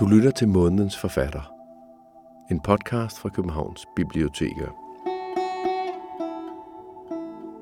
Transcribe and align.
Du 0.00 0.06
lytter 0.06 0.30
til 0.30 0.48
Månedens 0.48 0.98
Forfatter. 0.98 1.52
En 2.50 2.60
podcast 2.60 3.18
fra 3.18 3.28
Københavns 3.28 3.86
Biblioteker. 3.96 4.68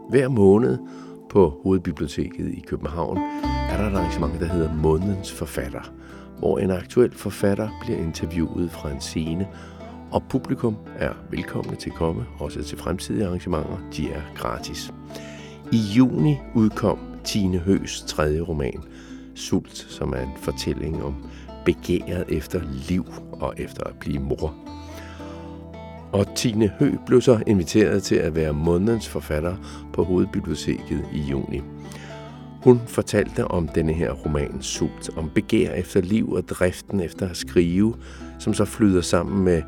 Hver 0.09 0.29
måned 0.29 0.79
på 1.31 1.61
Hovedbiblioteket 1.63 2.55
i 2.55 2.61
København 2.61 3.19
er 3.71 3.77
der 3.77 3.91
et 3.91 3.95
arrangement, 3.95 4.41
der 4.41 4.47
hedder 4.47 4.75
Månedens 4.75 5.33
Forfatter, 5.33 5.93
hvor 6.39 6.59
en 6.59 6.71
aktuel 6.71 7.15
forfatter 7.15 7.69
bliver 7.81 7.99
interviewet 7.99 8.71
fra 8.71 8.91
en 8.91 9.01
scene, 9.01 9.49
og 10.11 10.23
publikum 10.31 10.77
er 10.97 11.13
velkomne 11.31 11.77
til 11.77 11.91
at 11.91 11.97
komme, 11.97 12.27
også 12.41 12.63
til 12.63 12.79
fremtidige 12.79 13.27
arrangementer. 13.27 13.79
De 13.97 14.11
er 14.11 14.23
gratis. 14.35 14.95
I 15.73 15.79
juni 15.97 16.37
udkom 16.55 16.99
Tine 17.25 17.59
Høs 17.59 18.05
tredje 18.07 18.41
roman, 18.41 18.83
Sult, 19.35 19.77
som 19.77 20.13
er 20.13 20.21
en 20.21 20.37
fortælling 20.37 21.05
om 21.05 21.15
begæret 21.69 22.25
efter 22.29 22.61
liv 22.89 23.07
og 23.33 23.55
efter 23.57 23.85
at 23.85 23.95
blive 24.01 24.19
mor. 24.19 24.55
Og 26.13 26.35
Tine 26.37 26.73
Hø 26.79 26.93
blev 27.07 27.21
så 27.21 27.43
inviteret 27.47 28.03
til 28.03 28.15
at 28.15 28.35
være 28.35 28.53
månedens 28.53 29.09
forfatter 29.09 29.57
på 29.93 30.05
Hovedbiblioteket 30.05 31.05
i 31.13 31.21
juni. 31.21 31.61
Hun 32.63 32.81
fortalte 32.87 33.45
om 33.45 33.69
denne 33.69 33.93
her 33.93 34.13
roman 34.13 34.63
Sult, 34.63 35.11
om 35.17 35.31
begær 35.35 35.73
efter 35.73 36.01
liv 36.01 36.33
og 36.33 36.49
driften 36.49 37.01
efter 37.01 37.29
at 37.29 37.37
skrive, 37.37 37.95
som 38.39 38.55
så 38.55 38.65
flyder 38.65 39.01
sammen 39.01 39.45
med, 39.45 39.63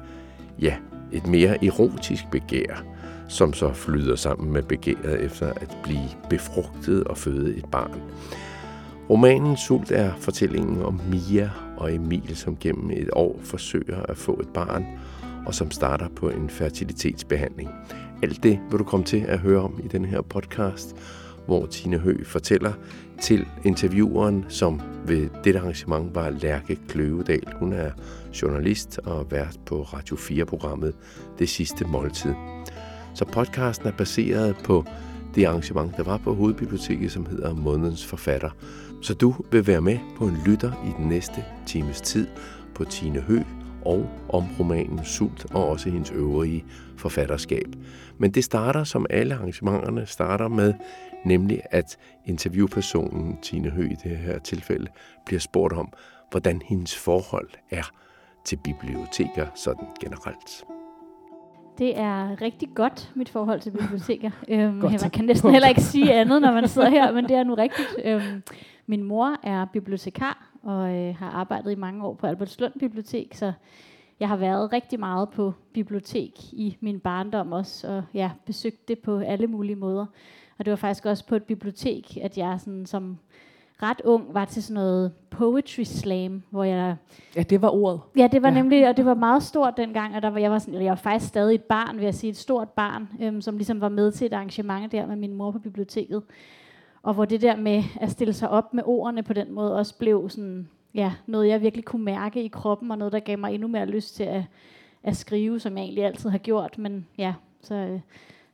ja, 0.60 0.74
et 1.12 1.26
mere 1.26 1.64
erotisk 1.64 2.24
begær, 2.30 2.84
som 3.28 3.52
så 3.52 3.72
flyder 3.72 4.16
sammen 4.16 4.52
med 4.52 4.62
begæret 4.62 5.20
efter 5.20 5.52
at 5.52 5.76
blive 5.82 6.08
befrugtet 6.30 7.04
og 7.04 7.18
føde 7.18 7.56
et 7.56 7.64
barn. 7.72 8.00
Romanen 9.10 9.56
Sult 9.56 9.90
er 9.90 10.12
fortællingen 10.20 10.82
om 10.82 11.00
Mia 11.10 11.50
og 11.80 11.94
Emil, 11.94 12.36
som 12.36 12.56
gennem 12.56 12.90
et 12.90 13.10
år 13.12 13.40
forsøger 13.42 14.02
at 14.02 14.16
få 14.16 14.40
et 14.40 14.48
barn, 14.48 14.86
og 15.46 15.54
som 15.54 15.70
starter 15.70 16.08
på 16.08 16.28
en 16.28 16.50
fertilitetsbehandling. 16.50 17.68
Alt 18.22 18.42
det 18.42 18.60
vil 18.70 18.78
du 18.78 18.84
komme 18.84 19.06
til 19.06 19.24
at 19.28 19.38
høre 19.38 19.60
om 19.60 19.80
i 19.84 19.88
den 19.88 20.04
her 20.04 20.20
podcast, 20.20 20.96
hvor 21.46 21.66
Tine 21.66 21.98
Hø 21.98 22.24
fortæller 22.24 22.72
til 23.20 23.46
intervieweren, 23.64 24.44
som 24.48 24.80
ved 25.06 25.28
dette 25.44 25.60
arrangement 25.60 26.14
var 26.14 26.30
Lærke 26.30 26.78
Kløvedal. 26.88 27.52
Hun 27.58 27.72
er 27.72 27.90
journalist 28.42 28.98
og 28.98 29.30
vært 29.30 29.58
på 29.66 29.82
Radio 29.82 30.16
4-programmet 30.16 30.94
Det 31.38 31.48
Sidste 31.48 31.84
Måltid. 31.84 32.34
Så 33.14 33.24
podcasten 33.24 33.88
er 33.88 33.92
baseret 33.92 34.56
på 34.64 34.84
det 35.34 35.44
arrangement, 35.44 35.96
der 35.96 36.02
var 36.02 36.16
på 36.16 36.34
Hovedbiblioteket, 36.34 37.12
som 37.12 37.26
hedder 37.26 37.54
Månedens 37.54 38.06
Forfatter. 38.06 38.50
Så 39.02 39.14
du 39.14 39.34
vil 39.52 39.66
være 39.66 39.80
med 39.80 39.98
på 40.16 40.24
en 40.24 40.36
lytter 40.46 40.72
i 40.72 41.02
den 41.02 41.08
næste 41.08 41.44
times 41.66 42.00
tid 42.00 42.26
på 42.74 42.84
Tine 42.84 43.20
Hø 43.20 43.38
og 43.84 44.10
om 44.28 44.44
romanen 44.60 45.04
Sult 45.04 45.54
og 45.54 45.68
også 45.68 45.90
hendes 45.90 46.10
øvrige 46.10 46.64
forfatterskab. 46.96 47.66
Men 48.18 48.30
det 48.30 48.44
starter, 48.44 48.84
som 48.84 49.06
alle 49.10 49.34
arrangementerne 49.34 50.06
starter 50.06 50.48
med, 50.48 50.74
nemlig 51.24 51.60
at 51.70 51.96
interviewpersonen 52.26 53.38
Tine 53.42 53.70
Hø 53.70 53.82
i 53.82 53.96
det 54.04 54.16
her 54.16 54.38
tilfælde 54.38 54.86
bliver 55.26 55.40
spurgt 55.40 55.72
om, 55.72 55.92
hvordan 56.30 56.62
hendes 56.64 56.96
forhold 56.96 57.48
er 57.70 57.90
til 58.44 58.58
biblioteker 58.64 59.46
sådan 59.54 59.86
generelt. 60.00 60.64
Det 61.78 61.98
er 61.98 62.42
rigtig 62.42 62.68
godt, 62.74 63.10
mit 63.14 63.28
forhold 63.28 63.60
til 63.60 63.70
biblioteker. 63.70 64.30
øhm, 64.48 64.74
man 64.74 65.10
kan 65.12 65.24
næsten 65.24 65.50
heller 65.50 65.68
ikke 65.68 65.80
sige 65.80 66.12
andet, 66.12 66.42
når 66.42 66.52
man 66.52 66.68
sidder 66.68 66.90
her, 66.90 67.12
men 67.12 67.24
det 67.24 67.36
er 67.36 67.44
nu 67.44 67.54
rigtigt. 67.54 67.88
Øhm, 68.04 68.42
min 68.90 69.02
mor 69.02 69.36
er 69.42 69.64
bibliotekar 69.64 70.50
og 70.62 70.96
øh, 70.96 71.16
har 71.16 71.30
arbejdet 71.30 71.72
i 71.72 71.74
mange 71.74 72.04
år 72.04 72.14
på 72.14 72.26
Albertslund 72.26 72.72
Bibliotek, 72.78 73.34
så 73.34 73.52
jeg 74.20 74.28
har 74.28 74.36
været 74.36 74.72
rigtig 74.72 75.00
meget 75.00 75.28
på 75.30 75.52
bibliotek 75.72 76.52
i 76.52 76.76
min 76.80 77.00
barndom 77.00 77.52
også, 77.52 77.88
og 77.88 78.02
ja, 78.14 78.30
besøgt 78.46 78.88
det 78.88 78.98
på 78.98 79.18
alle 79.18 79.46
mulige 79.46 79.76
måder. 79.76 80.06
Og 80.58 80.64
det 80.64 80.70
var 80.70 80.76
faktisk 80.76 81.06
også 81.06 81.26
på 81.26 81.34
et 81.34 81.42
bibliotek, 81.42 82.16
at 82.16 82.38
jeg 82.38 82.60
sådan, 82.60 82.86
som 82.86 83.18
ret 83.82 84.00
ung 84.04 84.34
var 84.34 84.44
til 84.44 84.62
sådan 84.62 84.74
noget 84.74 85.12
poetry 85.30 85.82
slam, 85.82 86.42
hvor 86.50 86.64
jeg... 86.64 86.96
Ja, 87.36 87.42
det 87.42 87.62
var 87.62 87.68
ordet. 87.68 88.00
Ja, 88.16 88.28
det 88.32 88.42
var 88.42 88.48
ja. 88.48 88.54
nemlig, 88.54 88.88
og 88.88 88.96
det 88.96 89.04
var 89.04 89.14
meget 89.14 89.42
stort 89.42 89.76
dengang, 89.76 90.16
og 90.16 90.22
der 90.22 90.30
var, 90.30 90.38
jeg, 90.38 90.50
var 90.50 90.58
sådan, 90.58 90.82
jeg 90.82 90.90
var 90.90 90.96
faktisk 90.96 91.28
stadig 91.28 91.54
et 91.54 91.64
barn, 91.64 91.96
vil 91.96 92.04
jeg 92.04 92.14
sige, 92.14 92.30
et 92.30 92.36
stort 92.36 92.68
barn, 92.68 93.08
øhm, 93.22 93.40
som 93.40 93.56
ligesom 93.56 93.80
var 93.80 93.88
med 93.88 94.12
til 94.12 94.26
et 94.26 94.32
arrangement 94.32 94.92
der 94.92 95.06
med 95.06 95.16
min 95.16 95.34
mor 95.34 95.50
på 95.50 95.58
biblioteket. 95.58 96.22
Og 97.02 97.14
hvor 97.14 97.24
det 97.24 97.40
der 97.40 97.56
med 97.56 97.82
at 98.00 98.10
stille 98.10 98.32
sig 98.32 98.48
op 98.50 98.74
med 98.74 98.82
ordene 98.86 99.22
på 99.22 99.32
den 99.32 99.52
måde 99.52 99.76
også 99.76 99.98
blev 99.98 100.30
sådan, 100.30 100.68
ja, 100.94 101.12
noget 101.26 101.48
jeg 101.48 101.62
virkelig 101.62 101.84
kunne 101.84 102.04
mærke 102.04 102.44
i 102.44 102.48
kroppen, 102.48 102.90
og 102.90 102.98
noget 102.98 103.12
der 103.12 103.20
gav 103.20 103.38
mig 103.38 103.54
endnu 103.54 103.68
mere 103.68 103.86
lyst 103.86 104.14
til 104.14 104.24
at, 104.24 104.42
at 105.02 105.16
skrive, 105.16 105.60
som 105.60 105.76
jeg 105.76 105.82
egentlig 105.82 106.04
altid 106.04 106.30
har 106.30 106.38
gjort. 106.38 106.78
Men 106.78 107.06
ja, 107.18 107.34
så, 107.60 107.74
øh, 107.74 108.00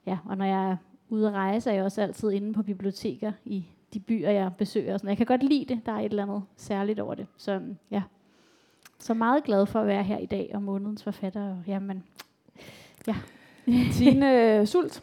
ja, 0.06 0.18
og 0.24 0.36
når 0.38 0.44
jeg 0.44 0.70
er 0.70 0.76
ude 1.08 1.28
at 1.28 1.32
rejse, 1.32 1.70
er 1.70 1.74
jeg 1.74 1.84
også 1.84 2.02
altid 2.02 2.30
inde 2.30 2.52
på 2.52 2.62
biblioteker 2.62 3.32
i 3.44 3.66
de 3.94 4.00
byer, 4.00 4.30
jeg 4.30 4.50
besøger. 4.58 4.94
Og 4.94 5.00
sådan. 5.00 5.08
Jeg 5.08 5.16
kan 5.16 5.26
godt 5.26 5.42
lide 5.42 5.74
det. 5.74 5.86
Der 5.86 5.92
er 5.92 5.98
et 5.98 6.04
eller 6.04 6.22
andet 6.22 6.42
særligt 6.56 7.00
over 7.00 7.14
det. 7.14 7.26
Så 7.36 7.58
mm, 7.58 7.76
ja, 7.90 8.02
så 8.98 9.14
meget 9.14 9.44
glad 9.44 9.66
for 9.66 9.80
at 9.80 9.86
være 9.86 10.02
her 10.02 10.18
i 10.18 10.26
dag 10.26 10.50
og 10.54 10.62
månedens 10.62 11.04
forfatter. 11.04 11.50
Og, 11.50 11.62
jamen, 11.66 12.04
ja. 13.06 13.16
Tine 13.92 14.58
øh, 14.58 14.66
Sult, 14.66 15.02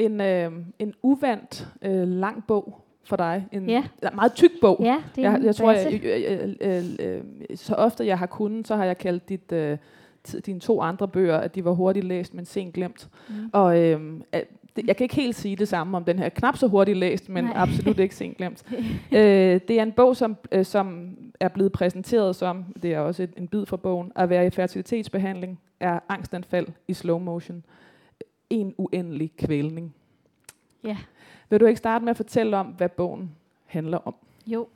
en, 0.00 0.20
øh, 0.20 0.52
en 0.78 0.94
uvandt 1.02 1.68
øh, 1.82 2.08
lang 2.08 2.44
bog 2.46 2.84
for 3.04 3.16
dig. 3.16 3.46
En 3.52 3.68
ja. 3.68 3.84
meget 4.14 4.32
tyk 4.32 4.50
bog. 4.60 4.80
Ja, 4.82 4.96
det 5.16 5.24
er 5.24 5.30
jeg, 5.30 5.44
jeg 5.44 5.56
tror, 5.56 5.72
jeg, 5.72 6.00
jeg, 6.04 6.56
jeg, 6.60 6.84
jeg, 7.00 7.22
så 7.58 7.74
ofte 7.74 8.06
jeg 8.06 8.18
har 8.18 8.26
kunnet, 8.26 8.68
så 8.68 8.76
har 8.76 8.84
jeg 8.84 8.98
kaldt 8.98 9.28
dit, 9.28 9.52
øh, 9.52 9.78
dine 10.46 10.60
to 10.60 10.80
andre 10.80 11.08
bøger, 11.08 11.36
at 11.36 11.54
de 11.54 11.64
var 11.64 11.72
hurtigt 11.72 12.06
læst, 12.06 12.34
men 12.34 12.44
sent 12.44 12.74
glemt. 12.74 13.08
Mm. 13.28 13.34
Og 13.52 13.78
øh, 13.78 14.00
jeg 14.86 14.96
kan 14.96 15.04
ikke 15.04 15.14
helt 15.14 15.36
sige 15.36 15.56
det 15.56 15.68
samme 15.68 15.96
om 15.96 16.04
den 16.04 16.18
her 16.18 16.28
knap 16.28 16.56
så 16.56 16.66
hurtigt 16.66 16.98
læst, 16.98 17.28
men 17.28 17.44
Nej. 17.44 17.52
absolut 17.56 17.98
ikke 17.98 18.14
sent 18.14 18.36
glemt. 18.36 18.64
øh, 19.12 19.60
det 19.68 19.70
er 19.70 19.82
en 19.82 19.92
bog, 19.92 20.16
som, 20.16 20.36
øh, 20.52 20.64
som 20.64 21.16
er 21.40 21.48
blevet 21.48 21.72
præsenteret 21.72 22.36
som, 22.36 22.64
det 22.82 22.94
er 22.94 22.98
også 22.98 23.22
et, 23.22 23.30
en 23.36 23.48
bid 23.48 23.66
fra 23.66 23.76
bogen, 23.76 24.12
at 24.16 24.30
være 24.30 24.46
i 24.46 24.50
fertilitetsbehandling 24.50 25.60
er 25.80 25.98
angstanfald 26.08 26.66
i 26.88 26.94
slow 26.94 27.18
motion. 27.18 27.64
En 28.50 28.74
uendelig 28.78 29.32
kvælning. 29.38 29.94
Ja. 30.84 30.96
Vil 31.50 31.60
du 31.60 31.66
ikke 31.66 31.78
starte 31.78 32.04
med 32.04 32.10
at 32.10 32.16
fortælle 32.16 32.56
om, 32.56 32.66
hvad 32.66 32.88
bogen 32.88 33.30
handler 33.66 33.98
om? 33.98 34.14
Jo. 34.46 34.66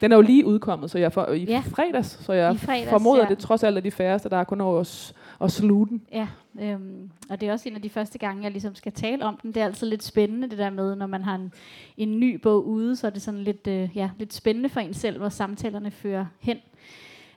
Den 0.00 0.12
er 0.12 0.16
jo 0.16 0.22
lige 0.22 0.46
udkommet, 0.46 0.90
så 0.90 0.98
jeg 0.98 1.12
for, 1.12 1.26
i 1.26 1.44
ja. 1.44 1.62
fredags, 1.66 2.24
så 2.24 2.32
jeg 2.32 2.56
fredags, 2.56 2.90
formoder, 2.90 3.22
ja. 3.22 3.28
det 3.28 3.38
trods 3.38 3.62
alt 3.62 3.76
er 3.76 3.80
de 3.80 3.90
færreste, 3.90 4.28
der 4.28 4.36
har 4.36 4.44
kunnet 4.44 4.80
at, 4.80 5.14
at 5.40 5.52
sluge 5.52 5.88
den. 5.88 6.02
Ja, 6.12 6.28
øhm, 6.60 7.10
og 7.30 7.40
det 7.40 7.48
er 7.48 7.52
også 7.52 7.68
en 7.68 7.74
af 7.74 7.82
de 7.82 7.90
første 7.90 8.18
gange, 8.18 8.42
jeg 8.42 8.50
ligesom 8.50 8.74
skal 8.74 8.92
tale 8.92 9.24
om 9.24 9.38
den. 9.42 9.52
Det 9.52 9.60
er 9.60 9.64
altid 9.64 9.86
lidt 9.86 10.02
spændende, 10.02 10.50
det 10.50 10.58
der 10.58 10.70
med, 10.70 10.96
når 10.96 11.06
man 11.06 11.22
har 11.22 11.34
en, 11.34 11.52
en 11.96 12.20
ny 12.20 12.34
bog 12.34 12.66
ude, 12.66 12.96
så 12.96 13.06
er 13.06 13.10
det 13.10 13.22
sådan 13.22 13.40
lidt, 13.40 13.66
øh, 13.66 13.90
ja, 13.94 14.10
lidt 14.18 14.34
spændende 14.34 14.68
for 14.68 14.80
en 14.80 14.94
selv, 14.94 15.18
hvor 15.18 15.28
samtalerne 15.28 15.90
fører 15.90 16.26
hen. 16.40 16.58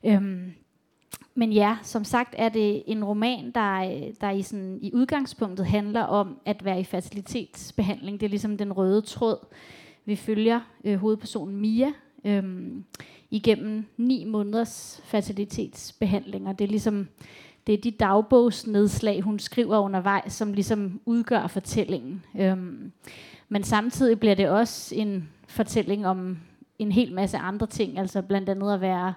Øhm, 0.03 0.53
men 1.35 1.51
ja, 1.51 1.77
som 1.83 2.03
sagt 2.03 2.35
er 2.37 2.49
det 2.49 2.83
en 2.87 3.03
roman, 3.03 3.51
der, 3.51 4.01
der 4.21 4.29
i, 4.31 4.41
sådan, 4.41 4.79
i 4.81 4.91
udgangspunktet 4.93 5.65
handler 5.65 6.01
om 6.01 6.39
at 6.45 6.65
være 6.65 6.79
i 6.79 6.83
facilitetsbehandling. 6.83 8.19
Det 8.19 8.25
er 8.25 8.29
ligesom 8.29 8.57
den 8.57 8.73
røde 8.73 9.01
tråd. 9.01 9.37
Vi 10.05 10.15
følger 10.15 10.59
øh, 10.83 10.95
hovedpersonen 10.95 11.57
Mia 11.57 11.91
øh, 12.25 12.43
igennem 13.31 13.85
ni 13.97 14.25
måneders 14.25 15.01
facilitetsbehandlinger. 15.03 16.53
Det 16.53 16.65
er 16.65 16.69
ligesom 16.69 17.07
det 17.67 17.73
er 17.73 17.81
de 17.81 17.91
dagbogsnedslag, 17.91 19.21
hun 19.21 19.39
skriver 19.39 19.79
undervejs, 19.79 20.33
som 20.33 20.53
ligesom 20.53 21.01
udgør 21.05 21.47
fortællingen. 21.47 22.25
Øhm, 22.39 22.91
men 23.49 23.63
samtidig 23.63 24.19
bliver 24.19 24.35
det 24.35 24.49
også 24.49 24.95
en 24.95 25.29
fortælling 25.47 26.07
om 26.07 26.37
en 26.79 26.91
hel 26.91 27.13
masse 27.13 27.37
andre 27.37 27.67
ting, 27.67 27.99
altså 27.99 28.21
blandt 28.21 28.49
andet 28.49 28.73
at 28.73 28.81
være 28.81 29.13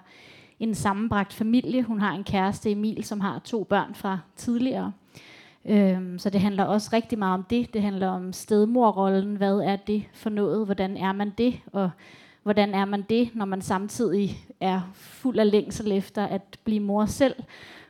en 0.61 0.75
sammenbragt 0.75 1.33
familie. 1.33 1.83
Hun 1.83 1.99
har 1.99 2.11
en 2.13 2.23
kæreste, 2.23 2.71
Emil, 2.71 3.03
som 3.03 3.19
har 3.19 3.39
to 3.39 3.63
børn 3.63 3.95
fra 3.95 4.19
tidligere. 4.35 4.91
Øhm, 5.65 6.19
så 6.19 6.29
det 6.29 6.41
handler 6.41 6.63
også 6.63 6.89
rigtig 6.93 7.19
meget 7.19 7.33
om 7.33 7.43
det. 7.43 7.73
Det 7.73 7.81
handler 7.81 8.07
om 8.07 8.33
stedmorrollen. 8.33 9.35
Hvad 9.35 9.57
er 9.57 9.75
det 9.75 10.03
for 10.13 10.29
noget? 10.29 10.65
Hvordan 10.65 10.97
er 10.97 11.11
man 11.11 11.33
det? 11.37 11.59
Og 11.73 11.89
hvordan 12.43 12.73
er 12.73 12.85
man 12.85 13.01
det, 13.01 13.29
når 13.33 13.45
man 13.45 13.61
samtidig 13.61 14.37
er 14.59 14.81
fuld 14.93 15.39
af 15.39 15.51
længsel 15.51 15.91
efter 15.91 16.25
at 16.25 16.59
blive 16.63 16.79
mor 16.79 17.05
selv? 17.05 17.35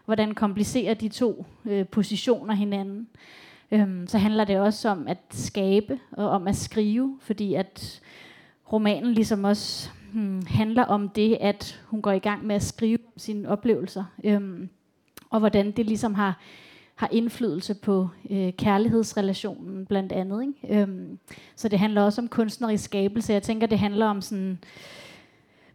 Hvordan 0.05 0.33
komplicerer 0.33 0.93
de 0.93 1.09
to 1.09 1.45
øh, 1.65 1.87
positioner 1.87 2.53
hinanden? 2.53 3.07
Øhm, 3.71 4.07
så 4.07 4.17
handler 4.17 4.43
det 4.43 4.59
også 4.59 4.89
om 4.89 5.07
at 5.07 5.17
skabe 5.29 5.99
og 6.11 6.29
om 6.29 6.47
at 6.47 6.55
skrive, 6.55 7.17
fordi 7.21 7.53
at 7.53 8.01
romanen 8.73 9.13
ligesom 9.13 9.43
også 9.43 9.89
hmm, 10.13 10.45
handler 10.47 10.83
om 10.83 11.09
det, 11.09 11.37
at 11.41 11.81
hun 11.87 12.01
går 12.01 12.11
i 12.11 12.19
gang 12.19 12.45
med 12.45 12.55
at 12.55 12.63
skrive 12.63 12.97
sine 13.17 13.49
oplevelser, 13.49 14.03
øhm, 14.23 14.69
og 15.29 15.39
hvordan 15.39 15.71
det 15.71 15.85
ligesom 15.85 16.13
har, 16.13 16.39
har 16.95 17.09
indflydelse 17.11 17.73
på 17.73 18.09
øh, 18.29 18.53
kærlighedsrelationen 18.53 19.85
blandt 19.85 20.11
andet. 20.11 20.41
Ikke? 20.43 20.81
Øhm, 20.81 21.19
så 21.55 21.67
det 21.69 21.79
handler 21.79 22.01
også 22.01 22.21
om 22.21 22.27
kunstnerisk 22.27 22.83
skabelse. 22.83 23.33
Jeg 23.33 23.43
tænker, 23.43 23.67
det 23.67 23.79
handler 23.79 24.05
om 24.05 24.21
sådan 24.21 24.59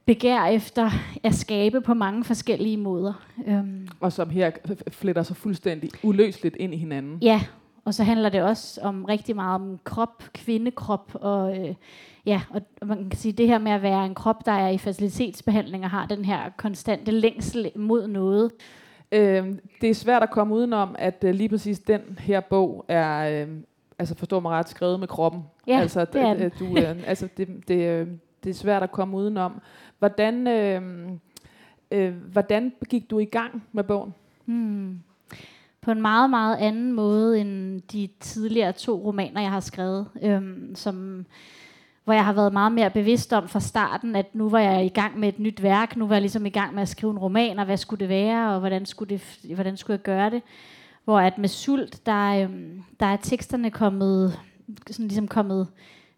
begær 0.06 0.44
efter 0.44 0.90
at 1.22 1.34
skabe 1.34 1.80
på 1.80 1.94
mange 1.94 2.24
forskellige 2.24 2.76
måder. 2.76 3.26
Øhm, 3.46 3.88
Og 4.00 4.12
som 4.12 4.30
her 4.30 4.50
fletter 4.88 5.22
sig 5.22 5.36
fuldstændig 5.36 5.90
uløseligt 6.02 6.56
ind 6.56 6.74
i 6.74 6.76
hinanden. 6.76 7.18
ja, 7.22 7.40
og 7.86 7.94
så 7.94 8.04
handler 8.04 8.28
det 8.28 8.42
også 8.42 8.80
om 8.80 9.04
rigtig 9.04 9.36
meget 9.36 9.54
om 9.54 9.78
krop, 9.84 10.24
kvindekrop, 10.34 11.10
og 11.14 11.58
øh, 11.58 11.74
ja, 12.26 12.42
og 12.50 12.86
man 12.86 13.10
kan 13.10 13.18
sige, 13.18 13.32
det 13.32 13.46
her 13.46 13.58
med 13.58 13.72
at 13.72 13.82
være 13.82 14.06
en 14.06 14.14
krop, 14.14 14.46
der 14.46 14.52
er 14.52 14.68
i 14.68 14.78
facilitetsbehandling 14.78 15.84
og 15.84 15.90
har 15.90 16.06
den 16.06 16.24
her 16.24 16.50
konstante 16.56 17.10
længsel 17.10 17.70
mod 17.76 18.06
noget. 18.06 18.52
Øh, 19.12 19.54
det 19.80 19.90
er 19.90 19.94
svært 19.94 20.22
at 20.22 20.30
komme 20.30 20.54
udenom, 20.54 20.96
at 20.98 21.24
øh, 21.24 21.34
lige 21.34 21.48
præcis 21.48 21.78
den 21.78 22.00
her 22.18 22.40
bog 22.40 22.84
er, 22.88 23.42
øh, 23.42 23.48
altså 23.98 24.14
forstår 24.14 24.40
mig 24.40 24.50
ret, 24.50 24.68
skrevet 24.68 25.00
med 25.00 25.08
kroppen. 25.08 25.42
Ja, 25.66 25.80
altså, 25.80 26.04
det 26.04 26.20
er 26.20 26.34
den. 26.34 26.50
du, 26.58 26.78
øh, 26.78 26.96
altså 27.10 27.28
det, 27.36 27.48
det, 27.68 27.88
øh, 27.88 28.06
det 28.44 28.50
er 28.50 28.54
svært 28.54 28.82
at 28.82 28.92
komme 28.92 29.16
udenom. 29.16 29.60
Hvordan, 29.98 30.46
øh, 30.46 30.82
øh, 31.90 32.14
hvordan 32.32 32.72
gik 32.88 33.10
du 33.10 33.18
i 33.18 33.24
gang 33.24 33.64
med 33.72 33.84
bogen? 33.84 34.14
Hmm. 34.44 35.00
På 35.86 35.92
en 35.92 36.02
meget, 36.02 36.30
meget 36.30 36.56
anden 36.56 36.92
måde 36.92 37.40
end 37.40 37.82
de 37.92 38.08
tidligere 38.20 38.72
to 38.72 39.04
romaner, 39.04 39.40
jeg 39.40 39.50
har 39.50 39.60
skrevet, 39.60 40.06
øhm, 40.22 40.74
som, 40.74 41.26
hvor 42.04 42.12
jeg 42.12 42.24
har 42.24 42.32
været 42.32 42.52
meget 42.52 42.72
mere 42.72 42.90
bevidst 42.90 43.32
om 43.32 43.48
fra 43.48 43.60
starten, 43.60 44.16
at 44.16 44.34
nu 44.34 44.48
var 44.48 44.58
jeg 44.58 44.84
i 44.84 44.88
gang 44.88 45.18
med 45.18 45.28
et 45.28 45.38
nyt 45.38 45.62
værk, 45.62 45.96
nu 45.96 46.06
var 46.06 46.14
jeg 46.14 46.22
ligesom 46.22 46.46
i 46.46 46.50
gang 46.50 46.74
med 46.74 46.82
at 46.82 46.88
skrive 46.88 47.10
en 47.10 47.18
roman, 47.18 47.58
og 47.58 47.64
hvad 47.64 47.76
skulle 47.76 48.00
det 48.00 48.08
være, 48.08 48.54
og 48.54 48.60
hvordan 48.60 48.86
skulle, 48.86 49.18
det, 49.18 49.52
hvordan 49.54 49.76
skulle 49.76 49.94
jeg 49.94 50.02
gøre 50.02 50.30
det. 50.30 50.42
Hvor 51.04 51.20
at 51.20 51.38
med 51.38 51.48
sult, 51.48 52.06
der, 52.06 52.42
øhm, 52.42 52.82
der 53.00 53.06
er 53.06 53.16
teksterne 53.16 53.70
kommet, 53.70 54.38
sådan 54.90 55.06
ligesom 55.06 55.28
kommet 55.28 55.68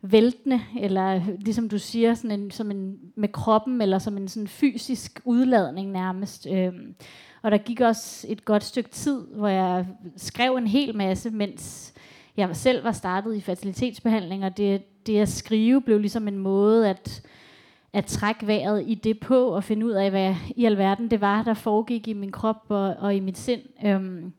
væltende, 0.02 0.60
eller 0.80 1.20
ligesom 1.38 1.68
du 1.68 1.78
siger, 1.78 2.14
sådan 2.14 2.40
en, 2.40 2.50
som 2.50 2.70
en, 2.70 2.98
med 3.16 3.28
kroppen, 3.28 3.82
eller 3.82 3.98
som 3.98 4.16
en 4.16 4.28
sådan 4.28 4.48
fysisk 4.48 5.20
udladning 5.24 5.90
nærmest. 5.90 6.46
Øhm, 6.50 6.94
og 7.42 7.50
der 7.50 7.58
gik 7.58 7.80
også 7.80 8.26
et 8.28 8.44
godt 8.44 8.64
stykke 8.64 8.90
tid, 8.90 9.26
hvor 9.34 9.48
jeg 9.48 9.86
skrev 10.16 10.54
en 10.54 10.66
hel 10.66 10.96
masse, 10.96 11.30
mens 11.30 11.94
jeg 12.36 12.56
selv 12.56 12.84
var 12.84 12.92
startet 12.92 13.34
i 13.34 13.40
fertilitetsbehandling, 13.40 14.44
og 14.44 14.56
det, 14.56 15.06
det 15.06 15.18
at 15.18 15.28
skrive 15.28 15.80
blev 15.80 15.98
ligesom 15.98 16.28
en 16.28 16.38
måde 16.38 16.88
at, 16.88 17.22
at 17.92 18.04
trække 18.04 18.46
vejret 18.46 18.84
i 18.86 18.94
det 18.94 19.20
på, 19.20 19.48
og 19.48 19.64
finde 19.64 19.86
ud 19.86 19.92
af, 19.92 20.10
hvad 20.10 20.34
i 20.56 20.64
alverden 20.64 21.10
det 21.10 21.20
var, 21.20 21.42
der 21.42 21.54
foregik 21.54 22.08
i 22.08 22.12
min 22.12 22.32
krop 22.32 22.64
og, 22.68 22.94
og 22.98 23.14
i 23.14 23.20
mit 23.20 23.38
sind. 23.38 23.60
Øhm, 23.84 24.32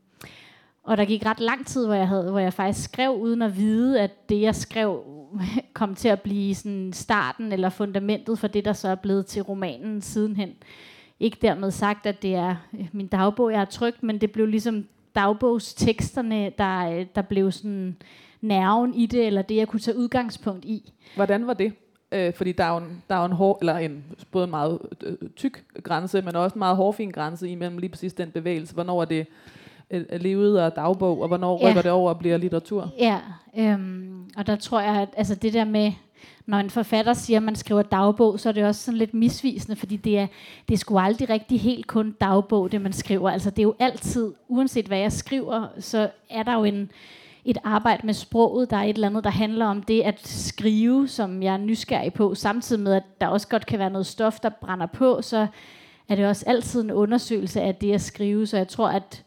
og 0.82 0.96
der 0.96 1.04
gik 1.04 1.26
ret 1.26 1.40
lang 1.40 1.66
tid, 1.66 1.86
hvor 1.86 1.94
jeg, 1.94 2.08
havde, 2.08 2.30
hvor 2.30 2.38
jeg 2.38 2.52
faktisk 2.52 2.84
skrev 2.84 3.10
uden 3.10 3.42
at 3.42 3.56
vide, 3.56 4.00
at 4.00 4.28
det, 4.28 4.40
jeg 4.40 4.54
skrev, 4.54 5.04
kom 5.74 5.94
til 5.94 6.08
at 6.08 6.20
blive 6.20 6.54
sådan 6.54 6.92
starten 6.92 7.52
eller 7.52 7.68
fundamentet 7.68 8.38
for 8.38 8.46
det, 8.46 8.64
der 8.64 8.72
så 8.72 8.88
er 8.88 8.94
blevet 8.94 9.26
til 9.26 9.42
romanen 9.42 10.02
sidenhen. 10.02 10.50
Ikke 11.20 11.38
dermed 11.42 11.70
sagt, 11.70 12.06
at 12.06 12.22
det 12.22 12.34
er 12.34 12.56
øh, 12.78 12.86
min 12.92 13.06
dagbog, 13.06 13.50
jeg 13.50 13.58
har 13.60 13.64
trykt, 13.64 14.02
men 14.02 14.18
det 14.20 14.32
blev 14.32 14.46
ligesom 14.46 14.86
dagbogsteksterne, 15.14 16.52
der, 16.58 16.90
øh, 16.90 17.06
der 17.14 17.22
blev 17.22 17.52
sådan 17.52 17.96
nerven 18.40 18.94
i 18.94 19.06
det, 19.06 19.26
eller 19.26 19.42
det, 19.42 19.56
jeg 19.56 19.68
kunne 19.68 19.80
tage 19.80 19.96
udgangspunkt 19.96 20.64
i. 20.64 20.92
Hvordan 21.16 21.46
var 21.46 21.54
det? 21.54 21.72
Øh, 22.12 22.34
fordi 22.34 22.52
der 22.52 22.64
er 22.64 22.70
jo 22.70 22.76
en, 22.76 23.02
der 23.08 23.14
er 23.14 23.18
jo 23.18 23.24
en 23.24 23.32
hård, 23.32 23.58
eller 23.60 23.76
en, 23.76 24.04
både 24.32 24.44
en 24.44 24.50
meget 24.50 24.78
øh, 25.02 25.16
tyk 25.36 25.64
grænse, 25.82 26.22
men 26.22 26.36
også 26.36 26.54
en 26.54 26.58
meget 26.58 26.76
hårfin 26.76 27.10
grænse 27.10 27.48
imellem 27.48 27.78
lige 27.78 27.90
præcis 27.90 28.12
den 28.12 28.30
bevægelse. 28.30 28.74
Hvornår 28.74 29.00
er 29.00 29.04
det 29.04 29.26
øh, 29.90 30.04
levet 30.20 30.62
og 30.62 30.76
dagbog, 30.76 31.20
og 31.22 31.28
hvornår 31.28 31.58
Ja. 31.62 31.68
rykker 31.70 31.82
det 31.82 31.90
over 31.90 32.10
og 32.10 32.18
bliver 32.18 32.36
litteratur? 32.36 32.90
Ja, 32.98 33.18
øhm, 33.58 34.30
og 34.36 34.46
der 34.46 34.56
tror 34.56 34.80
jeg, 34.80 34.94
at 34.94 35.08
altså 35.16 35.34
det 35.34 35.52
der 35.52 35.64
med, 35.64 35.92
når 36.50 36.58
en 36.58 36.70
forfatter 36.70 37.14
siger, 37.14 37.36
at 37.36 37.42
man 37.42 37.56
skriver 37.56 37.82
dagbog, 37.82 38.40
så 38.40 38.48
er 38.48 38.52
det 38.52 38.64
også 38.64 38.82
sådan 38.82 38.98
lidt 38.98 39.14
misvisende, 39.14 39.76
fordi 39.76 39.96
det 39.96 40.18
er, 40.18 40.26
det 40.68 40.74
er 40.74 40.78
sgu 40.78 40.98
aldrig 40.98 41.30
rigtig 41.30 41.60
helt 41.60 41.86
kun 41.86 42.16
dagbog, 42.20 42.72
det 42.72 42.80
man 42.80 42.92
skriver. 42.92 43.30
Altså 43.30 43.50
det 43.50 43.58
er 43.58 43.62
jo 43.62 43.74
altid, 43.78 44.32
uanset 44.48 44.86
hvad 44.86 44.98
jeg 44.98 45.12
skriver, 45.12 45.66
så 45.78 46.10
er 46.30 46.42
der 46.42 46.54
jo 46.54 46.64
en, 46.64 46.90
et 47.44 47.58
arbejde 47.64 48.06
med 48.06 48.14
sproget. 48.14 48.70
Der 48.70 48.76
er 48.76 48.82
et 48.82 48.94
eller 48.94 49.08
andet, 49.08 49.24
der 49.24 49.30
handler 49.30 49.66
om 49.66 49.82
det 49.82 50.02
at 50.02 50.20
skrive, 50.28 51.08
som 51.08 51.42
jeg 51.42 51.54
er 51.54 51.58
nysgerrig 51.58 52.12
på, 52.12 52.34
samtidig 52.34 52.82
med, 52.82 52.94
at 52.94 53.02
der 53.20 53.26
også 53.26 53.48
godt 53.48 53.66
kan 53.66 53.78
være 53.78 53.90
noget 53.90 54.06
stof, 54.06 54.40
der 54.40 54.48
brænder 54.48 54.86
på, 54.86 55.22
så 55.22 55.46
er 56.08 56.14
det 56.14 56.26
også 56.26 56.44
altid 56.46 56.82
en 56.82 56.92
undersøgelse 56.92 57.60
af 57.60 57.74
det 57.74 57.92
at 57.92 58.00
skrive. 58.00 58.46
Så 58.46 58.56
jeg 58.56 58.68
tror, 58.68 58.88
at 58.88 59.24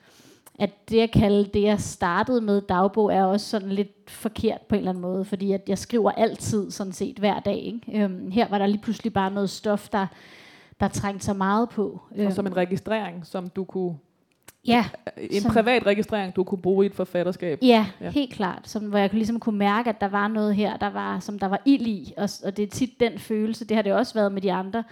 at 0.59 0.89
det 0.89 0.99
at 0.99 1.11
kalde 1.11 1.45
det, 1.53 1.61
jeg 1.63 1.79
startede 1.79 2.41
med 2.41 2.61
dagbog, 2.61 3.13
er 3.13 3.23
også 3.23 3.45
sådan 3.49 3.69
lidt 3.69 4.11
forkert 4.11 4.61
på 4.61 4.75
en 4.75 4.79
eller 4.79 4.91
anden 4.91 5.01
måde, 5.01 5.25
fordi 5.25 5.51
at 5.51 5.61
jeg 5.69 5.77
skriver 5.77 6.11
altid 6.11 6.71
sådan 6.71 6.93
set 6.93 7.19
hver 7.19 7.39
dag. 7.39 7.57
Ikke? 7.57 8.03
Øhm, 8.03 8.31
her 8.31 8.47
var 8.49 8.57
der 8.57 8.65
lige 8.67 8.81
pludselig 8.81 9.13
bare 9.13 9.31
noget 9.31 9.49
stof, 9.49 9.89
der, 9.89 10.07
der 10.79 10.87
trængte 10.87 11.25
så 11.25 11.33
meget 11.33 11.69
på. 11.69 12.01
Øhm, 12.15 12.27
Og 12.27 12.33
som 12.33 12.47
en 12.47 12.57
registrering, 12.57 13.25
som 13.25 13.49
du 13.49 13.63
kunne, 13.63 13.95
ja, 14.67 14.85
en 15.17 15.41
Som- 15.41 15.51
privat 15.53 15.85
registrering, 15.85 16.35
du 16.35 16.43
kunne 16.43 16.61
bruge 16.61 16.85
i 16.85 16.89
et 16.89 16.95
forfatterskab. 16.95 17.59
ja, 17.61 17.85
Ja. 18.01 18.09
helt 18.09 18.33
klart. 18.33 18.69
Som, 18.69 18.83
hvor 18.83 18.97
jeg 18.99 19.09
kunne 19.09 19.19
ligesom 19.19 19.39
kunne 19.39 19.57
mærke, 19.57 19.89
at 19.89 20.01
der 20.01 20.07
var 20.09 20.27
noget 20.27 20.55
her, 20.55 20.77
der 20.77 20.89
var, 20.89 21.19
som 21.19 21.39
der 21.39 21.47
var 21.47 21.61
ild 21.65 21.87
i. 21.87 22.13
Og, 22.17 22.29
og 22.45 22.57
det 22.57 22.63
er 22.63 22.67
tit 22.67 22.99
den 22.99 23.19
følelse, 23.19 23.65
det 23.65 23.75
har 23.75 23.81
det 23.81 23.93
også 23.93 24.13
været 24.13 24.31
med 24.31 24.41
de 24.41 24.53
andre 24.53 24.83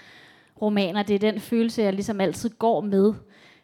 romaner, 0.61 1.03
det 1.03 1.15
er 1.15 1.31
den 1.31 1.39
følelse, 1.39 1.81
jeg 1.81 1.93
ligesom 1.93 2.21
altid 2.21 2.49
går 2.49 2.81
med. 2.81 3.13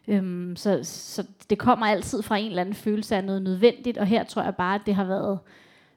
Øhm, 0.08 0.56
så, 0.56 0.80
så 0.82 1.26
det 1.50 1.58
kommer 1.58 1.86
altid 1.86 2.22
fra 2.22 2.36
en 2.36 2.46
eller 2.46 2.60
anden 2.60 2.74
følelse 2.74 3.16
af 3.16 3.24
noget 3.24 3.42
nødvendigt, 3.42 3.98
og 3.98 4.06
her 4.06 4.24
tror 4.24 4.42
jeg 4.42 4.56
bare, 4.56 4.74
at 4.74 4.80
det 4.86 4.94
har 4.94 5.04
været, 5.04 5.38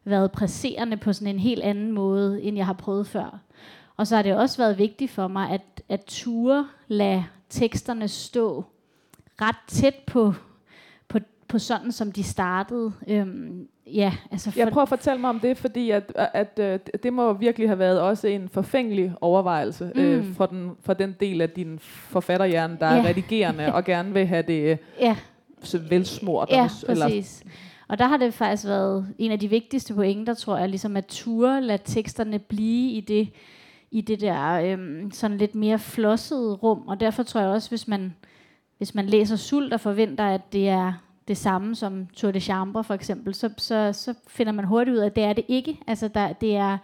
været 0.03 0.31
presserende 0.31 0.97
på 0.97 1.13
sådan 1.13 1.33
en 1.35 1.39
helt 1.39 1.63
anden 1.63 1.91
måde, 1.91 2.41
end 2.41 2.57
jeg 2.57 2.65
har 2.65 2.73
prøvet 2.73 3.07
før. 3.07 3.39
Og 3.97 4.07
så 4.07 4.15
har 4.15 4.23
det 4.23 4.35
også 4.35 4.57
været 4.57 4.77
vigtigt 4.77 5.11
for 5.11 5.27
mig, 5.27 5.49
at, 5.49 5.83
at 5.89 6.03
ture 6.05 6.67
lade 6.87 7.25
teksterne 7.49 8.07
stå 8.07 8.65
ret 9.41 9.55
tæt 9.67 9.95
på, 10.07 10.33
på, 11.51 11.59
sådan, 11.59 11.91
som 11.91 12.11
de 12.11 12.23
startede. 12.23 12.91
Øhm, 13.07 13.67
ja, 13.87 14.13
altså 14.31 14.51
Jeg 14.55 14.67
prøver 14.71 14.81
at 14.83 14.89
fortælle 14.89 15.21
mig 15.21 15.29
om 15.29 15.39
det, 15.39 15.57
fordi 15.57 15.89
at, 15.89 16.11
at, 16.15 16.59
at 16.59 17.03
det 17.03 17.13
må 17.13 17.33
virkelig 17.33 17.69
have 17.69 17.79
været 17.79 18.01
også 18.01 18.27
en 18.27 18.49
forfængelig 18.49 19.13
overvejelse 19.21 19.91
mm. 19.95 20.01
øh, 20.01 20.25
Mm. 20.27 20.33
for, 20.35 20.45
den, 20.45 20.71
for 20.83 20.93
den 20.93 21.15
del 21.19 21.41
af 21.41 21.49
din 21.49 21.79
forfatterhjerne, 21.83 22.77
der 22.79 22.85
er 22.85 22.95
Ja. 22.95 23.03
redigerende 23.07 23.73
og 23.73 23.83
gerne 23.83 24.13
vil 24.13 24.25
have 24.25 24.41
det 24.47 24.71
øh, 24.71 24.77
ja, 24.99 25.15
velsmurt. 25.89 26.49
Ja, 26.51 26.69
eller, 26.89 27.05
præcis. 27.05 27.43
Og 27.87 27.99
der 27.99 28.07
har 28.07 28.17
det 28.17 28.33
faktisk 28.33 28.67
været 28.67 29.07
en 29.17 29.31
af 29.31 29.39
de 29.39 29.47
vigtigste 29.47 29.93
pointer, 29.93 30.33
tror 30.33 30.57
jeg, 30.57 30.69
ligesom 30.69 30.97
at 30.97 31.05
ture 31.05 31.61
lade 31.61 31.81
teksterne 31.85 32.39
blive 32.39 32.91
i 32.91 33.01
det, 33.01 33.29
i 33.91 34.01
det 34.01 34.21
der 34.21 34.51
øhm, 34.53 35.11
sådan 35.11 35.37
lidt 35.37 35.55
mere 35.55 35.79
flossede 35.79 36.53
rum. 36.53 36.87
Og 36.87 36.99
derfor 36.99 37.23
tror 37.23 37.41
jeg 37.41 37.49
også, 37.49 37.69
hvis 37.69 37.87
man, 37.87 38.15
hvis 38.77 38.95
man 38.95 39.05
læser 39.05 39.35
Sult 39.35 39.73
og 39.73 39.79
forventer, 39.79 40.23
at 40.25 40.53
det 40.53 40.69
er 40.69 40.93
det 41.31 41.37
samme 41.37 41.75
som 41.75 42.07
Tour 42.13 42.31
de 42.31 42.39
Chambre 42.39 42.83
for 42.83 42.93
eksempel, 42.93 43.33
så, 43.35 43.49
så, 43.57 43.93
så 43.93 44.13
finder 44.27 44.53
man 44.53 44.65
hurtigt 44.65 44.95
ud 44.95 44.99
af, 44.99 45.05
at 45.05 45.15
det 45.15 45.23
er 45.23 45.33
det 45.33 45.45
ikke. 45.47 45.79
Altså 45.87 46.07
der, 46.07 46.33
det 46.33 46.55
er... 46.55 46.77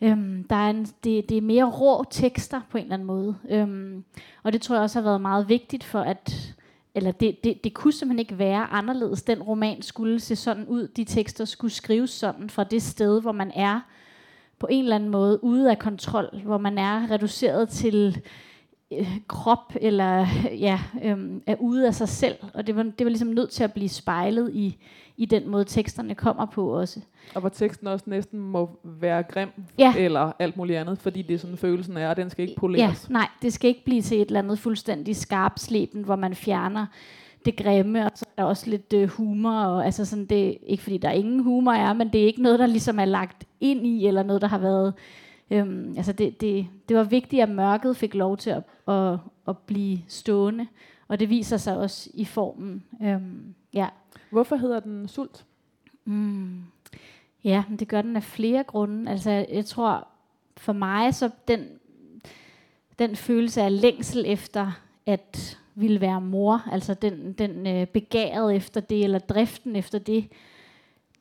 Øhm, 0.00 0.44
der 0.50 0.56
er 0.56 0.70
en, 0.70 0.84
det, 1.04 1.28
det 1.28 1.36
er 1.36 1.40
mere 1.40 1.64
rå 1.64 2.04
tekster 2.10 2.60
på 2.70 2.78
en 2.78 2.84
eller 2.84 2.94
anden 2.94 3.06
måde. 3.06 3.36
Øhm, 3.50 4.04
og 4.42 4.52
det 4.52 4.62
tror 4.62 4.74
jeg 4.74 4.82
også 4.82 4.98
har 4.98 5.04
været 5.04 5.20
meget 5.20 5.48
vigtigt 5.48 5.84
for, 5.84 6.00
at 6.00 6.54
eller 6.94 7.12
det, 7.12 7.44
det, 7.44 7.64
det 7.64 7.74
kunne 7.74 7.92
simpelthen 7.92 8.18
ikke 8.18 8.38
være 8.38 8.72
anderledes. 8.72 9.22
Den 9.22 9.42
roman 9.42 9.82
skulle 9.82 10.20
se 10.20 10.36
sådan 10.36 10.66
ud. 10.66 10.88
De 10.88 11.04
tekster 11.04 11.44
skulle 11.44 11.72
skrives 11.72 12.10
sådan 12.10 12.50
fra 12.50 12.64
det 12.64 12.82
sted, 12.82 13.20
hvor 13.20 13.32
man 13.32 13.52
er 13.54 13.80
på 14.58 14.66
en 14.70 14.84
eller 14.84 14.96
anden 14.96 15.10
måde 15.10 15.44
ude 15.44 15.70
af 15.70 15.78
kontrol, 15.78 16.40
hvor 16.44 16.58
man 16.58 16.78
er 16.78 17.10
reduceret 17.10 17.68
til 17.68 18.20
øh, 18.98 19.18
krop 19.28 19.72
eller 19.80 20.26
ja, 20.58 20.80
øhm, 21.04 21.42
er 21.46 21.56
ude 21.60 21.86
af 21.86 21.94
sig 21.94 22.08
selv. 22.08 22.34
Og 22.54 22.66
det 22.66 22.76
var, 22.76 22.82
det 22.82 22.94
var 23.04 23.08
ligesom 23.08 23.28
nødt 23.28 23.50
til 23.50 23.64
at 23.64 23.72
blive 23.72 23.88
spejlet 23.88 24.50
i, 24.54 24.76
i 25.16 25.24
den 25.26 25.48
måde, 25.48 25.64
teksterne 25.64 26.14
kommer 26.14 26.46
på 26.46 26.66
også. 26.80 27.00
og 27.34 27.40
hvor 27.40 27.48
teksten 27.50 27.86
også 27.86 28.04
næsten 28.08 28.40
må 28.40 28.70
være 28.84 29.22
grim, 29.22 29.48
Ja. 29.78 29.94
eller 29.96 30.32
alt 30.38 30.56
muligt 30.56 30.78
andet, 30.78 30.98
fordi 30.98 31.22
det 31.22 31.34
er 31.34 31.38
sådan 31.38 31.56
følelsen 31.56 31.96
er, 31.96 32.08
og 32.10 32.16
den 32.16 32.30
skal 32.30 32.42
ikke 32.42 32.52
Ja, 32.56 32.60
poleres. 32.60 33.10
nej, 33.10 33.28
det 33.42 33.52
skal 33.52 33.68
ikke 33.68 33.84
blive 33.84 34.02
til 34.02 34.20
et 34.20 34.26
eller 34.26 34.38
andet 34.40 34.58
fuldstændig 34.58 35.16
skarpsleben, 35.16 36.02
hvor 36.04 36.16
man 36.16 36.34
fjerner 36.34 36.86
det 37.44 37.56
grimme, 37.56 38.04
og 38.04 38.10
så 38.14 38.24
er 38.36 38.42
der 38.42 38.48
også 38.48 38.70
lidt 38.70 38.92
øh, 38.92 39.08
humor, 39.08 39.60
og 39.60 39.84
altså 39.84 40.04
sådan, 40.04 40.24
det 40.26 40.48
er 40.48 40.54
ikke 40.66 40.82
fordi 40.82 40.98
der 40.98 41.10
ingen 41.10 41.42
humor 41.42 41.72
er, 41.72 41.92
men 41.92 42.08
det 42.12 42.20
er 42.22 42.26
ikke 42.26 42.42
noget, 42.42 42.58
der 42.58 42.66
ligesom 42.66 42.98
er 42.98 43.04
lagt 43.04 43.44
ind 43.60 43.86
i, 43.86 44.06
eller 44.06 44.22
noget, 44.22 44.42
der 44.42 44.48
har 44.48 44.58
været, 44.58 44.94
øhm, 45.52 45.94
altså 45.96 46.12
det, 46.12 46.40
det, 46.40 46.66
det 46.88 46.96
var 46.96 47.04
vigtigt, 47.04 47.42
at 47.42 47.48
mørket 47.48 47.96
fik 47.96 48.14
lov 48.14 48.36
til 48.36 48.50
at, 48.50 48.62
at, 48.88 49.18
at 49.48 49.58
blive 49.58 49.98
stående, 50.08 50.66
og 51.08 51.20
det 51.20 51.30
viser 51.30 51.56
sig 51.56 51.76
også 51.76 52.10
i 52.14 52.24
formen, 52.24 52.84
øhm, 53.02 53.54
ja. 53.74 53.88
Hvorfor 54.30 54.56
hedder 54.56 54.80
den 54.80 55.08
sult? 55.08 55.44
Mm. 56.04 56.62
Ja, 57.44 57.64
det 57.78 57.88
gør 57.88 58.02
den 58.02 58.16
af 58.16 58.22
flere 58.22 58.64
grunde. 58.64 59.10
Altså, 59.10 59.30
jeg 59.30 59.64
tror, 59.64 60.08
for 60.56 60.72
mig, 60.72 61.14
så 61.14 61.30
den, 61.48 61.66
den 62.98 63.16
følelse 63.16 63.62
af 63.62 63.80
længsel 63.80 64.24
efter 64.26 64.72
at 65.06 65.58
ville 65.74 66.00
være 66.00 66.20
mor, 66.20 66.68
altså 66.72 66.94
den, 66.94 67.32
den 67.32 67.66
øh, 67.66 67.86
begæret 67.86 68.56
efter 68.56 68.80
det, 68.80 69.04
eller 69.04 69.18
driften 69.18 69.76
efter 69.76 69.98
det, 69.98 70.28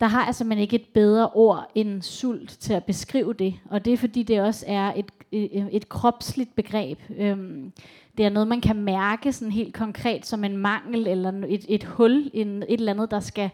der 0.01 0.07
har 0.07 0.19
altså 0.19 0.27
jeg 0.27 0.35
simpelthen 0.35 0.61
ikke 0.61 0.75
et 0.75 0.87
bedre 0.93 1.29
ord 1.29 1.71
end 1.75 2.01
sult 2.01 2.49
til 2.49 2.73
at 2.73 2.83
beskrive 2.83 3.33
det. 3.33 3.53
Og 3.69 3.85
det 3.85 3.93
er 3.93 3.97
fordi, 3.97 4.23
det 4.23 4.41
også 4.41 4.65
er 4.67 4.93
et, 4.95 5.11
et, 5.31 5.69
et 5.71 5.89
kropsligt 5.89 6.55
begreb. 6.55 6.99
Øhm, 7.17 7.71
det 8.17 8.25
er 8.25 8.29
noget, 8.29 8.47
man 8.47 8.61
kan 8.61 8.75
mærke 8.75 9.33
sådan 9.33 9.51
helt 9.51 9.73
konkret 9.73 10.25
som 10.25 10.43
en 10.43 10.57
mangel, 10.57 11.07
eller 11.07 11.31
et, 11.47 11.65
et 11.69 11.83
hul, 11.83 12.31
en, 12.33 12.63
et 12.63 12.79
eller 12.79 12.93
andet, 12.93 13.11
der 13.11 13.19
skal 13.19 13.49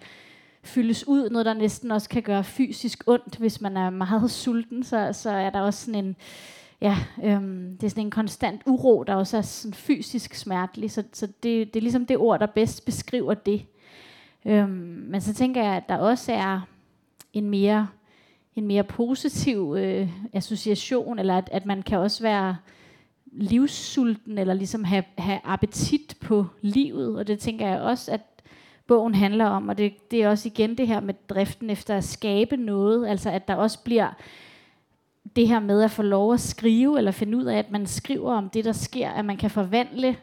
fyldes 0.63 1.07
ud. 1.07 1.29
Noget, 1.29 1.45
der 1.45 1.53
næsten 1.53 1.91
også 1.91 2.09
kan 2.09 2.23
gøre 2.23 2.43
fysisk 2.43 3.03
ondt, 3.07 3.35
hvis 3.35 3.61
man 3.61 3.77
er 3.77 3.89
meget 3.89 4.31
sulten. 4.31 4.83
Så, 4.83 5.09
så 5.13 5.29
er 5.29 5.49
der 5.49 5.61
også 5.61 5.85
sådan 5.85 6.05
en, 6.05 6.15
ja, 6.81 6.97
øhm, 7.23 7.77
det 7.77 7.85
er 7.85 7.89
sådan 7.89 8.03
en 8.03 8.11
konstant 8.11 8.61
uro, 8.65 9.03
der 9.03 9.15
også 9.15 9.37
er 9.37 9.41
sådan 9.41 9.73
fysisk 9.73 10.33
smertelig. 10.33 10.91
Så, 10.91 11.03
så 11.13 11.27
det, 11.27 11.73
det 11.73 11.75
er 11.75 11.81
ligesom 11.81 12.05
det 12.05 12.17
ord, 12.17 12.39
der 12.39 12.45
bedst 12.45 12.85
beskriver 12.85 13.33
det. 13.33 13.65
Øhm, 14.47 15.05
men 15.09 15.21
så 15.21 15.33
tænker 15.33 15.63
jeg, 15.63 15.75
at 15.75 15.89
der 15.89 15.97
også 15.97 16.31
er 16.33 16.61
en 17.33 17.49
mere, 17.49 17.87
en 18.55 18.67
mere 18.67 18.83
positiv 18.83 19.75
øh, 19.77 20.09
association, 20.33 21.19
eller 21.19 21.37
at, 21.37 21.49
at 21.51 21.65
man 21.65 21.81
kan 21.81 21.97
også 21.97 22.23
være 22.23 22.57
livssulten, 23.31 24.37
eller 24.37 24.53
ligesom 24.53 24.83
have, 24.83 25.03
have 25.17 25.39
appetit 25.43 26.17
på 26.21 26.45
livet. 26.61 27.17
Og 27.17 27.27
det 27.27 27.39
tænker 27.39 27.67
jeg 27.67 27.81
også, 27.81 28.11
at 28.11 28.21
bogen 28.87 29.15
handler 29.15 29.45
om. 29.45 29.69
Og 29.69 29.77
det, 29.77 30.11
det 30.11 30.23
er 30.23 30.29
også 30.29 30.47
igen 30.47 30.77
det 30.77 30.87
her 30.87 30.99
med 30.99 31.13
driften 31.29 31.69
efter 31.69 31.97
at 31.97 32.03
skabe 32.03 32.57
noget. 32.57 33.07
Altså 33.07 33.29
at 33.29 33.47
der 33.47 33.55
også 33.55 33.83
bliver 33.83 34.09
det 35.35 35.47
her 35.47 35.59
med 35.59 35.81
at 35.81 35.91
få 35.91 36.01
lov 36.01 36.33
at 36.33 36.39
skrive, 36.39 36.97
eller 36.97 37.11
finde 37.11 37.37
ud 37.37 37.45
af, 37.45 37.57
at 37.57 37.71
man 37.71 37.85
skriver 37.85 38.33
om 38.33 38.49
det, 38.49 38.65
der 38.65 38.71
sker, 38.71 39.09
at 39.09 39.25
man 39.25 39.37
kan 39.37 39.49
forvandle 39.49 40.15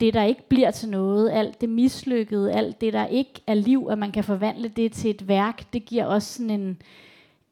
det, 0.00 0.14
der 0.14 0.22
ikke 0.22 0.48
bliver 0.48 0.70
til 0.70 0.88
noget, 0.88 1.30
alt 1.30 1.60
det 1.60 1.68
mislykkede, 1.68 2.52
alt 2.52 2.80
det, 2.80 2.92
der 2.92 3.06
ikke 3.06 3.42
er 3.46 3.54
liv, 3.54 3.88
at 3.90 3.98
man 3.98 4.12
kan 4.12 4.24
forvandle 4.24 4.68
det 4.68 4.92
til 4.92 5.10
et 5.10 5.28
værk, 5.28 5.72
det 5.72 5.84
giver 5.84 6.04
også 6.04 6.32
sådan 6.32 6.50
en, 6.50 6.82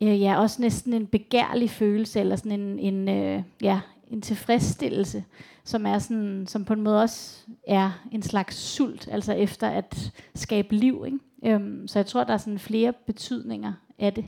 øh, 0.00 0.20
ja, 0.20 0.40
også 0.40 0.62
næsten 0.62 0.92
en 0.92 1.06
begærlig 1.06 1.70
følelse, 1.70 2.20
eller 2.20 2.36
sådan 2.36 2.60
en, 2.60 2.78
en, 2.78 3.08
øh, 3.08 3.42
ja, 3.62 3.80
en 4.10 4.22
tilfredsstillelse, 4.22 5.24
som 5.64 5.86
er 5.86 5.98
sådan, 5.98 6.44
som 6.46 6.64
på 6.64 6.72
en 6.72 6.82
måde 6.82 7.02
også 7.02 7.46
er 7.66 7.90
en 8.12 8.22
slags 8.22 8.56
sult, 8.56 9.08
altså 9.12 9.32
efter 9.32 9.68
at 9.68 10.12
skabe 10.34 10.74
liv. 10.74 11.04
Ikke? 11.06 11.54
Øhm, 11.54 11.88
så 11.88 11.98
jeg 11.98 12.06
tror, 12.06 12.24
der 12.24 12.32
er 12.32 12.38
sådan 12.38 12.58
flere 12.58 12.92
betydninger 13.06 13.72
af 13.98 14.12
det. 14.12 14.24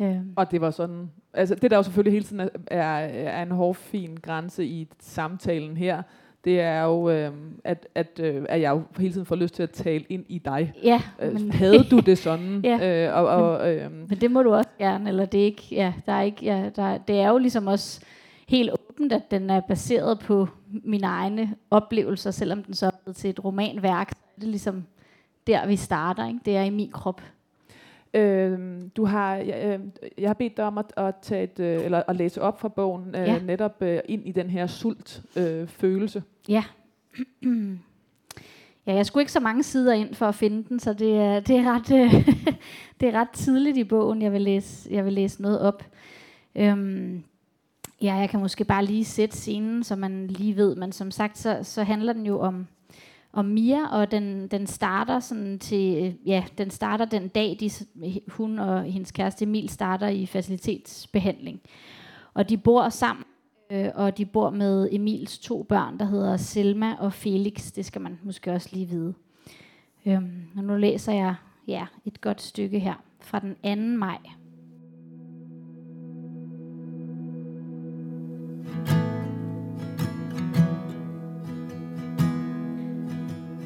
Øhm. 0.00 0.32
Og 0.36 0.50
det 0.50 0.60
var 0.60 0.70
sådan, 0.70 1.10
altså 1.32 1.54
det 1.54 1.70
der 1.70 1.76
jo 1.76 1.82
selvfølgelig 1.82 2.12
hele 2.12 2.24
tiden 2.24 2.48
er, 2.66 2.82
er 2.82 3.42
en 3.42 3.50
hård, 3.50 3.74
fin 3.74 4.18
grænse 4.22 4.66
i 4.66 4.88
samtalen 5.00 5.76
her, 5.76 6.02
det 6.48 6.60
er 6.60 6.82
jo, 6.82 7.10
øh, 7.10 7.32
at, 7.64 7.88
at, 7.94 8.20
øh, 8.22 8.44
at 8.48 8.60
jeg 8.60 8.70
jo 8.70 8.82
hele 8.98 9.12
tiden 9.12 9.26
får 9.26 9.36
lyst 9.36 9.54
til 9.54 9.62
at 9.62 9.70
tale 9.70 10.04
ind 10.08 10.24
i 10.28 10.38
dig. 10.38 10.72
Ja. 10.82 11.02
Øh, 11.20 11.32
men 11.32 11.52
havde 11.52 11.84
du 11.84 11.98
det 11.98 12.18
sådan? 12.28 12.60
ja. 12.64 13.06
øh, 13.06 13.16
og, 13.16 13.26
og, 13.26 13.74
øh, 13.74 13.92
men 13.92 14.20
det 14.20 14.30
må 14.30 14.42
du 14.42 14.54
også 14.54 14.70
gerne, 14.78 15.08
eller 15.08 15.24
det 15.24 15.40
er 15.40 15.44
ikke, 15.44 15.66
ja, 15.70 15.92
der 16.06 16.12
er 16.12 16.22
ikke, 16.22 16.44
ja, 16.44 16.70
der, 16.76 16.98
det 16.98 17.20
er 17.20 17.28
jo 17.28 17.38
ligesom 17.38 17.66
også 17.66 18.00
helt 18.48 18.70
åbent, 18.70 19.12
at 19.12 19.30
den 19.30 19.50
er 19.50 19.60
baseret 19.60 20.18
på 20.18 20.48
mine 20.70 21.06
egne 21.06 21.54
oplevelser, 21.70 22.30
selvom 22.30 22.62
den 22.62 22.74
så 22.74 22.86
er 22.86 22.90
blevet 23.04 23.16
til 23.16 23.30
et 23.30 23.44
romanværk. 23.44 24.08
Det 24.36 24.44
er 24.44 24.48
ligesom 24.48 24.84
der, 25.46 25.66
vi 25.66 25.76
starter. 25.76 26.26
Ikke? 26.26 26.40
Det 26.44 26.56
er 26.56 26.62
i 26.62 26.70
min 26.70 26.90
krop. 26.90 27.22
Øh, 28.14 28.58
du 28.96 29.04
har, 29.04 29.36
jeg, 29.36 29.64
øh, 29.64 29.80
jeg 30.18 30.28
har 30.28 30.34
bedt 30.34 30.56
dig 30.56 30.64
om 30.64 30.78
at, 30.78 30.92
at, 30.96 31.14
tage 31.22 31.42
et, 31.42 31.60
øh, 31.60 31.84
eller 31.84 32.02
at 32.08 32.16
læse 32.16 32.42
op 32.42 32.60
fra 32.60 32.68
bogen, 32.68 33.14
øh, 33.14 33.26
ja. 33.26 33.38
netop 33.38 33.82
øh, 33.82 34.00
ind 34.08 34.26
i 34.26 34.32
den 34.32 34.50
her 34.50 34.66
sult 34.66 35.22
øh, 35.36 35.68
følelse. 35.68 36.22
Ja. 36.48 36.64
ja, 38.86 38.94
jeg 38.94 39.06
skulle 39.06 39.22
ikke 39.22 39.32
så 39.32 39.40
mange 39.40 39.62
sider 39.62 39.92
ind 39.92 40.14
for 40.14 40.26
at 40.26 40.34
finde 40.34 40.68
den, 40.68 40.80
så 40.80 40.92
det 40.92 41.16
er, 41.16 41.40
det 41.40 41.56
er, 41.56 41.72
ret, 41.74 41.88
det 43.00 43.08
er 43.08 43.20
ret 43.20 43.30
tidligt 43.30 43.76
i 43.76 43.84
bogen, 43.84 44.22
jeg 44.22 44.32
vil 44.32 44.40
læse, 44.40 44.88
jeg 44.90 45.04
vil 45.04 45.12
læse 45.12 45.42
noget 45.42 45.60
op. 45.60 45.84
Øhm, 46.54 47.24
ja, 48.02 48.14
jeg 48.14 48.30
kan 48.30 48.40
måske 48.40 48.64
bare 48.64 48.84
lige 48.84 49.04
sætte 49.04 49.36
scenen, 49.36 49.84
så 49.84 49.96
man 49.96 50.26
lige 50.26 50.56
ved, 50.56 50.76
men 50.76 50.92
som 50.92 51.10
sagt, 51.10 51.38
så, 51.38 51.58
så 51.62 51.82
handler 51.82 52.12
den 52.12 52.26
jo 52.26 52.40
om 52.40 52.66
om 53.32 53.44
Mia, 53.44 53.88
og 53.88 54.10
den, 54.10 54.48
den 54.48 54.66
starter 54.66 55.20
sådan 55.20 55.58
til, 55.58 56.16
ja, 56.26 56.44
den 56.58 56.70
starter 56.70 57.04
den 57.04 57.28
dag, 57.28 57.56
de, 57.60 57.70
hun 58.28 58.58
og 58.58 58.82
hendes 58.82 59.12
kæreste 59.12 59.42
Emil 59.42 59.68
starter 59.68 60.08
i 60.08 60.26
facilitetsbehandling. 60.26 61.60
Og 62.34 62.48
de 62.48 62.56
bor 62.56 62.88
sammen, 62.88 63.24
øh, 63.70 63.88
og 63.94 64.18
de 64.18 64.26
bor 64.26 64.50
med 64.50 64.88
Emils 64.92 65.38
to 65.38 65.62
børn, 65.62 65.98
der 65.98 66.04
hedder 66.04 66.36
Selma 66.36 66.94
og 66.94 67.12
Felix. 67.12 67.72
Det 67.72 67.84
skal 67.84 68.00
man 68.00 68.18
måske 68.22 68.52
også 68.52 68.68
lige 68.72 68.86
vide. 68.86 69.14
Øhm, 70.06 70.42
og 70.56 70.64
nu 70.64 70.76
læser 70.76 71.12
jeg 71.12 71.34
ja, 71.68 71.86
et 72.04 72.20
godt 72.20 72.42
stykke 72.42 72.78
her 72.78 72.94
fra 73.20 73.38
den 73.38 73.54
2. 73.92 73.98
maj 73.98 74.18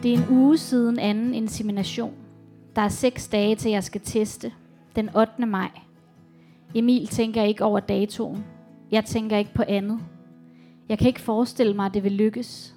Det 0.02 0.14
er 0.14 0.18
en 0.18 0.28
uge 0.30 0.58
siden 0.58 0.98
anden 0.98 1.34
insemination. 1.34 2.14
Der 2.76 2.82
er 2.82 2.88
seks 2.88 3.28
dage 3.28 3.56
til 3.56 3.70
jeg 3.70 3.84
skal 3.84 4.00
teste. 4.00 4.52
Den 4.96 5.16
8. 5.16 5.46
maj. 5.46 5.70
Emil 6.74 7.06
tænker 7.06 7.42
ikke 7.42 7.64
over 7.64 7.80
datoen. 7.80 8.44
Jeg 8.92 9.04
tænker 9.04 9.36
ikke 9.36 9.54
på 9.54 9.62
andet. 9.68 10.00
Jeg 10.88 10.98
kan 10.98 11.06
ikke 11.06 11.20
forestille 11.20 11.74
mig, 11.74 11.86
at 11.86 11.94
det 11.94 12.04
vil 12.04 12.12
lykkes. 12.12 12.74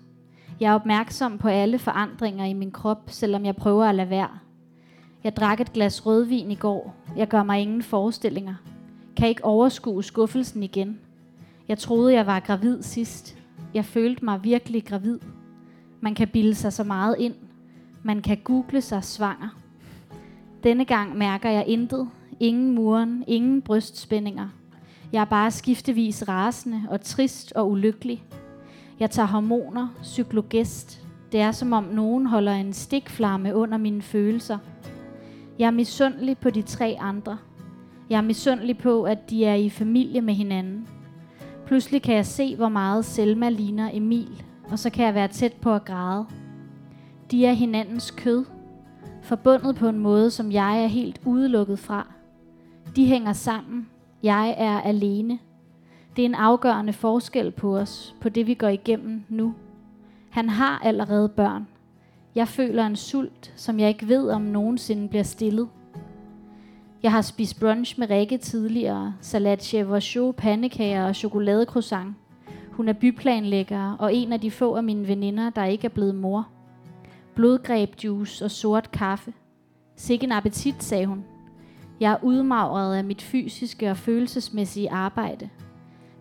Jeg 0.60 0.72
er 0.72 0.76
opmærksom 0.76 1.38
på 1.38 1.48
alle 1.48 1.80
forandringer 1.80 2.46
i 2.46 2.54
min 2.54 2.72
krop, 2.72 3.04
selvom 3.08 3.46
jeg 3.46 3.56
prøver 3.56 3.86
at 3.86 3.96
lade 3.96 4.10
være. 4.10 4.30
Jeg 5.24 5.36
drak 5.36 5.60
et 5.60 5.74
glas 5.74 6.06
rødvin 6.06 6.52
i 6.52 6.56
går. 6.56 6.96
Jeg 7.18 7.28
gør 7.28 7.44
mig 7.44 7.62
ingen 7.62 7.84
forestillinger. 7.84 8.56
Kan 9.18 9.28
ikke 9.28 9.46
overskue 9.46 10.04
skuffelsen 10.04 10.64
igen. 10.64 11.00
Jeg 11.68 11.78
troede, 11.78 12.14
jeg 12.14 12.26
var 12.26 12.40
gravid 12.40 12.82
sidst. 12.82 13.38
Jeg 13.74 13.86
følte 13.86 14.26
mig 14.26 14.44
virkelig 14.44 14.86
gravid. 14.86 15.20
Man 16.02 16.16
kan 16.16 16.28
bilde 16.28 16.56
sig 16.56 16.74
så 16.74 16.84
meget 16.84 17.16
ind. 17.20 17.36
Man 18.04 18.22
kan 18.22 18.38
google 18.44 18.82
sig 18.82 19.04
svanger. 19.04 19.58
Denne 20.64 20.86
gang 20.86 21.18
mærker 21.18 21.50
jeg 21.50 21.68
intet. 21.68 22.10
Ingen 22.40 22.76
muren, 22.76 23.24
ingen 23.28 23.62
brystspændinger. 23.62 24.50
Jeg 25.16 25.22
er 25.22 25.26
bare 25.26 25.52
skiftevis 25.52 26.28
rasende 26.28 26.82
og 26.90 27.02
trist 27.02 27.54
og 27.54 27.72
ulykkelig. 27.72 28.24
Jeg 29.00 29.12
tager 29.12 29.28
hormoner, 29.28 29.88
cyklogest. 30.04 31.08
Det 31.32 31.40
er 31.40 31.52
som 31.52 31.74
om 31.74 31.84
nogen 31.84 32.26
holder 32.26 32.52
en 32.52 32.74
stikflamme 32.74 33.56
under 33.56 33.78
mine 33.78 34.02
følelser. 34.02 34.58
Jeg 35.60 35.68
er 35.68 35.72
misundelig 35.72 36.38
på 36.38 36.50
de 36.50 36.62
tre 36.62 36.98
andre. 37.00 37.38
Jeg 38.10 38.18
er 38.18 38.22
misundelig 38.22 38.78
på, 38.78 39.04
at 39.04 39.30
de 39.30 39.46
er 39.46 39.54
i 39.54 39.70
familie 39.70 40.22
med 40.22 40.34
hinanden. 40.34 40.88
Pludselig 41.66 42.02
kan 42.02 42.16
jeg 42.16 42.26
se, 42.26 42.56
hvor 42.56 42.70
meget 42.70 43.06
Selma 43.06 43.50
ligner 43.50 43.90
Emil, 43.94 44.44
og 44.72 44.80
så 44.80 44.90
kan 44.90 45.06
jeg 45.06 45.14
være 45.14 45.28
tæt 45.28 45.54
på 45.54 45.74
at 45.74 45.86
græde. 45.86 46.26
De 47.32 47.46
er 47.46 47.54
hinandens 47.54 48.12
kød, 48.12 48.46
forbundet 49.22 49.76
på 49.76 49.88
en 49.88 50.00
måde, 50.00 50.32
som 50.32 50.52
jeg 50.52 50.84
er 50.84 50.88
helt 50.88 51.22
udelukket 51.26 51.80
fra. 51.80 52.08
De 52.96 53.06
hænger 53.06 53.34
sammen. 53.34 53.88
Jeg 54.26 54.56
er 54.58 54.82
alene. 54.82 55.40
Det 56.16 56.22
er 56.22 56.26
en 56.26 56.36
afgørende 56.36 56.94
forskel 56.94 57.52
på 57.52 57.78
os, 57.78 58.16
på 58.22 58.30
det 58.30 58.48
vi 58.48 58.54
går 58.54 58.68
igennem 58.68 59.24
nu. 59.30 59.54
Han 60.30 60.50
har 60.50 60.80
allerede 60.84 61.30
børn. 61.30 61.68
Jeg 62.36 62.48
føler 62.48 62.86
en 62.86 62.96
sult, 62.96 63.54
som 63.56 63.80
jeg 63.80 63.90
ikke 63.90 64.08
ved, 64.08 64.30
om 64.30 64.42
nogensinde 64.42 65.08
bliver 65.08 65.24
stillet. 65.24 65.70
Jeg 67.04 67.12
har 67.12 67.22
spist 67.22 67.60
brunch 67.60 68.00
med 68.00 68.10
Rikke 68.10 68.38
tidligere, 68.38 69.14
salat 69.22 69.74
chèvre 69.74 70.32
pandekager 70.32 71.06
og 71.06 71.16
chokoladecroissant. 71.16 72.16
Hun 72.72 72.88
er 72.88 72.94
byplanlægger 72.94 73.96
og 74.00 74.14
en 74.14 74.34
af 74.34 74.42
de 74.42 74.52
få 74.52 74.76
af 74.76 74.84
mine 74.84 75.08
veninder, 75.08 75.50
der 75.50 75.66
ikke 75.66 75.86
er 75.86 75.90
blevet 75.90 76.16
mor. 76.16 76.48
Blodgrebjuice 77.36 78.46
og 78.46 78.52
sort 78.52 78.92
kaffe. 78.92 79.34
Sikke 79.96 80.24
en 80.24 80.32
appetit, 80.32 80.84
sagde 80.84 81.06
hun. 81.06 81.26
Jeg 82.00 82.12
er 82.12 82.24
udmagret 82.24 82.98
af 82.98 83.04
mit 83.04 83.22
fysiske 83.22 83.92
og 83.92 83.98
følelsesmæssige 83.98 84.92
arbejde. 84.92 85.50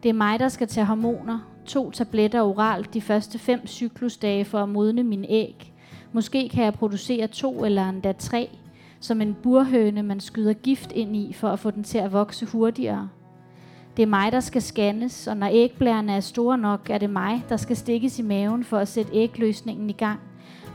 Det 0.02 0.08
er 0.08 0.12
mig, 0.12 0.38
der 0.38 0.48
skal 0.48 0.68
tage 0.68 0.86
hormoner, 0.86 1.38
to 1.66 1.90
tabletter 1.90 2.42
oralt 2.42 2.94
de 2.94 3.00
første 3.00 3.38
fem 3.38 3.66
cyklusdage 3.66 4.44
for 4.44 4.58
at 4.58 4.68
modne 4.68 5.02
min 5.02 5.24
æg. 5.28 5.72
Måske 6.12 6.48
kan 6.48 6.64
jeg 6.64 6.74
producere 6.74 7.26
to 7.26 7.64
eller 7.64 7.88
endda 7.88 8.12
tre, 8.12 8.48
som 9.00 9.20
en 9.20 9.36
burhøne, 9.42 10.02
man 10.02 10.20
skyder 10.20 10.52
gift 10.52 10.92
ind 10.92 11.16
i 11.16 11.32
for 11.32 11.48
at 11.48 11.58
få 11.58 11.70
den 11.70 11.84
til 11.84 11.98
at 11.98 12.12
vokse 12.12 12.46
hurtigere. 12.46 13.08
Det 13.96 14.02
er 14.02 14.06
mig, 14.06 14.32
der 14.32 14.40
skal 14.40 14.62
scannes, 14.62 15.26
og 15.26 15.36
når 15.36 15.48
ægblærerne 15.52 16.12
er 16.12 16.20
store 16.20 16.58
nok, 16.58 16.90
er 16.90 16.98
det 16.98 17.10
mig, 17.10 17.44
der 17.48 17.56
skal 17.56 17.76
stikkes 17.76 18.18
i 18.18 18.22
maven 18.22 18.64
for 18.64 18.78
at 18.78 18.88
sætte 18.88 19.14
ægløsningen 19.14 19.90
i 19.90 19.92
gang. 19.92 20.20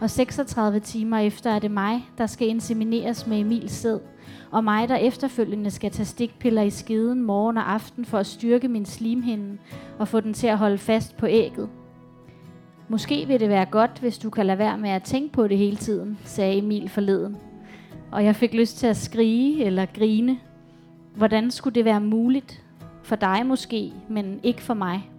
Og 0.01 0.09
36 0.09 0.79
timer 0.79 1.17
efter 1.17 1.51
er 1.51 1.59
det 1.59 1.71
mig, 1.71 2.09
der 2.17 2.25
skal 2.25 2.47
insemineres 2.47 3.27
med 3.27 3.39
Emils 3.39 3.71
sæd, 3.71 3.99
og 4.51 4.63
mig, 4.63 4.89
der 4.89 4.95
efterfølgende 4.95 5.71
skal 5.71 5.91
tage 5.91 6.05
stikpiller 6.05 6.61
i 6.61 6.69
skeden 6.69 7.21
morgen 7.21 7.57
og 7.57 7.73
aften 7.73 8.05
for 8.05 8.17
at 8.17 8.25
styrke 8.25 8.67
min 8.67 8.85
slimhinde 8.85 9.57
og 9.99 10.07
få 10.07 10.19
den 10.19 10.33
til 10.33 10.47
at 10.47 10.57
holde 10.57 10.77
fast 10.77 11.17
på 11.17 11.27
ægget. 11.27 11.69
Måske 12.87 13.27
vil 13.27 13.39
det 13.39 13.49
være 13.49 13.65
godt, 13.65 13.99
hvis 13.99 14.17
du 14.17 14.29
kan 14.29 14.45
lade 14.45 14.57
være 14.57 14.77
med 14.77 14.89
at 14.89 15.03
tænke 15.03 15.33
på 15.33 15.47
det 15.47 15.57
hele 15.57 15.77
tiden, 15.77 16.19
sagde 16.23 16.57
Emil 16.57 16.89
forleden. 16.89 17.37
Og 18.11 18.25
jeg 18.25 18.35
fik 18.35 18.53
lyst 18.53 18.77
til 18.77 18.87
at 18.87 18.97
skrige 18.97 19.65
eller 19.65 19.85
grine. 19.85 20.39
Hvordan 21.15 21.51
skulle 21.51 21.75
det 21.75 21.85
være 21.85 22.01
muligt? 22.01 22.63
For 23.03 23.15
dig 23.15 23.45
måske, 23.45 23.93
men 24.09 24.39
ikke 24.43 24.61
for 24.61 24.73
mig. 24.73 25.09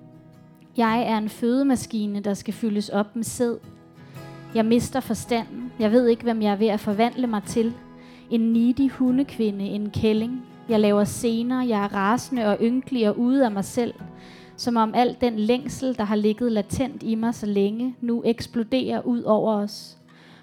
Jeg 0.77 1.03
er 1.03 1.19
en 1.19 1.29
fødemaskine, 1.29 2.21
der 2.21 2.35
skal 2.35 2.55
fyldes 2.55 2.89
op 2.89 3.17
med 3.17 3.25
sæd. 3.25 3.57
Jeg 4.55 4.65
mister 4.65 5.01
forstanden. 5.01 5.73
Jeg 5.79 5.93
ved 5.93 6.09
ikke, 6.09 6.23
hvem 6.23 6.43
jeg 6.43 6.53
er 6.53 6.57
ved 6.57 6.67
at 6.67 6.81
forvandle 6.81 7.27
mig 7.27 7.43
til. 7.43 7.75
En 8.31 8.41
needy 8.41 8.91
hundekvinde, 8.91 9.65
en 9.65 9.91
kælling. 9.91 10.43
Jeg 10.69 10.81
laver 10.81 11.05
scener, 11.05 11.63
jeg 11.63 11.85
er 11.85 11.95
rasende 11.95 12.47
og 12.47 12.59
ynkelig 12.61 13.09
og 13.09 13.19
ude 13.19 13.45
af 13.45 13.51
mig 13.51 13.65
selv. 13.65 13.95
Som 14.57 14.77
om 14.77 14.95
al 14.95 15.17
den 15.21 15.39
længsel, 15.39 15.99
der 15.99 16.05
har 16.05 16.17
ligget 16.17 16.53
latent 16.53 17.03
i 17.03 17.15
mig 17.15 17.35
så 17.35 17.47
længe, 17.47 17.95
nu 18.01 18.23
eksploderer 18.25 19.07
ud 19.07 19.23
over 19.23 19.55
os. 19.55 19.99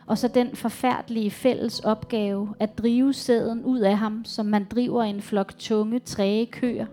Og 0.06 0.18
så 0.18 0.28
den 0.28 0.56
forfærdelige 0.56 1.32
fælles 1.32 1.80
opgave 1.80 2.50
at 2.60 2.78
drive 2.78 3.14
sæden 3.14 3.64
ud 3.64 3.80
af 3.80 3.98
ham, 3.98 4.26
som 4.26 4.46
man 4.46 4.68
driver 4.72 5.04
en 5.04 5.22
flok 5.22 5.58
tunge, 5.58 6.00
træge 6.00 6.46
køer. 6.46 6.86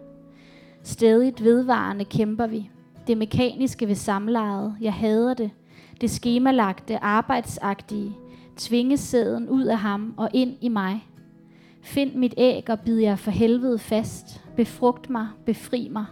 Stedigt 0.82 1.44
vedvarende 1.44 2.04
kæmper 2.04 2.46
vi. 2.46 2.70
Det 3.06 3.18
mekaniske 3.18 3.88
ved 3.88 3.94
samlejet, 3.94 4.74
jeg 4.80 4.92
hader 4.92 5.34
det. 5.34 5.50
Det 6.00 6.10
skemalagte, 6.10 6.98
arbejdsagtige. 7.04 8.16
Tvinge 8.56 8.96
sæden 8.96 9.48
ud 9.48 9.64
af 9.64 9.78
ham 9.78 10.14
og 10.16 10.30
ind 10.32 10.56
i 10.60 10.68
mig. 10.68 11.08
Find 11.82 12.14
mit 12.14 12.34
æg 12.36 12.70
og 12.70 12.80
bid 12.80 12.98
jer 12.98 13.16
for 13.16 13.30
helvede 13.30 13.78
fast. 13.78 14.44
Befrugt 14.56 15.10
mig, 15.10 15.28
befri 15.46 15.88
mig. 15.92 16.06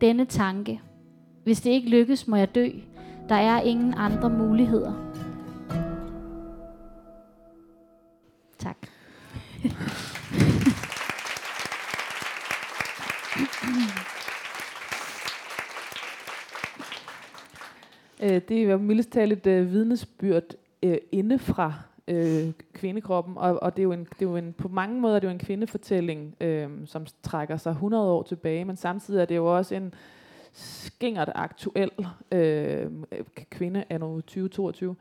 Denne 0.00 0.24
tanke. 0.24 0.80
Hvis 1.44 1.60
det 1.60 1.70
ikke 1.70 1.88
lykkes, 1.88 2.28
må 2.28 2.36
jeg 2.36 2.54
dø. 2.54 2.68
Der 3.28 3.34
er 3.34 3.60
ingen 3.60 3.94
andre 3.96 4.30
muligheder. 4.30 4.92
Tak. 8.58 8.76
Øh, 18.24 18.40
det 18.48 18.50
er 18.50 18.62
jo 18.62 18.78
mildest 18.78 19.10
talt 19.10 19.32
et 19.32 19.46
øh, 19.46 19.70
vidnesbyrd 19.70 20.54
øh, 20.82 20.96
indefra 21.12 21.72
øh, 22.08 22.52
kvindekroppen, 22.72 23.38
og, 23.38 23.62
og 23.62 23.76
det, 23.76 23.82
er 23.82 23.84
jo 23.84 23.92
en, 23.92 24.04
det 24.04 24.26
er 24.26 24.30
jo 24.30 24.36
en, 24.36 24.52
på 24.52 24.68
mange 24.68 25.00
måder 25.00 25.14
det 25.14 25.24
er 25.24 25.28
jo 25.28 25.32
en 25.32 25.38
kvindefortælling, 25.46 26.34
øh, 26.40 26.68
som 26.86 27.06
trækker 27.22 27.56
sig 27.56 27.70
100 27.70 28.10
år 28.12 28.22
tilbage, 28.22 28.64
men 28.64 28.76
samtidig 28.76 29.20
er 29.20 29.24
det 29.24 29.36
jo 29.36 29.56
også 29.56 29.74
en 29.74 29.94
skingert 30.52 31.30
aktuel 31.34 31.90
øh, 32.32 32.86
kvinde 33.50 33.84
af 33.90 34.00
2022. 34.00 34.96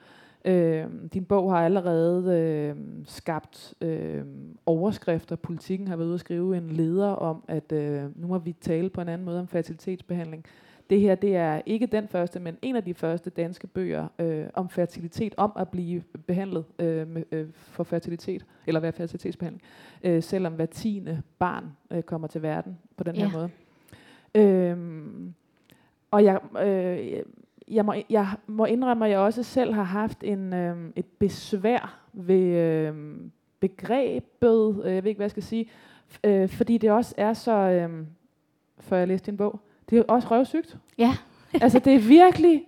Øh, 0.46 0.86
din 1.14 1.26
bog 1.26 1.52
har 1.52 1.66
allerede 1.66 2.38
øh, 2.38 2.76
skabt 3.06 3.74
øh, 3.82 4.24
overskrifter. 4.66 5.36
Politikken 5.36 5.88
har 5.88 5.96
været 5.96 6.08
ude 6.08 6.14
at 6.14 6.20
skrive 6.20 6.58
en 6.58 6.70
leder 6.70 7.08
om, 7.08 7.44
at 7.48 7.72
øh, 7.72 8.22
nu 8.22 8.28
må 8.28 8.38
vi 8.38 8.56
tale 8.62 8.90
på 8.90 9.02
en 9.02 9.10
anden 9.10 9.26
måde 9.26 9.40
om 9.40 9.48
fertilitetsbehandling. 9.48 10.46
Det 10.90 11.00
her 11.00 11.16
det 11.16 11.36
er 11.36 11.62
ikke 11.66 11.86
den 11.86 12.08
første, 12.08 12.40
men 12.40 12.58
en 12.62 12.76
af 12.76 12.84
de 12.84 12.94
første 12.94 13.30
danske 13.30 13.68
bøger 13.68 14.08
øh, 14.20 14.46
om 14.54 14.70
fertilitet, 14.70 15.34
om 15.38 15.52
at 15.56 15.70
blive 15.70 16.04
behandlet 16.28 16.66
øh, 16.80 17.08
med, 17.08 17.24
øh, 17.32 17.48
for 17.54 17.84
fertilitet, 17.84 18.46
eller 18.68 18.80
være 18.80 18.92
fertilitetsbehandling, 18.92 19.62
øh, 20.04 20.24
selvom 20.24 20.54
hver 20.54 20.66
tiende 20.66 21.22
barn 21.40 21.66
øh, 21.92 22.04
kommer 22.04 22.28
til 22.28 22.42
verden 22.42 22.78
på 22.98 23.04
den 23.04 23.16
her 23.16 23.26
Ja. 23.26 23.32
måde. 23.34 23.50
Øh, 24.36 24.78
og 26.12 26.24
jeg, 26.24 26.40
øh, 26.66 27.24
jeg, 27.68 27.86
må, 27.86 27.94
jeg 28.10 28.28
må 28.48 28.66
indrømme, 28.66 29.06
at 29.06 29.12
jeg 29.12 29.20
også 29.20 29.44
selv 29.44 29.74
har 29.74 29.84
haft 29.84 30.24
en, 30.24 30.54
øh, 30.54 30.78
et 30.96 31.06
besvær 31.06 32.00
ved 32.14 32.46
øh, 32.58 33.16
begrebet, 33.60 34.82
øh, 34.86 34.94
jeg 34.96 35.04
ved 35.04 35.10
ikke, 35.10 35.20
hvad 35.20 35.26
jeg 35.26 35.32
skal 35.32 35.44
sige, 35.44 35.70
øh, 36.24 36.50
fordi 36.50 36.78
det 36.78 36.92
også 36.92 37.14
er 37.18 37.34
så, 37.34 37.52
øh, 37.52 38.06
før 38.80 38.98
jeg 38.98 39.08
læste 39.08 39.32
din 39.32 39.38
bog, 39.38 39.60
det 39.90 39.98
er 40.00 40.04
også 40.08 40.28
røvsygt. 40.32 40.78
Ja, 40.98 41.16
altså 41.62 41.80
det 41.80 41.96
er 41.96 42.00
virkelig, 42.00 42.64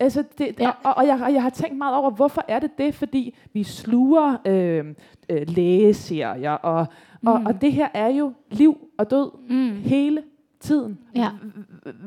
altså 0.00 0.24
det, 0.38 0.60
Ja. 0.60 0.70
og, 0.84 0.94
og, 0.96 1.06
jeg, 1.06 1.20
og 1.22 1.32
jeg 1.34 1.42
har 1.42 1.50
tænkt 1.50 1.78
meget 1.78 1.96
over, 1.96 2.10
hvorfor 2.10 2.44
er 2.48 2.58
det 2.58 2.78
det, 2.78 2.94
fordi 2.94 3.34
vi 3.52 3.62
sluger 3.62 4.36
øh, 4.46 4.84
øh, 5.28 5.42
lægeserier, 5.48 6.50
og, 6.52 6.86
mm. 7.22 7.28
og, 7.28 7.42
og 7.46 7.60
det 7.60 7.72
her 7.72 7.88
er 7.94 8.08
jo 8.08 8.32
liv 8.50 8.78
og 8.98 9.10
død 9.10 9.30
mm. 9.48 9.76
hele 9.84 10.22
tiden. 10.60 10.98
Ja. 11.14 11.28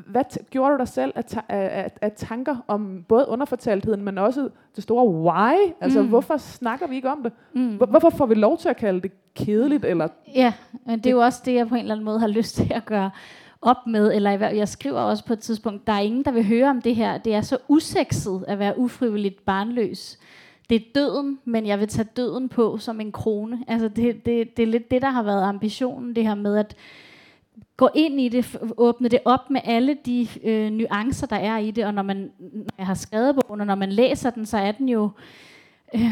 Hvad 0.08 0.24
t- 0.34 0.50
gjorde 0.50 0.74
du 0.74 0.78
dig 0.78 0.88
selv 0.88 1.12
af, 1.15 1.26
ta- 1.26 1.41
af, 1.50 1.91
af, 2.02 2.12
tanker 2.12 2.56
om 2.67 3.06
både 3.08 3.26
underfortaltheden, 3.28 4.04
men 4.04 4.17
også 4.17 4.50
det 4.76 4.84
store 4.84 5.08
why? 5.10 5.54
Altså, 5.82 6.00
Mm. 6.00 6.06
mm. 6.06 6.10
hvorfor 6.10 6.38
snakker 6.38 6.88
vi 6.88 6.95
ikke 6.95 7.12
om 7.12 7.24
det? 7.24 7.32
Mm. 7.54 7.76
Hvor- 7.78 7.86
Hvorfor 7.86 8.10
får 8.10 8.26
vi 8.26 8.36
lov 8.36 8.58
til 8.58 8.69
at 8.69 8.78
kalde 8.78 9.02
det 9.02 9.12
kedeligt? 9.36 9.86
Eller 9.86 10.08
Ja, 10.36 10.54
men 10.86 11.00
det 11.00 11.06
er 11.06 11.12
jo 11.12 11.19
også 11.22 11.41
det, 11.45 11.54
jeg 11.54 11.67
på 11.67 11.76
en 11.76 11.82
eller 11.82 11.93
anden 11.95 12.06
måde 12.06 12.19
har 12.19 12.28
lyst 12.28 12.56
til 12.56 12.72
at 12.76 12.86
gøre 12.86 13.12
op 13.62 13.88
med, 13.88 14.13
eller 14.13 14.50
jeg 14.50 14.67
skriver 14.67 15.00
også 15.00 15.26
på 15.26 15.34
et 15.34 15.39
tidspunkt, 15.39 15.88
der 15.88 15.93
er 15.93 16.00
ingen, 16.00 16.26
der 16.26 16.32
vil 16.32 16.45
høre 16.48 16.69
om 16.69 16.82
det 16.82 16.95
her. 16.95 17.17
Det 17.17 17.34
er 17.34 17.41
så 17.41 17.58
usekset 17.67 18.45
at 18.48 18.60
være 18.60 18.78
ufrivilligt 18.78 19.45
barnløs. 19.45 20.19
Det 20.69 20.76
er 20.76 20.86
døden, 20.95 21.39
men 21.45 21.67
jeg 21.67 21.80
vil 21.80 21.88
tage 21.88 22.08
døden 22.17 22.50
på 22.50 22.78
som 22.78 23.02
en 23.02 23.12
krone. 23.12 23.63
Altså 23.67 23.88
det, 23.88 24.26
det, 24.26 24.58
det 24.58 24.63
er 24.63 24.67
lidt 24.67 24.91
det, 24.91 25.02
der 25.02 25.10
har 25.10 25.24
været 25.24 25.43
ambitionen, 25.43 26.15
det 26.15 26.24
her 26.24 26.36
med 26.36 26.58
at 26.58 26.76
gå 27.78 27.89
ind 27.95 28.22
i 28.22 28.30
det, 28.30 28.58
åbne 28.78 29.10
det 29.10 29.19
op 29.26 29.50
med 29.50 29.62
alle 29.63 29.98
de 30.06 30.28
øh, 30.43 30.69
nuancer, 30.72 31.28
der 31.28 31.36
er 31.36 31.58
i 31.58 31.72
det, 31.72 31.86
og 31.86 31.93
når 31.93 32.04
man 32.04 32.32
når 32.39 32.74
jeg 32.78 32.88
har 32.88 32.93
skrevet 32.93 33.36
bogen, 33.36 33.62
og 33.62 33.67
når 33.67 33.76
man 33.76 33.91
læser 33.91 34.30
den, 34.30 34.45
så 34.45 34.58
er 34.58 34.72
den 34.72 34.89
jo 34.89 35.10
øh, 35.95 36.12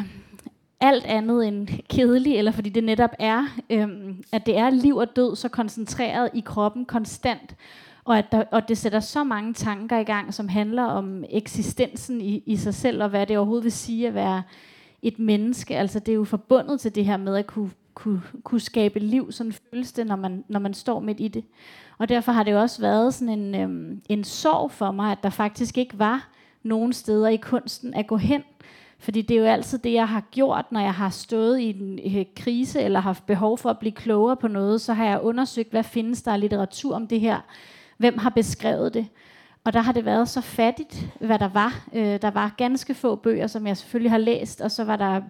alt 0.79 1.05
andet 1.05 1.47
end 1.47 1.67
kedelig, 1.89 2.37
eller 2.37 2.51
fordi 2.51 2.69
det 2.69 2.83
netop 2.83 3.11
er, 3.19 3.45
øhm, 3.69 4.23
at 4.31 4.45
det 4.45 4.57
er 4.57 4.69
liv 4.69 4.95
og 4.95 5.15
død 5.15 5.35
så 5.35 5.49
koncentreret 5.49 6.29
i 6.33 6.39
kroppen 6.39 6.85
konstant, 6.85 7.55
og, 8.05 8.17
at 8.17 8.31
der, 8.31 8.43
og 8.51 8.67
det 8.67 8.77
sætter 8.77 8.99
så 8.99 9.23
mange 9.23 9.53
tanker 9.53 9.97
i 9.99 10.03
gang, 10.03 10.33
som 10.33 10.47
handler 10.47 10.83
om 10.83 11.23
eksistensen 11.29 12.21
i, 12.21 12.43
i 12.45 12.57
sig 12.57 12.73
selv, 12.73 13.03
og 13.03 13.09
hvad 13.09 13.25
det 13.25 13.37
overhovedet 13.37 13.63
vil 13.63 13.71
sige 13.71 14.07
at 14.07 14.13
være 14.13 14.43
et 15.01 15.19
menneske. 15.19 15.77
Altså 15.77 15.99
det 15.99 16.11
er 16.11 16.15
jo 16.15 16.23
forbundet 16.23 16.79
til 16.79 16.95
det 16.95 17.05
her 17.05 17.17
med 17.17 17.35
at 17.35 17.47
kunne, 17.47 17.71
kunne, 17.93 18.21
kunne 18.43 18.61
skabe 18.61 18.99
liv, 18.99 19.31
sådan 19.31 19.53
føles 19.53 19.91
det, 19.91 20.07
når 20.07 20.15
man, 20.15 20.43
når 20.47 20.59
man 20.59 20.73
står 20.73 20.99
midt 20.99 21.19
i 21.19 21.27
det. 21.27 21.43
Og 21.97 22.09
derfor 22.09 22.31
har 22.31 22.43
det 22.43 22.51
jo 22.51 22.61
også 22.61 22.81
været 22.81 23.13
sådan 23.13 23.39
en, 23.39 23.55
øhm, 23.55 24.01
en 24.09 24.23
sorg 24.23 24.71
for 24.71 24.91
mig, 24.91 25.11
at 25.11 25.23
der 25.23 25.29
faktisk 25.29 25.77
ikke 25.77 25.99
var 25.99 26.29
nogen 26.63 26.93
steder 26.93 27.27
i 27.27 27.35
kunsten 27.35 27.93
at 27.93 28.07
gå 28.07 28.17
hen, 28.17 28.43
fordi 28.99 29.21
det 29.21 29.37
er 29.37 29.41
jo 29.41 29.45
altid 29.45 29.77
det, 29.77 29.93
jeg 29.93 30.07
har 30.09 30.21
gjort, 30.31 30.71
når 30.71 30.79
jeg 30.79 30.93
har 30.93 31.09
stået 31.09 31.59
i 31.59 31.79
en 31.79 31.99
øh, 32.17 32.25
krise, 32.35 32.81
eller 32.81 32.99
haft 32.99 33.25
behov 33.25 33.57
for 33.57 33.69
at 33.69 33.79
blive 33.79 33.91
klogere 33.91 34.35
på 34.35 34.47
noget, 34.47 34.81
så 34.81 34.93
har 34.93 35.05
jeg 35.05 35.21
undersøgt, 35.21 35.71
hvad 35.71 35.83
findes 35.83 36.21
der 36.21 36.33
af 36.33 36.39
litteratur 36.39 36.95
om 36.95 37.07
det 37.07 37.19
her? 37.19 37.39
Hvem 37.97 38.17
har 38.17 38.29
beskrevet 38.29 38.93
det? 38.93 39.07
Og 39.63 39.73
der 39.73 39.81
har 39.81 39.91
det 39.91 40.05
været 40.05 40.29
så 40.29 40.41
fattigt, 40.41 41.07
hvad 41.19 41.39
der 41.39 41.47
var. 41.47 41.87
Øh, 41.93 42.21
der 42.21 42.31
var 42.31 42.53
ganske 42.57 42.93
få 42.93 43.15
bøger, 43.15 43.47
som 43.47 43.67
jeg 43.67 43.77
selvfølgelig 43.77 44.11
har 44.11 44.17
læst, 44.17 44.61
og 44.61 44.71
så 44.71 44.83
var 44.83 44.95
der 44.95 45.21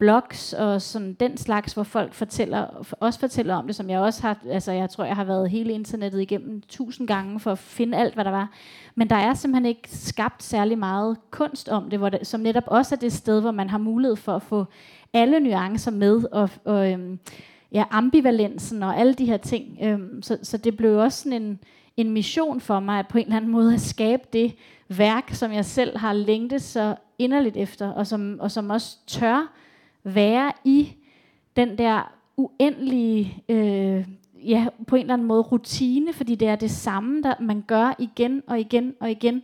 blogs 0.00 0.52
og 0.52 0.82
sådan 0.82 1.14
den 1.20 1.36
slags, 1.36 1.72
hvor 1.72 1.82
folk 1.82 2.14
fortæller, 2.14 2.86
også 3.00 3.20
fortæller 3.20 3.54
om 3.54 3.66
det, 3.66 3.76
som 3.76 3.90
jeg 3.90 4.00
også 4.00 4.22
har, 4.22 4.38
altså 4.50 4.72
jeg 4.72 4.90
tror, 4.90 5.04
jeg 5.04 5.16
har 5.16 5.24
været 5.24 5.50
hele 5.50 5.72
internettet 5.72 6.20
igennem 6.20 6.62
tusind 6.68 7.08
gange 7.08 7.40
for 7.40 7.52
at 7.52 7.58
finde 7.58 7.98
alt, 7.98 8.14
hvad 8.14 8.24
der 8.24 8.30
var. 8.30 8.50
Men 8.94 9.10
der 9.10 9.16
er 9.16 9.34
simpelthen 9.34 9.66
ikke 9.66 9.88
skabt 9.90 10.42
særlig 10.42 10.78
meget 10.78 11.16
kunst 11.30 11.68
om 11.68 11.90
det, 11.90 11.98
hvor 11.98 12.08
det 12.08 12.26
som 12.26 12.40
netop 12.40 12.64
også 12.66 12.94
er 12.94 12.98
det 12.98 13.12
sted, 13.12 13.40
hvor 13.40 13.50
man 13.50 13.70
har 13.70 13.78
mulighed 13.78 14.16
for 14.16 14.36
at 14.36 14.42
få 14.42 14.64
alle 15.12 15.40
nuancer 15.40 15.90
med, 15.90 16.24
og, 16.32 16.50
og 16.64 16.92
øhm, 16.92 17.18
ja, 17.72 17.84
ambivalensen 17.90 18.82
og 18.82 18.98
alle 18.98 19.14
de 19.14 19.24
her 19.24 19.36
ting. 19.36 19.78
Øhm, 19.82 20.22
så, 20.22 20.38
så 20.42 20.56
det 20.56 20.76
blev 20.76 20.98
også 20.98 21.22
sådan 21.22 21.42
en, 21.42 21.58
en 21.96 22.10
mission 22.10 22.60
for 22.60 22.80
mig, 22.80 22.98
at 22.98 23.08
på 23.08 23.18
en 23.18 23.24
eller 23.24 23.36
anden 23.36 23.50
måde 23.50 23.74
at 23.74 23.80
skabe 23.80 24.22
det 24.32 24.54
værk, 24.88 25.30
som 25.34 25.52
jeg 25.52 25.64
selv 25.64 25.98
har 25.98 26.12
længtet 26.12 26.62
så 26.62 26.94
inderligt 27.18 27.56
efter, 27.56 27.92
og 27.92 28.06
som, 28.06 28.36
og 28.40 28.50
som 28.50 28.70
også 28.70 28.96
tør 29.06 29.59
være 30.04 30.52
i 30.64 30.92
den 31.56 31.78
der 31.78 32.12
uendelige, 32.36 33.42
øh, 33.48 34.04
ja, 34.44 34.66
på 34.86 34.96
en 34.96 35.00
eller 35.00 35.14
anden 35.14 35.28
måde 35.28 35.42
rutine, 35.42 36.12
fordi 36.12 36.34
det 36.34 36.48
er 36.48 36.56
det 36.56 36.70
samme, 36.70 37.22
der 37.22 37.34
man 37.40 37.64
gør 37.66 37.94
igen 37.98 38.42
og 38.46 38.60
igen 38.60 38.94
og 39.00 39.10
igen. 39.10 39.42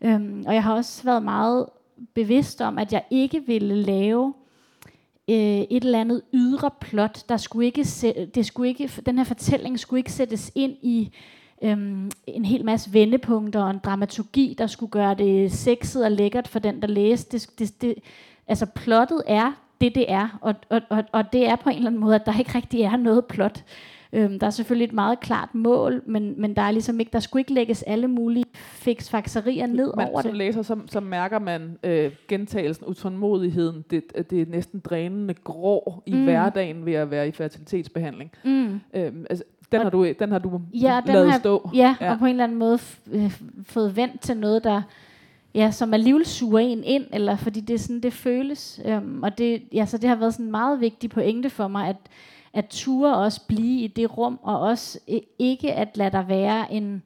Øhm, 0.00 0.44
og 0.46 0.54
jeg 0.54 0.62
har 0.62 0.74
også 0.74 1.04
været 1.04 1.22
meget 1.22 1.66
bevidst 2.14 2.60
om, 2.60 2.78
at 2.78 2.92
jeg 2.92 3.02
ikke 3.10 3.42
ville 3.46 3.74
lave 3.74 4.34
øh, 5.28 5.36
et 5.36 5.84
eller 5.84 6.00
andet 6.00 6.22
ydre 6.32 6.70
plot, 6.80 7.28
der 7.28 7.36
skulle 7.36 7.66
ikke, 7.66 7.84
se, 7.84 8.26
det 8.34 8.46
skulle 8.46 8.68
ikke, 8.68 8.90
den 9.06 9.18
her 9.18 9.24
fortælling 9.24 9.80
skulle 9.80 10.00
ikke 10.00 10.12
sættes 10.12 10.52
ind 10.54 10.72
i 10.82 11.12
øhm, 11.62 12.10
en 12.26 12.44
hel 12.44 12.64
masse 12.64 12.92
vendepunkter 12.92 13.62
og 13.62 13.70
en 13.70 13.80
dramaturgi, 13.84 14.54
der 14.58 14.66
skulle 14.66 14.90
gøre 14.90 15.14
det 15.14 15.52
sexet 15.52 16.04
og 16.04 16.12
lækkert 16.12 16.48
for 16.48 16.58
den, 16.58 16.82
der 16.82 16.88
læste. 16.88 17.38
Det, 17.38 17.58
det, 17.58 17.82
det, 17.82 17.94
altså 18.48 18.66
plottet 18.66 19.22
er 19.26 19.52
det, 19.80 19.94
det 19.94 20.12
er, 20.12 20.38
og, 20.40 20.54
og, 20.70 20.80
og, 20.90 21.04
og 21.12 21.32
det 21.32 21.48
er 21.48 21.56
på 21.56 21.70
en 21.70 21.76
eller 21.76 21.88
anden 21.88 22.00
måde, 22.00 22.14
at 22.14 22.26
der 22.26 22.38
ikke 22.38 22.54
rigtig 22.54 22.80
er 22.80 22.96
noget 22.96 23.24
plot. 23.26 23.64
Øhm, 24.12 24.38
der 24.38 24.46
er 24.46 24.50
selvfølgelig 24.50 24.84
et 24.86 24.92
meget 24.92 25.20
klart 25.20 25.54
mål, 25.54 26.02
men, 26.06 26.40
men 26.40 26.56
der 26.56 26.62
er 26.62 26.70
ligesom 26.70 27.00
ikke, 27.00 27.10
der 27.12 27.20
skulle 27.20 27.40
ikke 27.40 27.54
lægges 27.54 27.82
alle 27.82 28.08
mulige 28.08 28.44
fiksfakserier 28.54 29.66
ned 29.66 29.92
man, 29.96 30.08
over 30.08 30.20
som 30.22 30.30
det. 30.30 30.38
læser, 30.38 30.62
så, 30.62 30.76
så 30.86 31.00
mærker 31.00 31.38
man 31.38 31.78
øh, 31.82 32.12
gentagelsen, 32.28 32.86
utålmodigheden, 32.86 33.84
det, 33.90 34.30
det 34.30 34.42
er 34.42 34.46
næsten 34.48 34.80
drænende 34.80 35.34
grå 35.34 36.02
i 36.06 36.12
Mm. 36.14 36.24
hverdagen 36.24 36.86
ved 36.86 36.92
at 36.92 37.10
være 37.10 37.28
i 37.28 37.32
fertilitetsbehandling. 37.32 38.30
Mm. 38.44 38.80
Øhm, 38.94 39.26
altså, 39.30 39.44
den, 39.72 39.80
har 39.80 39.90
du, 39.90 40.06
den 40.18 40.32
har 40.32 40.38
du 40.38 40.60
Ja, 40.74 41.00
den 41.06 41.14
lavet 41.14 41.30
har- 41.32 41.38
stå. 41.38 41.70
Ja, 41.74 41.96
Ja. 42.00 42.06
ja, 42.06 42.12
og 42.12 42.18
på 42.18 42.24
en 42.24 42.30
eller 42.30 42.44
anden 42.44 42.58
måde 42.58 42.74
f- 42.76 42.98
øh, 43.16 43.40
fået 43.62 43.96
vendt 43.96 44.20
til 44.20 44.36
noget, 44.36 44.64
der 44.64 44.82
ja, 45.56 45.70
som 45.70 45.94
alligevel 45.94 46.26
suger 46.26 46.58
en 46.58 46.84
ind, 46.84 47.06
eller 47.12 47.36
fordi 47.36 47.60
det 47.60 47.74
er 47.74 47.78
sådan, 47.78 48.00
det 48.00 48.12
føles. 48.12 48.80
Øhm, 48.84 49.22
og 49.22 49.38
det, 49.38 49.62
ja, 49.72 49.86
så 49.86 49.98
det 49.98 50.08
har 50.08 50.16
været 50.16 50.32
sådan 50.34 50.46
en 50.46 50.50
meget 50.50 50.80
vigtig 50.80 51.10
pointe 51.10 51.50
for 51.50 51.68
mig, 51.68 51.88
at, 51.88 51.96
at 52.52 52.66
ture 52.66 53.16
også 53.16 53.40
blive 53.46 53.80
i 53.80 53.86
det 53.86 54.18
rum, 54.18 54.38
og 54.42 54.60
også 54.60 54.98
øh, 55.08 55.20
ikke 55.38 55.72
at 55.72 55.96
lade 55.96 56.10
der 56.10 56.22
være 56.22 56.72
en, 56.72 57.02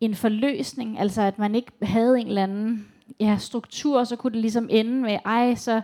en 0.00 0.14
forløsning, 0.14 0.98
altså 0.98 1.22
at 1.22 1.38
man 1.38 1.54
ikke 1.54 1.72
havde 1.82 2.20
en 2.20 2.26
eller 2.26 2.42
anden 2.42 2.88
ja, 3.20 3.36
struktur, 3.38 3.98
og 3.98 4.06
så 4.06 4.16
kunne 4.16 4.32
det 4.32 4.40
ligesom 4.40 4.68
ende 4.70 4.92
med, 4.92 5.18
ej, 5.24 5.54
så, 5.54 5.80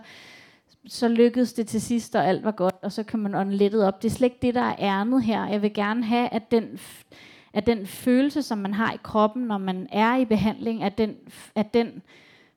så 0.87 1.07
lykkedes 1.07 1.53
det 1.53 1.67
til 1.67 1.81
sidst, 1.81 2.15
og 2.15 2.27
alt 2.27 2.43
var 2.43 2.51
godt, 2.51 2.75
og 2.81 2.91
så 2.91 3.03
kan 3.03 3.19
man 3.19 3.35
ånde 3.35 3.55
lettet 3.55 3.83
op. 3.83 4.01
Det 4.03 4.09
er 4.09 4.13
slet 4.13 4.27
ikke 4.27 4.39
det, 4.41 4.55
der 4.55 4.61
er 4.61 4.75
ærnet 4.79 5.23
her. 5.23 5.47
Jeg 5.47 5.61
vil 5.61 5.73
gerne 5.73 6.03
have, 6.03 6.29
at 6.33 6.51
den, 6.51 6.63
f- 6.63 7.03
at 7.53 7.65
den 7.65 7.87
følelse, 7.87 8.41
som 8.41 8.57
man 8.57 8.73
har 8.73 8.93
i 8.93 8.97
kroppen, 9.03 9.43
når 9.43 9.57
man 9.57 9.87
er 9.91 10.15
i 10.15 10.25
behandling, 10.25 10.83
at 10.83 10.97
den, 10.97 11.15
at 11.55 11.73
den 11.73 12.01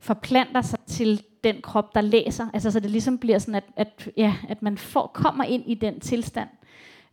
forplanter 0.01 0.63
sig 0.63 0.79
til 0.87 1.23
den 1.45 1.57
krop, 1.63 1.95
der 1.95 2.01
læser. 2.01 2.47
Altså, 2.55 2.71
så 2.71 2.81
det 2.81 2.91
ligesom 2.91 3.19
bliver 3.19 3.39
sådan, 3.39 3.55
at, 3.55 3.65
at, 3.77 4.09
ja, 4.17 4.35
at 4.49 4.63
man 4.63 4.79
får, 4.79 5.07
kommer 5.15 5.45
ind 5.45 5.63
i 5.67 5.75
den 5.75 6.01
tilstand. 6.01 6.49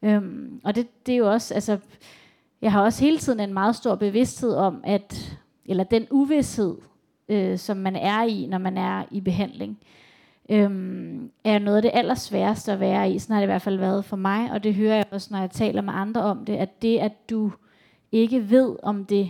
Øhm, 0.04 0.62
og 0.64 0.76
det, 0.76 0.88
det 1.06 1.14
er 1.14 1.18
jo 1.18 1.32
også, 1.32 1.54
altså, 1.54 1.78
jeg 2.62 2.72
har 2.72 2.82
også 2.82 3.04
hele 3.04 3.18
tiden 3.18 3.40
en 3.40 3.54
meget 3.54 3.76
stor 3.76 3.96
bevidsthed 3.96 4.56
om, 4.56 4.82
at, 4.84 5.38
eller 5.66 5.84
den 5.84 6.08
uvidshed, 6.12 6.76
øh, 7.30 7.58
som 7.58 7.78
man 7.78 7.96
er 7.96 8.24
i, 8.24 8.46
når 8.46 8.58
man 8.58 8.78
er 8.78 9.04
i 9.12 9.22
behandling, 9.22 9.78
øhm, 10.50 11.32
er 11.44 11.60
noget 11.60 11.78
af 11.78 11.82
det 11.82 11.92
allersværeste 11.94 12.72
at 12.72 12.80
være 12.80 13.12
i. 13.12 13.20
Sådan 13.20 13.34
har 13.34 13.42
det 13.42 13.46
i 13.46 13.52
hvert 13.52 13.62
fald 13.62 13.78
været 13.78 14.06
for 14.06 14.18
mig, 14.18 14.52
og 14.52 14.64
det 14.64 14.76
hører 14.76 14.96
jeg 14.96 15.06
også, 15.12 15.28
når 15.32 15.40
jeg 15.40 15.52
taler 15.52 15.82
med 15.82 15.94
andre 15.96 16.22
om 16.22 16.46
det, 16.46 16.56
at 16.56 16.82
det, 16.82 16.98
at 16.98 17.30
du 17.30 17.52
ikke 18.12 18.50
ved, 18.50 18.76
om 18.84 19.06
det 19.06 19.30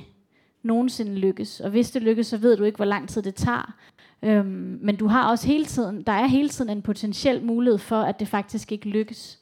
nogensinde 0.63 1.15
lykkes, 1.15 1.59
og 1.59 1.69
hvis 1.69 1.91
det 1.91 2.01
lykkes, 2.01 2.27
så 2.27 2.37
ved 2.37 2.57
du 2.57 2.63
ikke, 2.63 2.75
hvor 2.75 2.85
lang 2.85 3.09
tid 3.09 3.21
det 3.21 3.35
tager. 3.35 3.73
Øhm, 4.23 4.79
men 4.81 4.95
du 4.95 5.07
har 5.07 5.29
også 5.29 5.47
hele 5.47 5.65
tiden, 5.65 6.01
der 6.01 6.11
er 6.11 6.27
hele 6.27 6.49
tiden 6.49 6.71
en 6.71 6.81
potentiel 6.81 7.43
mulighed 7.43 7.77
for, 7.77 8.01
at 8.01 8.19
det 8.19 8.27
faktisk 8.27 8.71
ikke 8.71 8.89
lykkes. 8.89 9.39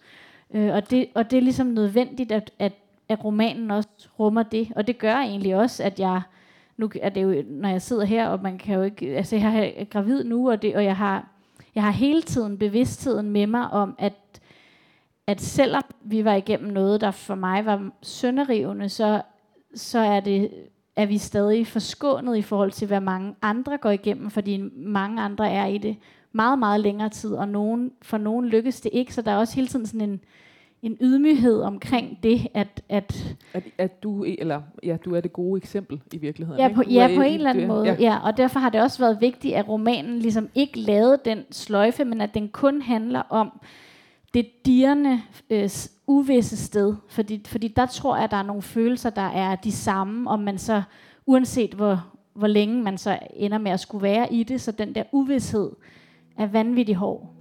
Øh, 0.53 0.73
og, 0.73 0.89
det, 0.89 1.07
og 1.15 1.31
det 1.31 1.37
er 1.37 1.41
ligesom 1.41 1.67
nødvendigt, 1.67 2.31
at, 2.31 2.51
at, 2.59 2.73
at 3.09 3.23
romanen 3.23 3.71
også 3.71 3.89
rummer 4.19 4.43
det, 4.43 4.67
og 4.75 4.87
det 4.87 4.97
gør 4.97 5.15
egentlig 5.15 5.55
også, 5.55 5.83
at 5.83 5.99
jeg 5.99 6.21
nu 6.77 6.91
er 7.01 7.09
det 7.09 7.23
jo, 7.23 7.43
når 7.47 7.69
jeg 7.69 7.81
sidder 7.81 8.05
her, 8.05 8.27
og 8.27 8.41
man 8.41 8.57
kan 8.57 8.75
jo 8.75 8.81
ikke, 8.81 9.17
altså 9.17 9.35
jeg 9.35 9.73
er 9.77 9.83
gravid 9.83 10.23
nu, 10.23 10.49
og, 10.49 10.61
det, 10.61 10.75
og 10.75 10.83
jeg 10.83 10.95
har, 10.95 11.27
jeg 11.75 11.83
har 11.83 11.91
hele 11.91 12.21
tiden 12.21 12.57
bevidstheden 12.57 13.29
med 13.29 13.47
mig 13.47 13.69
om, 13.69 13.95
at, 13.99 14.13
at 15.27 15.41
selvom 15.41 15.83
vi 16.01 16.25
var 16.25 16.33
igennem 16.35 16.73
noget, 16.73 17.01
der 17.01 17.11
for 17.11 17.35
mig 17.35 17.65
var 17.65 17.89
sønderrivende, 18.01 18.89
så, 18.89 19.21
så 19.75 19.99
er, 19.99 20.19
det, 20.19 20.51
er 20.95 21.05
vi 21.05 21.17
stadig 21.17 21.67
forskånet 21.67 22.37
i 22.37 22.41
forhold 22.41 22.71
til, 22.71 22.87
hvad 22.87 23.01
mange 23.01 23.35
andre 23.41 23.77
går 23.77 23.89
igennem, 23.89 24.29
fordi 24.29 24.57
mange 24.75 25.21
andre 25.21 25.51
er 25.51 25.65
i 25.65 25.77
det 25.77 25.95
meget, 26.31 26.59
meget 26.59 26.79
længere 26.79 27.09
tid, 27.09 27.33
og 27.33 27.47
nogen, 27.49 27.91
for 28.01 28.17
nogen 28.17 28.45
lykkes 28.45 28.81
det 28.81 28.89
ikke, 28.93 29.13
så 29.13 29.21
der 29.21 29.31
er 29.31 29.37
også 29.37 29.55
hele 29.55 29.67
tiden 29.67 29.85
sådan 29.85 30.09
en, 30.09 30.19
en 30.81 30.97
ydmyghed 31.01 31.61
omkring 31.61 32.19
det, 32.23 32.47
at, 32.53 32.81
at 32.89 33.35
At, 33.53 33.63
at 33.77 34.03
du, 34.03 34.23
eller, 34.23 34.61
ja, 34.83 34.97
du 35.05 35.15
er 35.15 35.21
det 35.21 35.33
gode 35.33 35.57
eksempel 35.57 36.01
i 36.13 36.17
virkeligheden. 36.17 36.61
Ja, 36.61 36.67
på, 36.75 36.83
ja, 36.89 37.11
på 37.15 37.21
en 37.21 37.33
eller 37.33 37.49
anden 37.49 37.63
du- 37.69 37.73
måde. 37.73 37.85
Ja. 37.85 37.95
ja, 37.99 38.17
og 38.23 38.37
derfor 38.37 38.59
har 38.59 38.69
det 38.69 38.81
også 38.81 38.99
været 38.99 39.17
vigtigt, 39.21 39.55
at 39.55 39.67
romanen 39.69 40.19
ligesom 40.19 40.49
ikke 40.55 40.79
lavede 40.79 41.19
den 41.25 41.43
sløjfe, 41.51 42.05
men 42.05 42.21
at 42.21 42.33
den 42.33 42.49
kun 42.49 42.81
handler 42.81 43.19
om 43.29 43.59
det 44.33 44.65
dirrende, 44.65 45.21
øh, 45.49 45.69
uvisse 46.07 46.57
sted. 46.57 46.95
Fordi, 47.09 47.41
fordi 47.47 47.67
der 47.67 47.85
tror 47.85 48.15
jeg, 48.15 48.23
at 48.23 48.31
der 48.31 48.37
er 48.37 48.43
nogle 48.43 48.61
følelser, 48.61 49.09
der 49.09 49.21
er 49.21 49.55
de 49.55 49.71
samme, 49.71 50.29
om 50.29 50.39
man 50.39 50.57
så, 50.57 50.81
uanset 51.25 51.73
hvor, 51.73 52.05
hvor 52.33 52.47
længe 52.47 52.83
man 52.83 52.97
så 52.97 53.19
ender 53.33 53.57
med 53.57 53.71
at 53.71 53.79
skulle 53.79 54.03
være 54.03 54.33
i 54.33 54.43
det, 54.43 54.61
så 54.61 54.71
den 54.71 54.95
der 54.95 55.03
uvidshed 55.11 55.71
er 56.37 56.47
vanvittig 56.47 56.95
hård. 56.95 57.33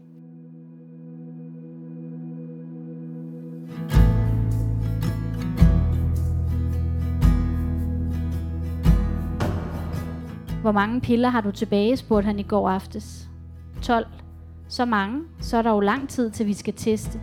Hvor 10.61 10.73
mange 10.73 11.01
piller 11.01 11.29
har 11.29 11.41
du 11.41 11.51
tilbage, 11.51 11.97
spurgte 11.97 12.27
han 12.27 12.39
i 12.39 12.43
går 12.43 12.71
aftes. 12.71 13.29
12. 13.83 14.07
Så 14.69 14.85
mange, 14.85 15.23
så 15.41 15.57
er 15.57 15.63
der 15.63 15.71
jo 15.71 15.81
lang 15.81 16.09
tid 16.09 16.31
til 16.31 16.47
vi 16.47 16.53
skal 16.53 16.75
teste. 16.75 17.21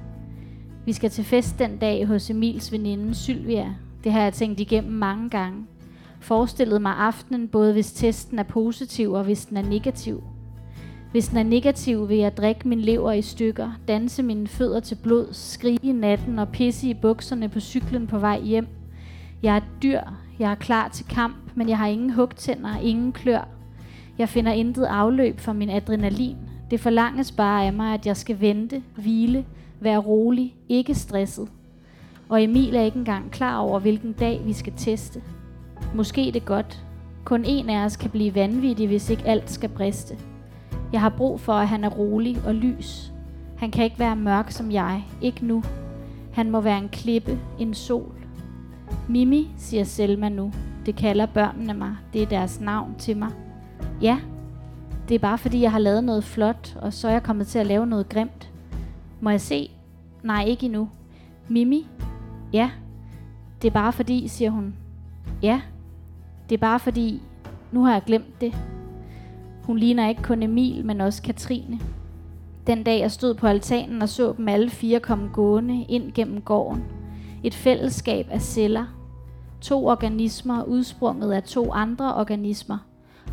Vi 0.85 0.93
skal 0.93 1.09
til 1.09 1.23
fest 1.23 1.59
den 1.59 1.77
dag 1.77 2.07
hos 2.07 2.29
Emils 2.29 2.71
veninde 2.71 3.15
Sylvia. 3.15 3.75
Det 4.03 4.11
har 4.11 4.21
jeg 4.21 4.33
tænkt 4.33 4.59
igennem 4.59 4.93
mange 4.93 5.29
gange. 5.29 5.65
Forestillet 6.19 6.81
mig 6.81 6.93
aftenen, 6.97 7.47
både 7.47 7.73
hvis 7.73 7.93
testen 7.93 8.39
er 8.39 8.43
positiv 8.43 9.11
og 9.11 9.23
hvis 9.23 9.45
den 9.45 9.57
er 9.57 9.61
negativ. 9.61 10.23
Hvis 11.11 11.27
den 11.27 11.37
er 11.37 11.43
negativ, 11.43 12.09
vil 12.09 12.17
jeg 12.17 12.37
drikke 12.37 12.67
min 12.67 12.81
lever 12.81 13.11
i 13.11 13.21
stykker, 13.21 13.71
danse 13.87 14.23
mine 14.23 14.47
fødder 14.47 14.79
til 14.79 14.97
blod, 15.03 15.27
skrige 15.31 15.79
i 15.83 15.91
natten 15.91 16.39
og 16.39 16.49
pisse 16.49 16.89
i 16.89 16.93
bukserne 16.93 17.49
på 17.49 17.59
cyklen 17.59 18.07
på 18.07 18.19
vej 18.19 18.41
hjem. 18.41 18.67
Jeg 19.43 19.55
er 19.55 19.61
dyr, 19.83 20.01
jeg 20.39 20.51
er 20.51 20.55
klar 20.55 20.87
til 20.87 21.05
kamp, 21.05 21.35
men 21.55 21.69
jeg 21.69 21.77
har 21.77 21.87
ingen 21.87 22.09
hugtænder, 22.09 22.77
ingen 22.77 23.11
klør. 23.11 23.47
Jeg 24.17 24.29
finder 24.29 24.51
intet 24.51 24.83
afløb 24.85 25.39
for 25.39 25.53
min 25.53 25.69
adrenalin. 25.69 26.37
Det 26.73 26.81
forlanges 26.81 27.31
bare 27.31 27.65
af 27.65 27.73
mig, 27.73 27.93
at 27.93 28.05
jeg 28.05 28.17
skal 28.17 28.41
vente, 28.41 28.83
hvile, 28.95 29.45
være 29.79 29.97
rolig, 29.97 30.55
ikke 30.69 30.95
stresset. 30.95 31.47
Og 32.29 32.43
Emil 32.43 32.75
er 32.75 32.81
ikke 32.81 32.97
engang 32.97 33.31
klar 33.31 33.57
over, 33.57 33.79
hvilken 33.79 34.13
dag 34.13 34.41
vi 34.45 34.53
skal 34.53 34.73
teste. 34.77 35.21
Måske 35.95 36.31
det 36.33 36.45
godt. 36.45 36.85
Kun 37.23 37.45
en 37.45 37.69
af 37.69 37.85
os 37.85 37.97
kan 37.97 38.09
blive 38.09 38.35
vanvittig, 38.35 38.87
hvis 38.87 39.09
ikke 39.09 39.25
alt 39.25 39.51
skal 39.51 39.69
briste. 39.69 40.17
Jeg 40.93 41.01
har 41.01 41.09
brug 41.09 41.39
for, 41.39 41.53
at 41.53 41.67
han 41.67 41.83
er 41.83 41.89
rolig 41.89 42.37
og 42.45 42.55
lys. 42.55 43.13
Han 43.57 43.71
kan 43.71 43.83
ikke 43.83 43.99
være 43.99 44.15
mørk 44.15 44.51
som 44.51 44.71
jeg. 44.71 45.03
Ikke 45.21 45.45
nu. 45.45 45.63
Han 46.33 46.51
må 46.51 46.61
være 46.61 46.77
en 46.77 46.89
klippe, 46.89 47.39
en 47.59 47.73
sol. 47.73 48.15
Mimi, 49.09 49.51
siger 49.57 49.83
Selma 49.83 50.29
nu. 50.29 50.53
Det 50.85 50.95
kalder 50.95 51.25
børnene 51.25 51.73
mig. 51.73 51.95
Det 52.13 52.21
er 52.21 52.27
deres 52.27 52.61
navn 52.61 52.95
til 52.99 53.17
mig. 53.17 53.29
Ja, 54.01 54.17
det 55.09 55.15
er 55.15 55.19
bare 55.19 55.37
fordi, 55.37 55.61
jeg 55.61 55.71
har 55.71 55.79
lavet 55.79 56.03
noget 56.03 56.23
flot, 56.23 56.77
og 56.81 56.93
så 56.93 57.07
er 57.07 57.11
jeg 57.11 57.23
kommet 57.23 57.47
til 57.47 57.59
at 57.59 57.67
lave 57.67 57.87
noget 57.87 58.09
grimt. 58.09 58.51
Må 59.21 59.29
jeg 59.29 59.41
se? 59.41 59.71
Nej, 60.23 60.43
ikke 60.43 60.65
endnu. 60.65 60.89
Mimi? 61.47 61.87
Ja. 62.53 62.71
Det 63.61 63.67
er 63.67 63.73
bare 63.73 63.93
fordi, 63.93 64.27
siger 64.27 64.51
hun. 64.51 64.75
Ja. 65.41 65.61
Det 66.49 66.55
er 66.55 66.59
bare 66.59 66.79
fordi, 66.79 67.21
nu 67.71 67.83
har 67.83 67.93
jeg 67.93 68.03
glemt 68.05 68.41
det. 68.41 68.55
Hun 69.63 69.77
ligner 69.77 70.09
ikke 70.09 70.23
kun 70.23 70.43
Emil, 70.43 70.85
men 70.85 71.01
også 71.01 71.21
Katrine. 71.21 71.79
Den 72.67 72.83
dag 72.83 72.99
jeg 72.99 73.11
stod 73.11 73.33
på 73.33 73.47
altanen 73.47 74.01
og 74.01 74.09
så 74.09 74.33
dem 74.37 74.47
alle 74.47 74.69
fire 74.69 74.99
komme 74.99 75.29
gående 75.33 75.85
ind 75.89 76.11
gennem 76.11 76.41
gården. 76.41 76.83
Et 77.43 77.53
fællesskab 77.53 78.27
af 78.31 78.41
celler. 78.41 78.85
To 79.61 79.87
organismer 79.87 80.63
udsprunget 80.63 81.31
af 81.33 81.43
to 81.43 81.71
andre 81.71 82.15
organismer. 82.15 82.77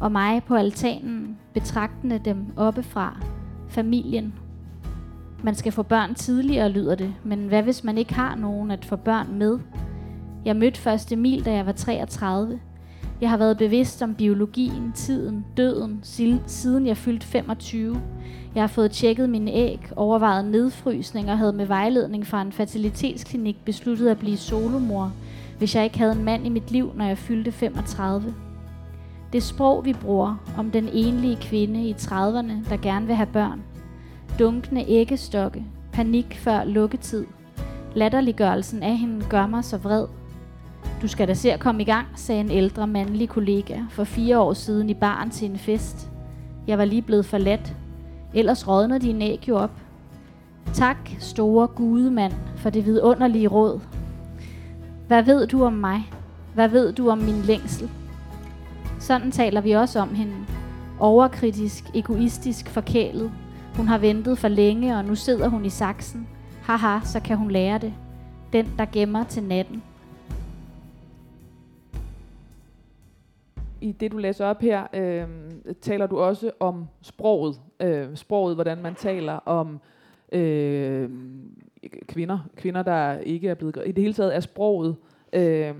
Og 0.00 0.12
mig 0.12 0.42
på 0.44 0.54
altanen, 0.54 1.38
betragtende 1.54 2.20
dem 2.24 2.46
oppefra. 2.56 3.20
Familien. 3.68 4.34
Man 5.42 5.54
skal 5.54 5.72
få 5.72 5.82
børn 5.82 6.14
tidligere, 6.14 6.68
lyder 6.68 6.94
det. 6.94 7.14
Men 7.24 7.48
hvad 7.48 7.62
hvis 7.62 7.84
man 7.84 7.98
ikke 7.98 8.14
har 8.14 8.34
nogen 8.34 8.70
at 8.70 8.84
få 8.84 8.96
børn 8.96 9.38
med? 9.38 9.58
Jeg 10.44 10.56
mødte 10.56 10.80
først 10.80 11.12
Emil, 11.12 11.44
da 11.44 11.52
jeg 11.52 11.66
var 11.66 11.72
33. 11.72 12.60
Jeg 13.20 13.30
har 13.30 13.36
været 13.36 13.58
bevidst 13.58 14.02
om 14.02 14.14
biologien, 14.14 14.92
tiden, 14.94 15.46
døden, 15.56 16.00
siden 16.46 16.86
jeg 16.86 16.96
fyldte 16.96 17.26
25. 17.26 18.00
Jeg 18.54 18.62
har 18.62 18.68
fået 18.68 18.90
tjekket 18.90 19.30
mine 19.30 19.50
æg, 19.50 19.90
overvejet 19.96 20.44
nedfrysning 20.44 21.30
og 21.30 21.38
havde 21.38 21.52
med 21.52 21.66
vejledning 21.66 22.26
fra 22.26 22.42
en 22.42 22.52
fertilitetsklinik 22.52 23.64
besluttet 23.64 24.08
at 24.08 24.18
blive 24.18 24.36
solomor, 24.36 25.12
hvis 25.58 25.74
jeg 25.74 25.84
ikke 25.84 25.98
havde 25.98 26.12
en 26.12 26.24
mand 26.24 26.46
i 26.46 26.48
mit 26.48 26.70
liv, 26.70 26.92
når 26.94 27.04
jeg 27.04 27.18
fyldte 27.18 27.52
35. 27.52 28.34
Det 29.32 29.42
sprog, 29.42 29.84
vi 29.84 29.92
bruger 29.92 30.36
om 30.58 30.70
den 30.70 30.88
enlige 30.92 31.36
kvinde 31.36 31.88
i 31.88 31.92
30'erne, 31.92 32.70
der 32.70 32.76
gerne 32.82 33.06
vil 33.06 33.14
have 33.14 33.26
børn. 33.26 33.62
Dunkende 34.38 34.84
æggestokke, 34.88 35.64
panik 35.92 36.38
før 36.38 36.64
lukketid. 36.64 37.24
Latterliggørelsen 37.94 38.82
af 38.82 38.98
hende 38.98 39.24
gør 39.28 39.46
mig 39.46 39.64
så 39.64 39.76
vred. 39.76 40.06
Du 41.02 41.08
skal 41.08 41.28
da 41.28 41.34
se 41.34 41.52
at 41.52 41.60
komme 41.60 41.82
i 41.82 41.84
gang, 41.84 42.06
sagde 42.16 42.40
en 42.40 42.50
ældre 42.50 42.86
mandlig 42.86 43.28
kollega 43.28 43.78
for 43.90 44.04
fire 44.04 44.40
år 44.40 44.52
siden 44.52 44.90
i 44.90 44.94
baren 44.94 45.30
til 45.30 45.50
en 45.50 45.58
fest. 45.58 46.10
Jeg 46.66 46.78
var 46.78 46.84
lige 46.84 47.02
blevet 47.02 47.26
forladt. 47.26 47.76
Ellers 48.34 48.68
rådnede 48.68 49.00
dine 49.00 49.24
æg 49.24 49.48
jo 49.48 49.56
op. 49.56 49.72
Tak, 50.74 50.96
store 51.18 51.66
gudemand, 51.66 52.32
for 52.56 52.70
det 52.70 52.86
vidunderlige 52.86 53.48
råd. 53.48 53.80
Hvad 55.06 55.22
ved 55.22 55.46
du 55.46 55.64
om 55.64 55.72
mig? 55.72 56.10
Hvad 56.54 56.68
ved 56.68 56.92
du 56.92 57.10
om 57.10 57.18
min 57.18 57.42
længsel? 57.42 57.90
Sådan 59.00 59.30
taler 59.30 59.60
vi 59.60 59.72
også 59.72 59.98
om 59.98 60.14
hende. 60.14 60.34
Overkritisk, 60.98 61.84
egoistisk, 61.94 62.68
forkælet. 62.68 63.32
Hun 63.76 63.88
har 63.88 63.98
ventet 63.98 64.38
for 64.38 64.48
længe, 64.48 64.96
og 64.96 65.04
nu 65.04 65.14
sidder 65.14 65.48
hun 65.48 65.64
i 65.64 65.68
saksen. 65.68 66.28
Haha, 66.62 67.00
så 67.04 67.20
kan 67.20 67.36
hun 67.36 67.50
lære 67.50 67.78
det. 67.78 67.94
Den, 68.52 68.66
der 68.78 68.86
gemmer 68.92 69.24
til 69.24 69.42
natten. 69.42 69.82
I 73.80 73.92
det, 73.92 74.12
du 74.12 74.16
læser 74.16 74.46
op 74.46 74.60
her, 74.60 74.86
øh, 74.94 75.28
taler 75.80 76.06
du 76.06 76.18
også 76.18 76.50
om 76.60 76.86
sproget. 77.02 77.60
Øh, 77.80 78.16
sproget, 78.16 78.54
hvordan 78.54 78.82
man 78.82 78.94
taler 78.94 79.32
om 79.32 79.80
øh, 80.32 81.10
kvinder. 82.08 82.38
Kvinder, 82.56 82.82
der 82.82 83.18
ikke 83.18 83.48
er 83.48 83.54
blevet... 83.54 83.82
I 83.86 83.92
det 83.92 84.02
hele 84.02 84.14
taget 84.14 84.36
er 84.36 84.40
sproget... 84.40 84.96
Øh, 85.32 85.74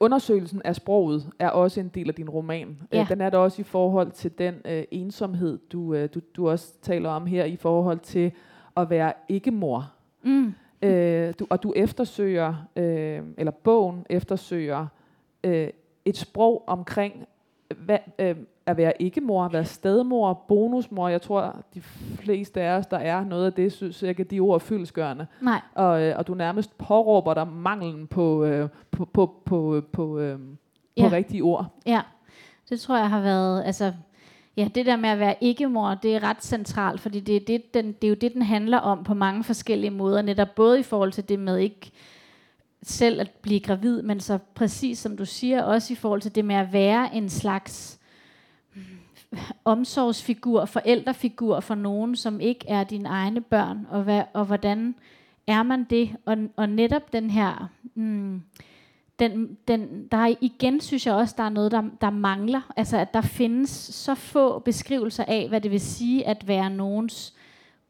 undersøgelsen 0.00 0.62
af 0.64 0.76
sproget 0.76 1.30
er 1.38 1.48
også 1.48 1.80
en 1.80 1.88
del 1.88 2.08
af 2.08 2.14
din 2.14 2.30
roman. 2.30 2.78
Ja. 2.92 3.00
Øh, 3.00 3.08
den 3.08 3.20
er 3.20 3.30
der 3.30 3.38
også 3.38 3.62
i 3.62 3.64
forhold 3.64 4.10
til 4.10 4.38
den 4.38 4.54
øh, 4.64 4.84
ensomhed, 4.90 5.58
du, 5.58 5.94
øh, 5.94 6.08
du, 6.14 6.20
du 6.36 6.48
også 6.48 6.72
taler 6.82 7.10
om 7.10 7.26
her, 7.26 7.44
i 7.44 7.56
forhold 7.56 7.98
til 7.98 8.32
at 8.76 8.90
være 8.90 9.12
ikke-mor. 9.28 9.92
Mm. 10.22 10.54
Øh, 10.82 11.34
du, 11.38 11.46
og 11.50 11.62
du 11.62 11.72
eftersøger, 11.76 12.54
øh, 12.76 13.22
eller 13.38 13.50
bogen 13.50 14.06
eftersøger, 14.10 14.86
øh, 15.44 15.68
et 16.04 16.16
sprog 16.16 16.64
omkring 16.66 17.26
hvad, 17.76 17.98
øh, 18.18 18.36
at 18.66 18.76
være 18.76 19.02
ikke-mor, 19.02 19.44
at 19.44 19.52
være 19.52 19.64
stedmor, 19.64 20.44
bonusmor. 20.48 21.08
Jeg 21.08 21.22
tror, 21.22 21.56
de 21.74 21.80
fleste 22.20 22.60
af 22.60 22.78
os, 22.78 22.86
der 22.86 22.96
er 22.96 23.24
noget 23.24 23.46
af 23.46 23.52
det, 23.52 23.72
synes 23.72 24.02
jeg 24.02 24.20
at 24.20 24.30
de 24.30 24.40
ord 24.40 24.54
er 24.54 24.58
fyldesgørende. 24.58 25.26
Nej. 25.40 25.60
Og, 25.74 26.02
øh, 26.02 26.18
og 26.18 26.26
du 26.26 26.34
nærmest 26.34 26.78
påråber 26.78 27.34
dig 27.34 27.46
manglen 27.48 28.06
på, 28.06 28.44
øh, 28.44 28.68
på, 28.90 29.04
på, 29.04 29.34
på, 29.44 29.82
på, 29.92 30.18
øh, 30.18 30.38
på 30.38 30.44
Ja. 30.96 31.08
rigtige 31.12 31.42
ord. 31.42 31.66
Ja, 31.86 32.00
det 32.70 32.80
tror 32.80 32.96
jeg 32.96 33.10
har 33.10 33.20
været, 33.20 33.64
altså, 33.64 33.92
ja, 34.56 34.68
det 34.74 34.86
der 34.86 34.96
med 34.96 35.08
at 35.08 35.18
være 35.18 35.34
ikke-mor, 35.40 35.94
det 35.94 36.16
er 36.16 36.22
ret 36.22 36.44
centralt, 36.44 37.00
fordi 37.00 37.20
det 37.20 37.36
er, 37.36 37.40
det, 37.46 37.74
den, 37.74 37.86
det 37.92 38.04
er 38.04 38.08
jo 38.08 38.14
det, 38.14 38.34
den 38.34 38.42
handler 38.42 38.78
om 38.78 39.04
på 39.04 39.14
mange 39.14 39.44
forskellige 39.44 39.90
måder, 39.90 40.22
netop 40.22 40.48
både 40.56 40.80
i 40.80 40.82
forhold 40.82 41.12
til 41.12 41.28
det 41.28 41.38
med 41.38 41.58
ikke 41.58 41.90
selv 42.82 43.20
at 43.20 43.30
blive 43.30 43.60
gravid, 43.60 44.02
men 44.02 44.20
så 44.20 44.38
præcis 44.54 44.98
som 44.98 45.16
du 45.16 45.24
siger, 45.24 45.62
også 45.62 45.92
i 45.92 45.96
forhold 45.96 46.20
til 46.20 46.34
det 46.34 46.44
med 46.44 46.54
at 46.54 46.72
være 46.72 47.14
en 47.14 47.28
slags 47.28 47.98
mm, 48.74 48.82
omsorgsfigur, 49.64 50.64
forældrefigur 50.64 51.60
for 51.60 51.74
nogen, 51.74 52.16
som 52.16 52.40
ikke 52.40 52.68
er 52.68 52.84
dine 52.84 53.08
egne 53.08 53.40
børn, 53.40 53.86
og, 53.90 54.02
hvad, 54.02 54.22
og 54.34 54.44
hvordan 54.44 54.94
er 55.46 55.62
man 55.62 55.84
det, 55.84 56.16
og, 56.24 56.36
og 56.56 56.68
netop 56.68 57.12
den 57.12 57.30
her... 57.30 57.70
Mm, 57.94 58.42
den, 59.18 59.58
den, 59.68 60.08
der 60.12 60.16
er 60.16 60.34
igen, 60.40 60.80
synes 60.80 61.06
jeg 61.06 61.14
også, 61.14 61.34
der 61.38 61.42
er 61.42 61.48
noget, 61.48 61.72
der, 61.72 61.82
der 62.00 62.10
mangler. 62.10 62.72
Altså, 62.76 62.96
at 62.96 63.14
der 63.14 63.20
findes 63.20 63.70
så 63.70 64.14
få 64.14 64.58
beskrivelser 64.58 65.24
af, 65.24 65.48
hvad 65.48 65.60
det 65.60 65.70
vil 65.70 65.80
sige 65.80 66.26
at 66.26 66.48
være 66.48 66.70
nogens 66.70 67.34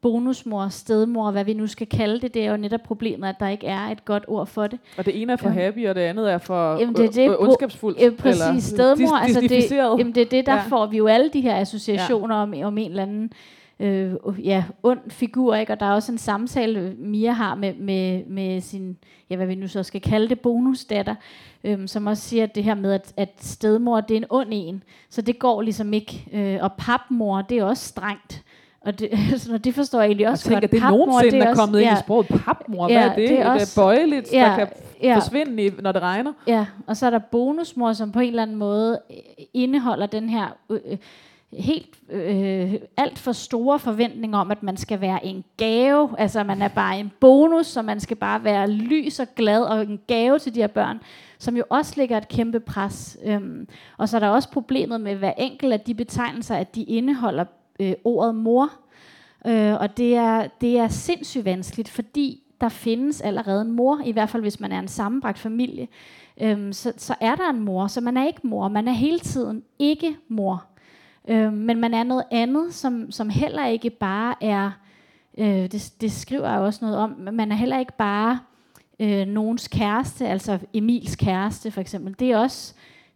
bonusmor, 0.01 0.67
stedmor, 0.69 1.31
hvad 1.31 1.43
vi 1.45 1.53
nu 1.53 1.67
skal 1.67 1.87
kalde 1.87 2.19
det. 2.21 2.33
Det 2.33 2.45
er 2.45 2.51
jo 2.51 2.57
netop 2.57 2.79
problemet, 2.83 3.27
at 3.29 3.35
der 3.39 3.47
ikke 3.47 3.67
er 3.67 3.79
et 3.87 4.05
godt 4.05 4.23
ord 4.27 4.47
for 4.47 4.67
det. 4.67 4.79
Og 4.97 5.05
det 5.05 5.21
ene 5.21 5.33
er 5.33 5.37
for 5.37 5.49
Ja. 5.49 5.53
happy, 5.65 5.87
og 5.87 5.95
det 5.95 6.01
andet 6.01 6.31
er 6.31 6.37
for 6.37 6.77
Jamen, 6.79 6.95
det 6.95 7.05
er 7.05 7.11
det. 7.11 7.29
øh, 7.29 7.35
ondskabsfuldt. 7.39 8.01
Øh, 8.03 8.15
præcis, 8.15 8.41
eller 8.41 8.59
stedmor, 8.59 9.07
dis- 9.17 9.23
altså 9.23 9.41
det, 9.41 9.71
jamen 9.99 10.15
det 10.15 10.21
er 10.21 10.25
det, 10.29 10.45
der 10.45 10.53
Ja. 10.53 10.57
ja. 10.57 10.63
får 10.67 10.85
vi 10.85 10.97
jo 10.97 11.07
alle 11.07 11.29
de 11.33 11.41
her 11.41 11.55
associationer 11.55 12.35
ja. 12.35 12.41
om, 12.43 12.53
om 12.63 12.77
en 12.77 12.89
eller 12.89 13.03
anden 13.03 13.31
øh, 13.79 14.13
ja, 14.43 14.63
ond 14.83 14.99
figur, 15.09 15.55
ikke? 15.55 15.73
og 15.73 15.79
der 15.79 15.85
er 15.85 15.91
også 15.93 16.11
en 16.11 16.17
samtale, 16.17 16.93
Mia 16.97 17.31
har 17.31 17.55
med, 17.55 17.73
med, 17.73 18.25
med 18.25 18.61
sin, 18.61 18.97
ja, 19.29 19.35
hvad 19.35 19.47
vi 19.47 19.55
nu 19.55 19.67
så 19.67 19.83
skal 19.83 20.01
kalde 20.01 20.29
det, 20.29 20.39
bonusdatter, 20.39 21.15
øhm, 21.63 21.87
som 21.87 22.07
også 22.07 22.23
siger 22.23 22.43
at 22.43 22.55
det 22.55 22.63
her 22.63 22.75
med, 22.75 22.91
at, 22.93 23.13
at 23.17 23.29
stedmor, 23.39 24.01
det 24.01 24.11
er 24.13 24.17
en 24.19 24.25
ond 24.29 24.47
en, 24.51 24.83
så 25.09 25.21
det 25.21 25.39
går 25.39 25.61
ligesom 25.61 25.93
ikke, 25.93 26.25
øh, 26.33 26.57
og 26.61 26.73
papmor, 26.73 27.41
det 27.41 27.57
er 27.57 27.63
også 27.63 27.85
strengt, 27.87 28.43
og 28.81 28.99
det, 28.99 29.09
så 29.41 29.57
det 29.57 29.73
forstår 29.75 29.99
jeg 29.99 30.07
egentlig 30.07 30.27
Og 30.27 30.31
også 30.31 30.43
tænk, 30.43 30.53
godt. 30.55 30.63
at 30.63 30.71
det 30.71 30.81
Papmor, 30.81 31.05
nogensinde 31.05 31.45
er, 31.45 31.49
også- 31.49 31.61
kommet 31.61 31.79
ind 31.79 31.89
ja, 31.89 31.97
i 31.97 31.99
sproget. 31.99 32.27
Papmor, 32.27 32.89
Ja, 32.89 32.99
hvad 32.99 33.09
er 33.11 33.15
det? 33.15 33.29
det 33.29 33.39
er 33.39 33.43
Det 33.43 33.45
er 33.47 33.51
også- 33.53 33.81
bøjeligt, 33.81 34.33
ja, 34.33 34.39
der 34.39 34.55
kan 34.55 34.67
ja. 35.03 35.15
forsvinde, 35.15 35.65
i, 35.65 35.71
når 35.81 35.91
det 35.91 36.01
regner. 36.01 36.33
Ja, 36.47 36.65
og 36.87 36.97
så 36.97 37.05
er 37.05 37.09
der 37.09 37.19
bonusmor, 37.19 37.93
som 37.93 38.11
på 38.11 38.19
en 38.19 38.29
eller 38.29 38.43
anden 38.43 38.57
måde 38.57 38.99
øh, 39.11 39.17
indeholder 39.53 40.05
den 40.05 40.29
her 40.29 40.47
øh, 40.69 40.79
øh, 40.91 40.97
helt 41.53 41.95
øh, 42.11 42.73
alt 42.97 43.19
for 43.19 43.31
store 43.31 43.79
forventninger 43.79 44.37
om, 44.37 44.51
at 44.51 44.63
man 44.63 44.77
skal 44.77 45.01
være 45.01 45.25
en 45.25 45.43
gave. 45.57 46.09
Altså 46.17 46.43
man 46.43 46.61
er 46.61 46.67
bare 46.67 46.99
en 46.99 47.11
bonus, 47.19 47.67
så 47.67 47.81
man 47.81 47.99
skal 47.99 48.17
bare 48.17 48.43
være 48.43 48.69
lys 48.69 49.19
og 49.19 49.27
glad 49.35 49.61
og 49.61 49.81
en 49.81 49.99
gave 50.07 50.39
til 50.39 50.55
de 50.55 50.59
her 50.59 50.67
børn, 50.67 50.99
som 51.39 51.57
jo 51.57 51.63
også 51.69 51.93
lægger 51.97 52.17
et 52.17 52.27
kæmpe 52.27 52.59
pres. 52.59 53.17
Øhm, 53.25 53.67
og 53.97 54.09
så 54.09 54.17
er 54.17 54.19
der 54.19 54.27
også 54.29 54.51
problemet 54.51 55.01
med 55.01 55.15
hver 55.15 55.33
enkelt 55.37 55.73
af 55.73 55.79
de 55.79 55.93
betegnelser, 55.93 56.55
at 56.55 56.75
de 56.75 56.83
indeholder 56.83 57.43
øh, 57.79 57.93
ordet 58.03 58.35
mor. 58.35 58.71
Øh, 59.47 59.73
og 59.73 59.97
det 59.97 60.15
er, 60.15 60.47
det 60.61 60.77
er 60.77 60.87
sindssygt 60.87 61.45
vanskeligt, 61.45 61.89
fordi 61.89 62.43
der 62.61 62.69
findes 62.69 63.21
allerede 63.21 63.61
en 63.61 63.71
mor, 63.71 64.01
i 64.05 64.11
hvert 64.11 64.29
fald 64.29 64.43
hvis 64.43 64.59
man 64.59 64.71
er 64.71 64.79
en 64.79 64.87
sammenbragt 64.87 65.39
familie, 65.39 65.87
øhm, 66.41 66.73
så, 66.73 66.93
så 66.97 67.15
er 67.19 67.35
der 67.35 67.49
en 67.49 67.59
mor, 67.59 67.87
så 67.87 68.01
man 68.01 68.17
er 68.17 68.27
ikke 68.27 68.47
mor, 68.47 68.67
man 68.67 68.87
er 68.87 68.91
hele 68.91 69.19
tiden 69.19 69.63
ikke 69.79 70.15
mor. 70.27 70.65
Øhm, 71.27 71.53
men 71.53 71.79
man 71.79 71.93
er 71.93 72.03
noget 72.03 72.23
andet, 72.31 72.73
som, 72.73 73.11
som 73.11 73.29
heller 73.29 73.65
ikke 73.65 73.89
bare 73.89 74.35
er, 74.41 74.71
øh, 75.37 75.71
det, 75.71 75.93
det 76.01 76.11
skriver 76.11 76.49
jeg 76.49 76.59
også 76.59 76.85
noget 76.85 76.97
om, 76.97 77.09
men 77.09 77.35
man 77.35 77.51
er 77.51 77.55
heller 77.55 77.79
ikke 77.79 77.97
bare 77.97 78.39
øh, 78.99 79.27
nogens 79.27 79.67
kæreste, 79.67 80.27
altså 80.27 80.59
Emils 80.73 81.15
kæreste 81.15 81.71
for 81.71 81.81
eksempel. 81.81 82.15
Det 82.19 82.31
er 82.31 82.37
også, 82.37 82.73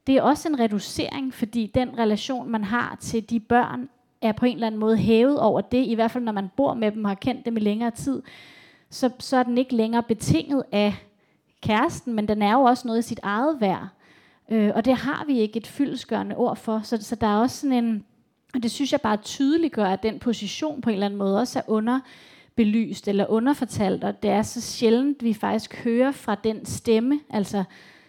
det 0.08 0.16
er 0.16 0.22
også 0.22 0.50
en 0.50 0.60
reducering, 0.60 1.34
fordi 1.34 1.72
den 1.76 1.98
relation, 1.98 2.50
man 2.50 2.64
har 2.64 2.98
til 3.00 3.30
de 3.30 3.40
børn, 3.40 3.90
er 4.24 4.32
på 4.32 4.46
en 4.46 4.54
eller 4.54 4.68
anden 4.68 4.80
måde 4.80 4.98
hævet 4.98 5.40
over 5.40 5.62
det, 5.62 5.86
i 5.86 5.94
hvert 5.94 6.12
fald 6.12 6.24
når 6.24 6.32
man 6.32 6.50
bor 6.58 6.74
med 6.74 6.92
dem 6.92 7.04
og 7.04 7.10
har 7.10 7.16
kendt 7.16 7.46
dem 7.46 7.58
i 7.58 7.60
længere 7.60 7.92
tid, 7.92 8.22
så, 8.90 9.10
så 9.20 9.38
er 9.38 9.44
den 9.44 9.58
ikke 9.58 9.76
længere 9.76 10.04
betinget 10.04 10.64
af 10.72 10.96
kæresten, 11.62 12.14
men 12.14 12.28
den 12.28 12.42
er 12.42 12.54
jo 12.54 12.62
også 12.62 12.88
noget 12.88 13.00
i 13.00 13.08
sit 13.08 13.20
eget 13.24 13.62
værd. 13.62 13.88
Øh, 14.50 14.72
og 14.76 14.86
det 14.86 14.96
har 14.96 15.26
vi 15.26 15.40
ikke 15.40 15.58
et 15.58 15.68
fyldesgørende 15.68 16.36
ord 16.36 16.58
for, 16.58 16.82
så, 16.84 16.98
så 17.02 17.16
der 17.16 17.28
er 17.28 17.38
også 17.38 17.58
sådan 17.58 17.86
en, 17.86 18.06
og 18.54 18.64
det 18.64 18.72
synes 18.72 18.92
jeg 18.92 19.02
bare 19.02 19.18
tydeliggør, 19.18 19.86
at 19.86 20.04
den 20.04 20.20
position 20.20 20.82
på 20.82 20.90
en 20.90 20.94
eller 20.94 21.06
anden 21.06 21.20
måde 21.20 21.40
også 21.40 21.60
er 21.60 21.64
underbelyst 21.68 23.08
eller 23.08 23.26
underfortalt, 23.26 24.04
og 24.04 24.24
det 24.24 24.32
er 24.32 24.42
så 24.42 24.62
sjældent, 24.62 25.24
vi 25.24 25.34
faktisk 25.34 25.76
hører 25.84 26.12
fra 26.12 26.36
den 26.36 26.66
stemme, 26.66 27.20
altså 27.30 27.64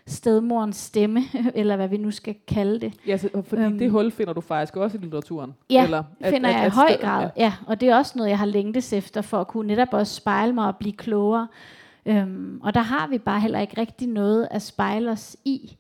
stedmorens 0.07 0.77
stemme, 0.77 1.21
eller 1.55 1.77
hvad 1.77 1.88
vi 1.88 1.97
nu 1.97 2.11
skal 2.11 2.35
kalde 2.49 2.81
det. 2.81 2.93
Ja, 3.07 3.17
så, 3.17 3.29
fordi 3.47 3.62
Øhm. 3.62 3.79
det 3.79 3.90
hul 3.90 4.11
finder 4.11 4.33
du 4.33 4.40
faktisk 4.40 4.77
også 4.77 4.97
i 4.97 5.01
litteraturen. 5.01 5.55
Ja, 5.71 5.85
Eller 5.85 6.03
Det 6.25 6.27
finder 6.33 6.51
jeg 6.51 6.67
i 6.67 6.71
sted- 6.71 6.77
høj 6.77 6.97
grad, 7.01 7.31
ja. 7.37 7.53
Og 7.67 7.81
det 7.81 7.88
er 7.88 7.97
også 7.97 8.12
noget, 8.17 8.31
jeg 8.31 8.38
har 8.38 8.47
længtes 8.47 8.93
efter, 8.93 9.21
for 9.23 9.40
at 9.40 9.49
kunne 9.49 9.67
netop 9.67 9.88
også 9.93 10.14
spejle 10.14 10.53
mig 10.53 10.67
og 10.67 10.77
blive 10.77 10.93
klogere. 10.93 11.49
Øhm, 12.07 12.61
og 12.62 12.75
der 12.75 12.81
har 12.81 13.07
vi 13.07 13.19
bare 13.19 13.40
heller 13.40 13.61
ikke 13.61 13.81
rigtig 13.81 14.09
noget 14.09 14.49
at 14.51 14.62
spejle 14.62 15.11
os 15.11 15.37
i. 15.45 15.77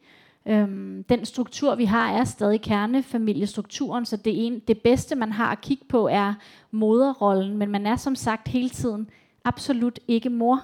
Øhm, 0.46 1.04
den 1.08 1.24
struktur, 1.24 1.74
vi 1.74 1.84
har, 1.84 2.10
er 2.12 2.24
stadig 2.24 2.60
kernefamiliestrukturen, 2.60 4.06
så 4.06 4.16
det, 4.16 4.46
en, 4.46 4.58
det 4.68 4.78
bedste, 4.78 5.14
man 5.14 5.32
har 5.32 5.52
at 5.52 5.60
kigge 5.60 5.84
på, 5.88 6.08
er 6.08 6.34
moderrollen, 6.70 7.56
men 7.58 7.70
man 7.70 7.86
er 7.86 7.96
som 7.96 8.16
sagt 8.16 8.48
hele 8.48 8.68
tiden 8.68 9.10
absolut 9.44 9.98
ikke 10.08 10.30
mor. 10.30 10.60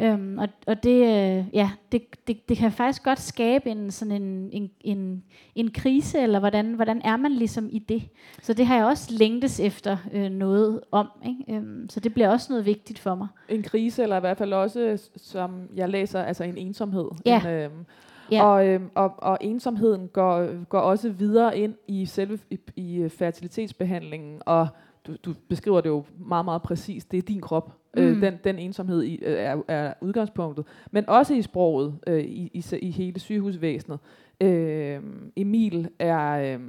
Øhm, 0.00 0.38
og 0.38 0.48
og 0.66 0.82
det, 0.82 0.96
øh, 1.02 1.44
ja, 1.52 1.70
det, 1.92 2.02
det, 2.26 2.48
det 2.48 2.56
kan 2.56 2.72
faktisk 2.72 3.02
godt 3.02 3.20
skabe 3.20 3.70
en, 3.70 3.90
sådan 3.90 4.22
en, 4.22 4.50
en, 4.52 4.70
en, 4.80 5.22
en 5.54 5.70
krise, 5.70 6.18
eller 6.20 6.38
hvordan, 6.38 6.74
hvordan 6.74 7.00
er 7.04 7.16
man 7.16 7.32
ligesom 7.32 7.68
i 7.72 7.78
det? 7.78 8.02
Så 8.42 8.52
det 8.52 8.66
har 8.66 8.76
jeg 8.76 8.84
også 8.84 9.14
længtes 9.14 9.60
efter 9.60 9.96
øh, 10.12 10.30
noget 10.30 10.80
om. 10.92 11.08
Ikke? 11.26 11.54
Øhm, 11.56 11.88
så 11.88 12.00
det 12.00 12.14
bliver 12.14 12.28
også 12.28 12.46
noget 12.52 12.66
vigtigt 12.66 12.98
for 12.98 13.14
mig. 13.14 13.28
En 13.48 13.62
krise, 13.62 14.02
eller 14.02 14.16
i 14.16 14.20
hvert 14.20 14.38
fald 14.38 14.52
også, 14.52 15.08
som 15.16 15.68
jeg 15.76 15.88
læser, 15.88 16.22
altså 16.22 16.44
en 16.44 16.58
ensomhed. 16.58 17.08
Ja. 17.26 17.40
En, 17.40 17.48
øhm, 17.48 17.86
Ja. 18.32 18.44
og, 18.44 18.66
øhm, 18.68 18.90
og, 18.94 19.14
og 19.18 19.38
ensomheden 19.40 20.08
går, 20.08 20.64
går 20.64 20.78
også 20.80 21.10
videre 21.10 21.58
ind 21.58 21.74
i 21.88 22.06
selve 22.06 22.38
i, 22.50 22.58
i 22.76 22.96
øh, 22.96 23.10
fertilitetsbehandlingen, 23.10 24.42
og 24.46 24.68
du, 25.06 25.16
du 25.24 25.34
beskriver 25.48 25.80
det 25.80 25.88
jo 25.88 26.04
meget, 26.18 26.44
meget 26.44 26.62
præcist. 26.62 27.10
Det 27.10 27.18
er 27.18 27.22
din 27.22 27.40
krop. 27.40 27.76
Mm. 27.96 28.02
Øh, 28.02 28.14
Mm. 28.14 28.20
den, 28.20 28.34
den 28.44 28.58
ensomhed 28.58 29.02
i, 29.02 29.14
øh, 29.16 29.38
er, 29.38 29.56
er 29.68 29.94
udgangspunktet. 30.00 30.64
Men 30.90 31.08
også 31.08 31.34
i 31.34 31.42
sproget, 31.42 31.98
øh, 32.06 32.24
i, 32.24 32.50
i, 32.54 32.64
i 32.82 32.90
hele 32.90 33.20
sygehusvæsenet. 33.20 33.98
Øh, 34.40 35.00
Emil 35.36 35.88
er, 35.98 36.54
øh, 36.54 36.60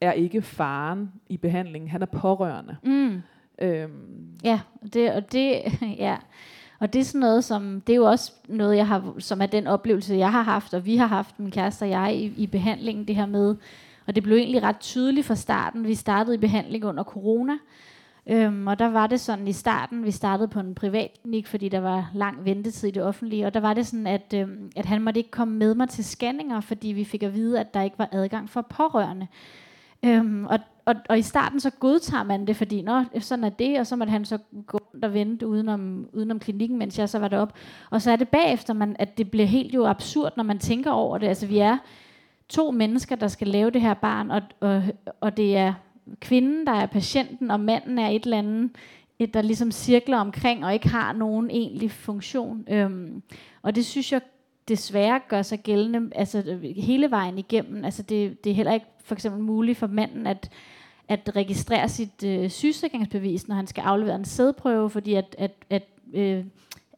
er 0.00 0.12
ikke 0.12 0.42
faren 0.42 1.12
i 1.28 1.36
behandlingen. 1.36 1.90
Han 1.90 2.02
er 2.02 2.06
pårørende. 2.06 2.76
Mm. 2.84 3.20
Øh, 3.62 3.88
Ja, 4.44 4.60
det, 4.92 5.12
og 5.12 5.32
det, 5.32 5.54
ja. 5.98 6.16
Og 6.80 6.92
det 6.92 7.00
er 7.00 7.04
sådan 7.04 7.20
noget, 7.20 7.44
som, 7.44 7.80
det 7.86 7.92
er 7.92 7.96
jo 7.96 8.04
også 8.04 8.32
noget, 8.48 8.76
jeg 8.76 8.86
har, 8.86 9.14
som 9.18 9.40
er 9.42 9.46
den 9.46 9.66
oplevelse, 9.66 10.14
jeg 10.14 10.32
har 10.32 10.42
haft, 10.42 10.74
og 10.74 10.86
vi 10.86 10.96
har 10.96 11.06
haft, 11.06 11.38
min 11.40 11.50
kæreste 11.50 11.82
og 11.82 11.90
jeg, 11.90 12.14
i, 12.16 12.32
i 12.36 12.46
behandlingen, 12.46 13.04
det 13.08 13.16
her 13.16 13.26
med, 13.26 13.56
og 14.08 14.14
det 14.14 14.22
blev 14.22 14.36
egentlig 14.36 14.62
ret 14.62 14.80
tydeligt 14.80 15.26
fra 15.26 15.34
starten. 15.34 15.86
Vi 15.86 15.94
startede 15.94 16.34
i 16.34 16.38
behandling 16.38 16.84
under 16.84 17.04
corona, 17.04 17.52
Øhm, 18.30 18.66
og 18.66 18.78
der 18.78 18.86
var 18.86 19.06
det 19.06 19.20
sådan 19.20 19.48
i 19.48 19.52
starten, 19.52 20.04
vi 20.04 20.10
startede 20.10 20.48
på 20.48 20.60
en 20.60 20.74
privat 20.74 21.10
klinik, 21.22 21.46
fordi 21.46 21.68
der 21.68 21.80
var 21.80 22.10
lang 22.14 22.44
ventetid 22.44 22.88
i 22.88 22.90
det 22.90 23.02
offentlige, 23.02 23.46
og 23.46 23.54
der 23.54 23.60
var 23.60 23.74
det 23.74 23.86
sådan, 23.86 24.06
at, 24.06 24.34
øhm, 24.34 24.70
at 24.76 24.86
han 24.86 25.02
måtte 25.02 25.20
ikke 25.20 25.30
komme 25.30 25.54
med 25.54 25.74
mig 25.74 25.88
til 25.88 26.04
scanninger, 26.04 26.60
fordi 26.60 26.88
vi 26.88 27.04
fik 27.04 27.22
at 27.22 27.34
vide, 27.34 27.60
at 27.60 27.74
der 27.74 27.82
ikke 27.82 27.98
var 27.98 28.08
adgang 28.12 28.50
for 28.50 28.60
pårørende. 28.60 29.26
Øhm, 30.02 30.46
og, 30.46 30.58
og, 30.84 30.94
og 31.08 31.18
i 31.18 31.22
starten 31.22 31.60
så 31.60 31.70
godtager 31.70 32.22
man 32.22 32.46
det, 32.46 32.56
fordi 32.56 32.82
Nå, 32.82 33.04
sådan 33.20 33.44
er 33.44 33.48
det, 33.48 33.80
og 33.80 33.86
så 33.86 33.96
måtte 33.96 34.10
han 34.10 34.24
så 34.24 34.38
gå 34.66 34.78
rundt 34.78 35.04
og 35.04 35.14
vente 35.14 35.46
udenom, 35.46 36.08
udenom 36.12 36.38
klinikken, 36.38 36.78
mens 36.78 36.98
jeg 36.98 37.08
så 37.08 37.18
var 37.18 37.28
deroppe. 37.28 37.54
Og 37.90 38.02
så 38.02 38.10
er 38.10 38.16
det 38.16 38.28
bagefter, 38.28 38.74
man, 38.74 38.96
at 38.98 39.18
det 39.18 39.30
bliver 39.30 39.46
helt 39.46 39.74
jo 39.74 39.86
absurd, 39.86 40.32
når 40.36 40.44
man 40.44 40.58
tænker 40.58 40.90
over 40.90 41.18
det. 41.18 41.26
Altså 41.26 41.46
vi 41.46 41.58
er 41.58 41.76
to 42.48 42.70
mennesker, 42.70 43.16
der 43.16 43.28
skal 43.28 43.48
lave 43.48 43.70
det 43.70 43.80
her 43.80 43.94
barn, 43.94 44.30
og, 44.30 44.42
og, 44.60 44.82
og 45.20 45.36
det 45.36 45.56
er 45.56 45.74
kvinden, 46.20 46.66
der 46.66 46.72
er 46.72 46.86
patienten, 46.86 47.50
og 47.50 47.60
manden 47.60 47.98
er 47.98 48.08
et 48.08 48.24
eller 48.24 48.38
andet, 48.38 48.70
et, 49.18 49.34
der 49.34 49.42
ligesom 49.42 49.70
cirkler 49.70 50.18
omkring, 50.18 50.64
og 50.64 50.74
ikke 50.74 50.88
har 50.88 51.12
nogen 51.12 51.50
egentlig 51.50 51.90
funktion. 51.90 52.64
Øhm, 52.70 53.22
og 53.62 53.74
det 53.74 53.86
synes 53.86 54.12
jeg 54.12 54.20
desværre 54.68 55.20
gør 55.28 55.42
sig 55.42 55.58
gældende 55.62 56.10
altså, 56.14 56.58
hele 56.76 57.10
vejen 57.10 57.38
igennem. 57.38 57.84
Altså, 57.84 58.02
det, 58.02 58.44
det 58.44 58.50
er 58.50 58.54
heller 58.54 58.72
ikke 58.72 58.86
for 59.04 59.14
eksempel 59.14 59.40
muligt 59.42 59.78
for 59.78 59.86
manden 59.86 60.26
at, 60.26 60.50
at 61.08 61.36
registrere 61.36 61.88
sit 61.88 62.24
øh, 62.24 62.50
sygesikringsbevis, 62.50 63.48
når 63.48 63.56
han 63.56 63.66
skal 63.66 63.82
aflevere 63.82 64.14
en 64.14 64.24
sædprøve, 64.24 64.90
fordi 64.90 65.14
at, 65.14 65.36
at, 65.38 65.52
at, 65.70 65.88
øh, 66.14 66.44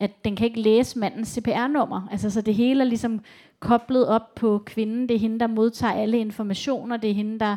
at 0.00 0.24
den 0.24 0.36
kan 0.36 0.46
ikke 0.46 0.60
læse 0.60 0.98
mandens 0.98 1.28
CPR-nummer. 1.28 2.08
Altså, 2.10 2.30
så 2.30 2.40
det 2.40 2.54
hele 2.54 2.80
er 2.80 2.88
ligesom 2.88 3.20
koblet 3.60 4.08
op 4.08 4.34
på 4.34 4.62
kvinden. 4.66 5.08
Det 5.08 5.14
er 5.14 5.18
hende, 5.18 5.40
der 5.40 5.46
modtager 5.46 5.92
alle 5.92 6.18
informationer. 6.18 6.96
Det 6.96 7.10
er 7.10 7.14
hende, 7.14 7.38
der 7.38 7.56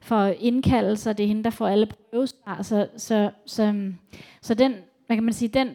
får 0.00 0.24
indkaldelser. 0.24 1.12
Det 1.12 1.24
er 1.24 1.28
hende, 1.28 1.44
der 1.44 1.50
får 1.50 1.68
alle 1.68 1.86
prøvesvar. 1.86 2.62
Så, 2.62 2.86
så, 2.96 3.30
så, 3.46 3.72
så 4.42 4.54
den, 4.54 4.74
hvad 5.06 5.16
kan 5.16 5.24
man 5.24 5.32
sige, 5.32 5.48
den, 5.48 5.68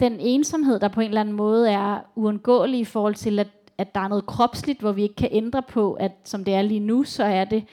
den 0.00 0.20
ensomhed, 0.20 0.80
der 0.80 0.88
på 0.88 1.00
en 1.00 1.08
eller 1.08 1.20
anden 1.20 1.36
måde 1.36 1.70
er 1.70 1.98
uundgåelig 2.16 2.80
i 2.80 2.84
forhold 2.84 3.14
til, 3.14 3.38
at, 3.38 3.48
at 3.78 3.94
der 3.94 4.00
er 4.00 4.08
noget 4.08 4.26
kropsligt, 4.26 4.80
hvor 4.80 4.92
vi 4.92 5.02
ikke 5.02 5.14
kan 5.14 5.28
ændre 5.32 5.62
på, 5.62 5.92
at 5.92 6.12
som 6.24 6.44
det 6.44 6.54
er 6.54 6.62
lige 6.62 6.80
nu, 6.80 7.04
så 7.04 7.24
er 7.24 7.44
det 7.44 7.64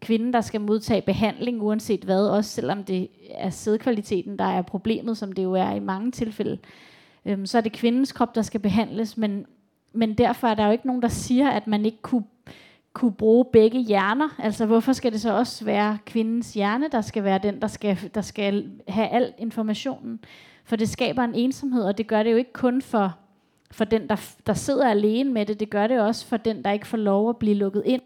kvinden, 0.00 0.32
der 0.32 0.40
skal 0.40 0.60
modtage 0.60 1.02
behandling, 1.02 1.62
uanset 1.62 2.04
hvad, 2.04 2.28
også 2.28 2.50
selvom 2.50 2.84
det 2.84 3.08
er 3.30 3.50
sædkvaliteten, 3.50 4.38
der 4.38 4.44
er 4.44 4.62
problemet, 4.62 5.18
som 5.18 5.32
det 5.32 5.42
jo 5.42 5.52
er 5.52 5.74
i 5.74 5.80
mange 5.80 6.10
tilfælde. 6.10 6.58
Øhm, 7.24 7.46
så 7.46 7.58
er 7.58 7.62
det 7.62 7.72
kvindens 7.72 8.12
krop, 8.12 8.34
der 8.34 8.42
skal 8.42 8.60
behandles, 8.60 9.16
men, 9.16 9.46
men 9.92 10.14
derfor 10.14 10.48
er 10.48 10.54
der 10.54 10.66
jo 10.66 10.72
ikke 10.72 10.86
nogen, 10.86 11.02
der 11.02 11.08
siger, 11.08 11.50
at 11.50 11.66
man 11.66 11.84
ikke 11.84 12.02
kunne 12.02 12.24
kunne 12.92 13.12
bruge 13.12 13.44
begge 13.52 13.80
hjerner. 13.80 14.28
Altså 14.38 14.66
hvorfor 14.66 14.92
skal 14.92 15.12
det 15.12 15.20
så 15.20 15.32
også 15.32 15.64
være 15.64 15.98
kvindens 16.06 16.54
hjerne, 16.54 16.88
der 16.92 17.00
skal 17.00 17.24
være 17.24 17.38
den, 17.42 17.60
der 17.60 17.66
skal, 17.66 17.98
der 18.14 18.20
skal 18.20 18.70
have 18.88 19.08
al 19.08 19.32
informationen? 19.38 20.20
For 20.64 20.76
det 20.76 20.88
skaber 20.88 21.22
en 21.22 21.34
ensomhed, 21.34 21.82
og 21.82 21.98
det 21.98 22.06
gør 22.06 22.22
det 22.22 22.32
jo 22.32 22.36
ikke 22.36 22.52
kun 22.52 22.82
for, 22.82 23.16
for 23.70 23.84
den, 23.84 24.08
der, 24.08 24.16
der 24.46 24.54
sidder 24.54 24.90
alene 24.90 25.32
med 25.32 25.46
det, 25.46 25.60
det 25.60 25.70
gør 25.70 25.86
det 25.86 26.00
også 26.00 26.26
for 26.26 26.36
den, 26.36 26.64
der 26.64 26.70
ikke 26.70 26.86
får 26.86 26.98
lov 26.98 27.30
at 27.30 27.36
blive 27.36 27.54
lukket 27.54 27.82
ind. 27.86 28.02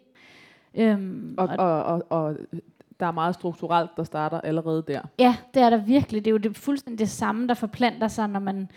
Øhm, 0.75 1.35
og, 1.39 1.49
og, 1.59 1.85
og, 1.85 2.03
og 2.11 2.37
der 3.01 3.07
er 3.07 3.13
meget 3.13 3.35
strukturelt, 3.35 3.91
der 3.97 4.05
starter 4.05 4.41
allerede 4.41 4.85
der. 4.89 5.01
Ja, 5.19 5.37
det 5.55 5.63
er 5.63 5.71
der 5.71 5.77
virkelig. 5.77 6.25
Det 6.25 6.31
er 6.31 6.33
jo 6.33 6.39
det, 6.39 6.57
fuldstændig 6.57 6.99
det 6.99 7.11
samme, 7.11 7.49
der 7.49 7.55
forplanter 7.55 8.09
sig, 8.09 8.29
når 8.29 8.41
man 8.41 8.69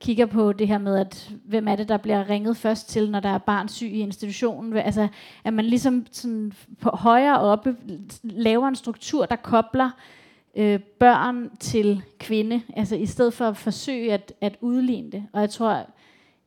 kigger 0.00 0.26
på 0.26 0.52
det 0.52 0.68
her 0.68 0.78
med, 0.78 0.96
at 0.96 1.30
hvem 1.44 1.68
er 1.68 1.76
det, 1.76 1.88
der 1.88 1.96
bliver 1.96 2.30
ringet 2.30 2.56
først 2.56 2.88
til, 2.88 3.10
når 3.10 3.20
der 3.20 3.28
er 3.28 3.38
barn 3.38 3.68
syg 3.68 3.86
i 3.86 4.00
institutionen. 4.00 4.76
Altså, 4.76 5.08
at 5.44 5.52
man 5.52 5.64
ligesom 5.64 6.06
sådan 6.12 6.52
på 6.80 6.90
højere 6.90 7.40
oppe 7.40 7.76
laver 8.22 8.68
en 8.68 8.76
struktur, 8.76 9.26
der 9.26 9.36
kobler 9.36 9.90
øh, 10.56 10.80
børn 10.80 11.50
til 11.60 12.02
kvinde, 12.18 12.62
altså 12.76 12.96
i 12.96 13.06
stedet 13.06 13.34
for 13.34 13.44
at 13.44 13.56
forsøge 13.56 14.12
at, 14.12 14.32
at 14.40 14.56
udligne 14.60 15.10
det. 15.10 15.26
Og 15.32 15.40
jeg 15.40 15.50
tror 15.50 15.86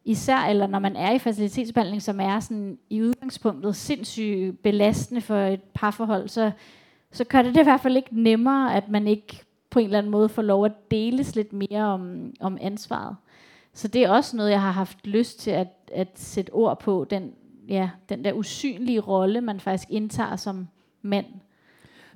især, 0.06 0.38
eller 0.38 0.68
når 0.68 0.80
man 0.80 0.96
er 0.96 1.12
i 1.12 1.20
facilitetsbehandling, 1.20 2.02
som 2.02 2.20
er 2.20 2.40
sådan 2.40 2.78
i 2.90 3.02
udgangspunktet 3.02 3.76
sindssygt 3.76 4.64
belastende 4.64 5.22
for 5.22 5.38
et 5.38 5.62
parforhold, 5.74 6.28
så, 6.28 6.52
så 7.12 7.24
gør 7.24 7.42
det 7.42 7.54
det 7.56 7.62
i 7.62 7.64
hvert 7.64 7.82
fald 7.82 7.96
ikke 7.96 8.22
nemmere, 8.22 8.76
at 8.76 8.90
man 8.90 9.08
ikke 9.08 9.44
på 9.70 9.80
en 9.80 9.86
eller 9.86 9.98
anden 9.98 10.12
måde 10.12 10.30
får 10.30 10.42
lov 10.42 10.66
at 10.66 10.92
deles 10.92 11.36
lidt 11.36 11.54
mere 11.54 11.84
om, 11.84 12.32
om 12.40 12.58
ansvaret. 12.62 13.16
Så 13.74 13.88
det 13.88 14.04
er 14.04 14.10
også 14.10 14.38
noget, 14.38 14.52
jeg 14.52 14.62
har 14.62 14.72
haft 14.72 15.08
lyst 15.08 15.40
til 15.40 15.52
at, 15.52 15.68
at 15.94 16.08
sætte 16.16 16.54
ord 16.54 16.80
på, 16.80 17.06
den, 17.10 17.34
ja, 17.68 17.90
den 18.10 18.24
der 18.24 18.34
usynlige 18.34 19.00
rolle, 19.00 19.42
man 19.42 19.60
faktisk 19.60 19.90
indtager 19.92 20.36
som 20.36 20.68
mand. 21.02 21.26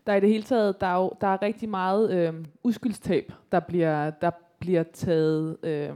Der 0.07 0.13
er 0.13 0.17
i 0.17 0.19
det 0.19 0.29
hele 0.29 0.43
taget, 0.43 0.81
der 0.81 0.87
er, 0.87 0.95
jo, 0.95 1.11
der 1.21 1.27
er 1.27 1.41
rigtig 1.41 1.69
meget 1.69 2.11
øh, 2.11 2.33
uskyldstab, 2.63 3.33
der 3.51 3.59
bliver, 3.59 4.09
der 4.09 4.31
bliver 4.59 4.83
taget 4.83 5.57
øh, 5.63 5.89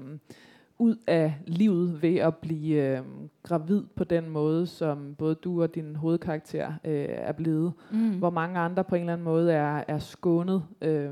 ud 0.79 0.95
af 1.07 1.33
livet 1.47 2.01
ved 2.01 2.15
at 2.15 2.35
blive 2.35 2.97
øh, 2.97 3.03
gravid 3.43 3.83
på 3.95 4.03
den 4.03 4.29
måde, 4.29 4.67
som 4.67 5.15
både 5.17 5.35
du 5.35 5.61
og 5.61 5.75
din 5.75 5.95
hovedkarakter 5.95 6.73
øh, 6.83 7.05
er 7.09 7.31
blevet. 7.31 7.73
Mm. 7.91 8.17
Hvor 8.17 8.29
mange 8.29 8.59
andre 8.59 8.83
på 8.83 8.95
en 8.95 9.01
eller 9.01 9.13
anden 9.13 9.25
måde 9.25 9.53
er, 9.53 9.83
er 9.87 9.99
skånet. 9.99 10.63
Øh, 10.81 11.11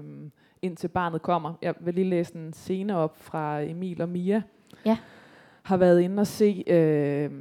indtil 0.68 0.88
barnet 0.88 1.22
kommer. 1.22 1.54
Jeg 1.62 1.74
vil 1.80 1.94
lige 1.94 2.10
læse 2.10 2.36
en 2.36 2.54
scene 2.54 2.98
op 2.98 3.18
fra 3.18 3.62
Emil 3.62 4.02
og 4.02 4.10
Mia. 4.10 4.42
Ja. 4.86 4.98
Har 5.64 5.78
været 5.78 6.02
inde 6.02 6.20
og 6.20 6.28
se 6.28 6.64
øh, 6.68 7.32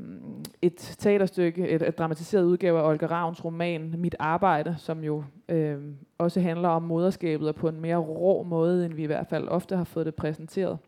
et 0.63 0.77
teaterstykke, 0.77 1.69
et, 1.69 1.83
et 1.83 1.99
dramatiseret 1.99 2.45
udgave 2.45 2.79
af 2.79 2.89
Olga 2.89 3.07
Ravns 3.07 3.45
roman 3.45 3.95
Mit 3.99 4.15
Arbejde, 4.19 4.75
som 4.79 5.05
jo 5.05 5.25
øh, 5.49 5.79
også 6.19 6.41
handler 6.41 6.69
om 6.69 6.83
moderskabet 6.83 7.49
og 7.49 7.55
på 7.55 7.69
en 7.69 7.81
mere 7.81 7.97
rå 7.97 8.43
måde, 8.43 8.87
end 8.87 8.95
vi 8.95 9.03
i 9.03 9.07
hvert 9.07 9.27
fald 9.27 9.49
ofte 9.49 9.77
har 9.77 9.85
fået 9.85 10.07
det 10.07 10.15
præsenteret. 10.15 10.79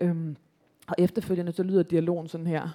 Øh, 0.00 0.34
og 0.88 0.94
efterfølgende 0.98 1.52
så 1.52 1.62
lyder 1.62 1.82
dialogen 1.82 2.28
sådan 2.28 2.46
her. 2.46 2.68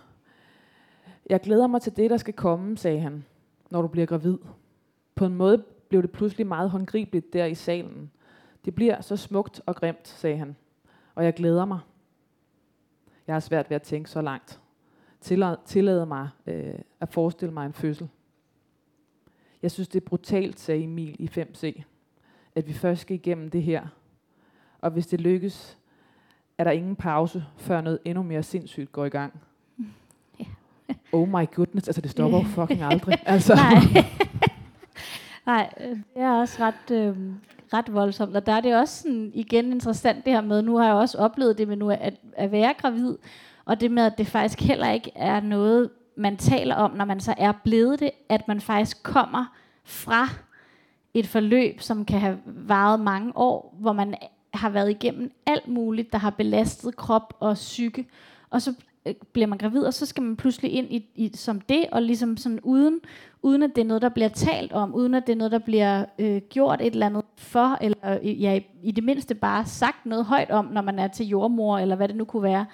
Jeg 1.29 1.39
glæder 1.39 1.67
mig 1.67 1.81
til 1.81 1.97
det, 1.97 2.09
der 2.09 2.17
skal 2.17 2.33
komme, 2.33 2.77
sagde 2.77 2.99
han, 2.99 3.25
når 3.69 3.81
du 3.81 3.87
bliver 3.87 4.05
gravid. 4.05 4.37
På 5.15 5.25
en 5.25 5.35
måde 5.35 5.63
blev 5.89 6.01
det 6.01 6.11
pludselig 6.11 6.47
meget 6.47 6.69
håndgribeligt 6.69 7.33
der 7.33 7.45
i 7.45 7.55
salen. 7.55 8.11
Det 8.65 8.75
bliver 8.75 9.01
så 9.01 9.17
smukt 9.17 9.61
og 9.65 9.75
grimt, 9.75 10.07
sagde 10.07 10.37
han. 10.37 10.55
Og 11.15 11.25
jeg 11.25 11.33
glæder 11.33 11.65
mig. 11.65 11.79
Jeg 13.27 13.35
har 13.35 13.39
svært 13.39 13.69
ved 13.69 13.75
at 13.75 13.81
tænke 13.81 14.09
så 14.09 14.21
langt. 14.21 14.61
Tillade 15.65 16.05
mig 16.05 16.29
øh, 16.47 16.73
at 16.99 17.09
forestille 17.09 17.53
mig 17.53 17.65
en 17.65 17.73
fødsel. 17.73 18.09
Jeg 19.61 19.71
synes, 19.71 19.87
det 19.87 20.01
er 20.01 20.05
brutalt, 20.05 20.59
sagde 20.59 20.83
Emil 20.83 21.15
i 21.19 21.29
5C, 21.41 21.81
at 22.55 22.67
vi 22.67 22.73
først 22.73 23.01
skal 23.01 23.15
igennem 23.15 23.49
det 23.49 23.63
her. 23.63 23.87
Og 24.81 24.91
hvis 24.91 25.07
det 25.07 25.21
lykkes, 25.21 25.77
er 26.57 26.63
der 26.63 26.71
ingen 26.71 26.95
pause, 26.95 27.45
før 27.57 27.81
noget 27.81 27.99
endnu 28.05 28.23
mere 28.23 28.43
sindssygt 28.43 28.91
går 28.91 29.05
i 29.05 29.09
gang. 29.09 29.41
Oh 31.11 31.27
my 31.27 31.45
goodness, 31.55 31.87
altså 31.87 32.01
det 32.01 32.11
stopper 32.11 32.37
jo 32.37 32.43
fucking 32.43 32.81
aldrig. 32.81 33.17
Altså. 33.25 33.55
Nej. 33.55 34.05
Nej, 35.45 35.73
øh, 35.79 35.89
det 35.89 36.21
er 36.21 36.31
også 36.31 36.57
ret, 36.59 36.91
øh, 36.91 37.17
ret 37.73 37.93
voldsomt. 37.93 38.35
Og 38.35 38.45
der 38.45 38.51
er 38.51 38.61
det 38.61 38.75
også 38.75 39.01
sådan, 39.01 39.31
igen 39.33 39.71
interessant 39.71 40.25
det 40.25 40.33
her 40.33 40.41
med, 40.41 40.61
nu 40.61 40.77
har 40.77 40.85
jeg 40.85 40.93
også 40.93 41.17
oplevet 41.17 41.57
det 41.57 41.67
med 41.67 41.75
nu 41.75 41.89
at, 41.89 42.13
at 42.33 42.51
være 42.51 42.73
gravid, 42.73 43.17
og 43.65 43.81
det 43.81 43.91
med, 43.91 44.05
at 44.05 44.17
det 44.17 44.27
faktisk 44.27 44.61
heller 44.61 44.91
ikke 44.91 45.11
er 45.15 45.39
noget, 45.39 45.89
man 46.17 46.37
taler 46.37 46.75
om, 46.75 46.91
når 46.91 47.05
man 47.05 47.19
så 47.19 47.33
er 47.37 47.51
blevet 47.63 47.99
det, 47.99 48.11
at 48.29 48.47
man 48.47 48.61
faktisk 48.61 49.03
kommer 49.03 49.45
fra 49.83 50.27
et 51.13 51.27
forløb, 51.27 51.81
som 51.81 52.05
kan 52.05 52.19
have 52.19 52.37
varet 52.45 52.99
mange 52.99 53.31
år, 53.35 53.75
hvor 53.79 53.93
man 53.93 54.15
har 54.53 54.69
været 54.69 54.89
igennem 54.89 55.31
alt 55.45 55.67
muligt, 55.67 56.11
der 56.11 56.17
har 56.17 56.29
belastet 56.29 56.95
krop 56.95 57.33
og 57.39 57.53
psyke, 57.53 58.07
og 58.49 58.61
så 58.61 58.73
Øh, 59.05 59.13
bliver 59.33 59.47
man 59.47 59.57
gravid, 59.57 59.81
og 59.81 59.93
så 59.93 60.05
skal 60.05 60.23
man 60.23 60.35
pludselig 60.35 60.71
ind 60.71 60.87
i, 60.91 61.09
i 61.15 61.31
som 61.33 61.61
det, 61.61 61.85
og 61.91 62.01
ligesom 62.01 62.37
sådan 62.37 62.59
uden, 62.63 62.99
uden 63.41 63.63
at 63.63 63.71
det 63.75 63.81
er 63.81 63.85
noget, 63.85 64.01
der 64.01 64.09
bliver 64.09 64.29
talt 64.29 64.71
om, 64.71 64.95
uden 64.95 65.13
at 65.13 65.27
det 65.27 65.33
er 65.33 65.37
noget, 65.37 65.51
der 65.51 65.59
bliver 65.59 66.05
øh, 66.19 66.41
gjort 66.49 66.81
et 66.81 66.93
eller 66.93 67.05
andet 67.05 67.23
for, 67.37 67.77
eller 67.81 68.19
øh, 68.23 68.41
ja, 68.41 68.55
i, 68.55 68.65
i 68.83 68.91
det 68.91 69.03
mindste 69.03 69.35
bare 69.35 69.65
sagt 69.65 70.05
noget 70.05 70.25
højt 70.25 70.51
om, 70.51 70.65
når 70.65 70.81
man 70.81 70.99
er 70.99 71.07
til 71.07 71.27
jordmor, 71.27 71.77
eller 71.77 71.95
hvad 71.95 72.07
det 72.07 72.15
nu 72.15 72.25
kunne 72.25 72.43
være. 72.43 72.65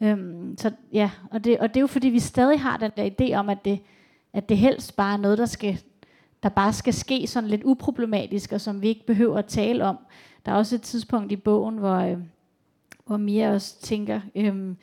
Øhm, 0.00 0.58
så 0.58 0.70
ja, 0.92 1.10
og 1.30 1.44
det, 1.44 1.58
og 1.58 1.68
det 1.68 1.76
er 1.76 1.80
jo 1.80 1.86
fordi, 1.86 2.08
vi 2.08 2.18
stadig 2.18 2.60
har 2.60 2.76
den 2.76 2.90
der 2.96 3.10
idé 3.10 3.34
om, 3.34 3.48
at 3.48 3.64
det, 3.64 3.78
at 4.32 4.48
det 4.48 4.58
helst 4.58 4.96
bare 4.96 5.12
er 5.12 5.16
noget, 5.16 5.38
der 5.38 5.46
skal 5.46 5.78
der 6.44 6.50
bare 6.50 6.72
skal 6.72 6.94
ske 6.94 7.26
sådan 7.26 7.50
lidt 7.50 7.64
uproblematisk, 7.64 8.52
og 8.52 8.60
som 8.60 8.82
vi 8.82 8.88
ikke 8.88 9.06
behøver 9.06 9.38
at 9.38 9.46
tale 9.46 9.84
om. 9.84 9.98
Der 10.46 10.52
er 10.52 10.56
også 10.56 10.74
et 10.74 10.82
tidspunkt 10.82 11.32
i 11.32 11.36
bogen, 11.36 11.78
hvor, 11.78 11.96
øh, 11.96 12.18
hvor 13.06 13.16
Mia 13.16 13.52
også 13.52 13.80
tænker, 13.80 14.20
øh, 14.34 14.74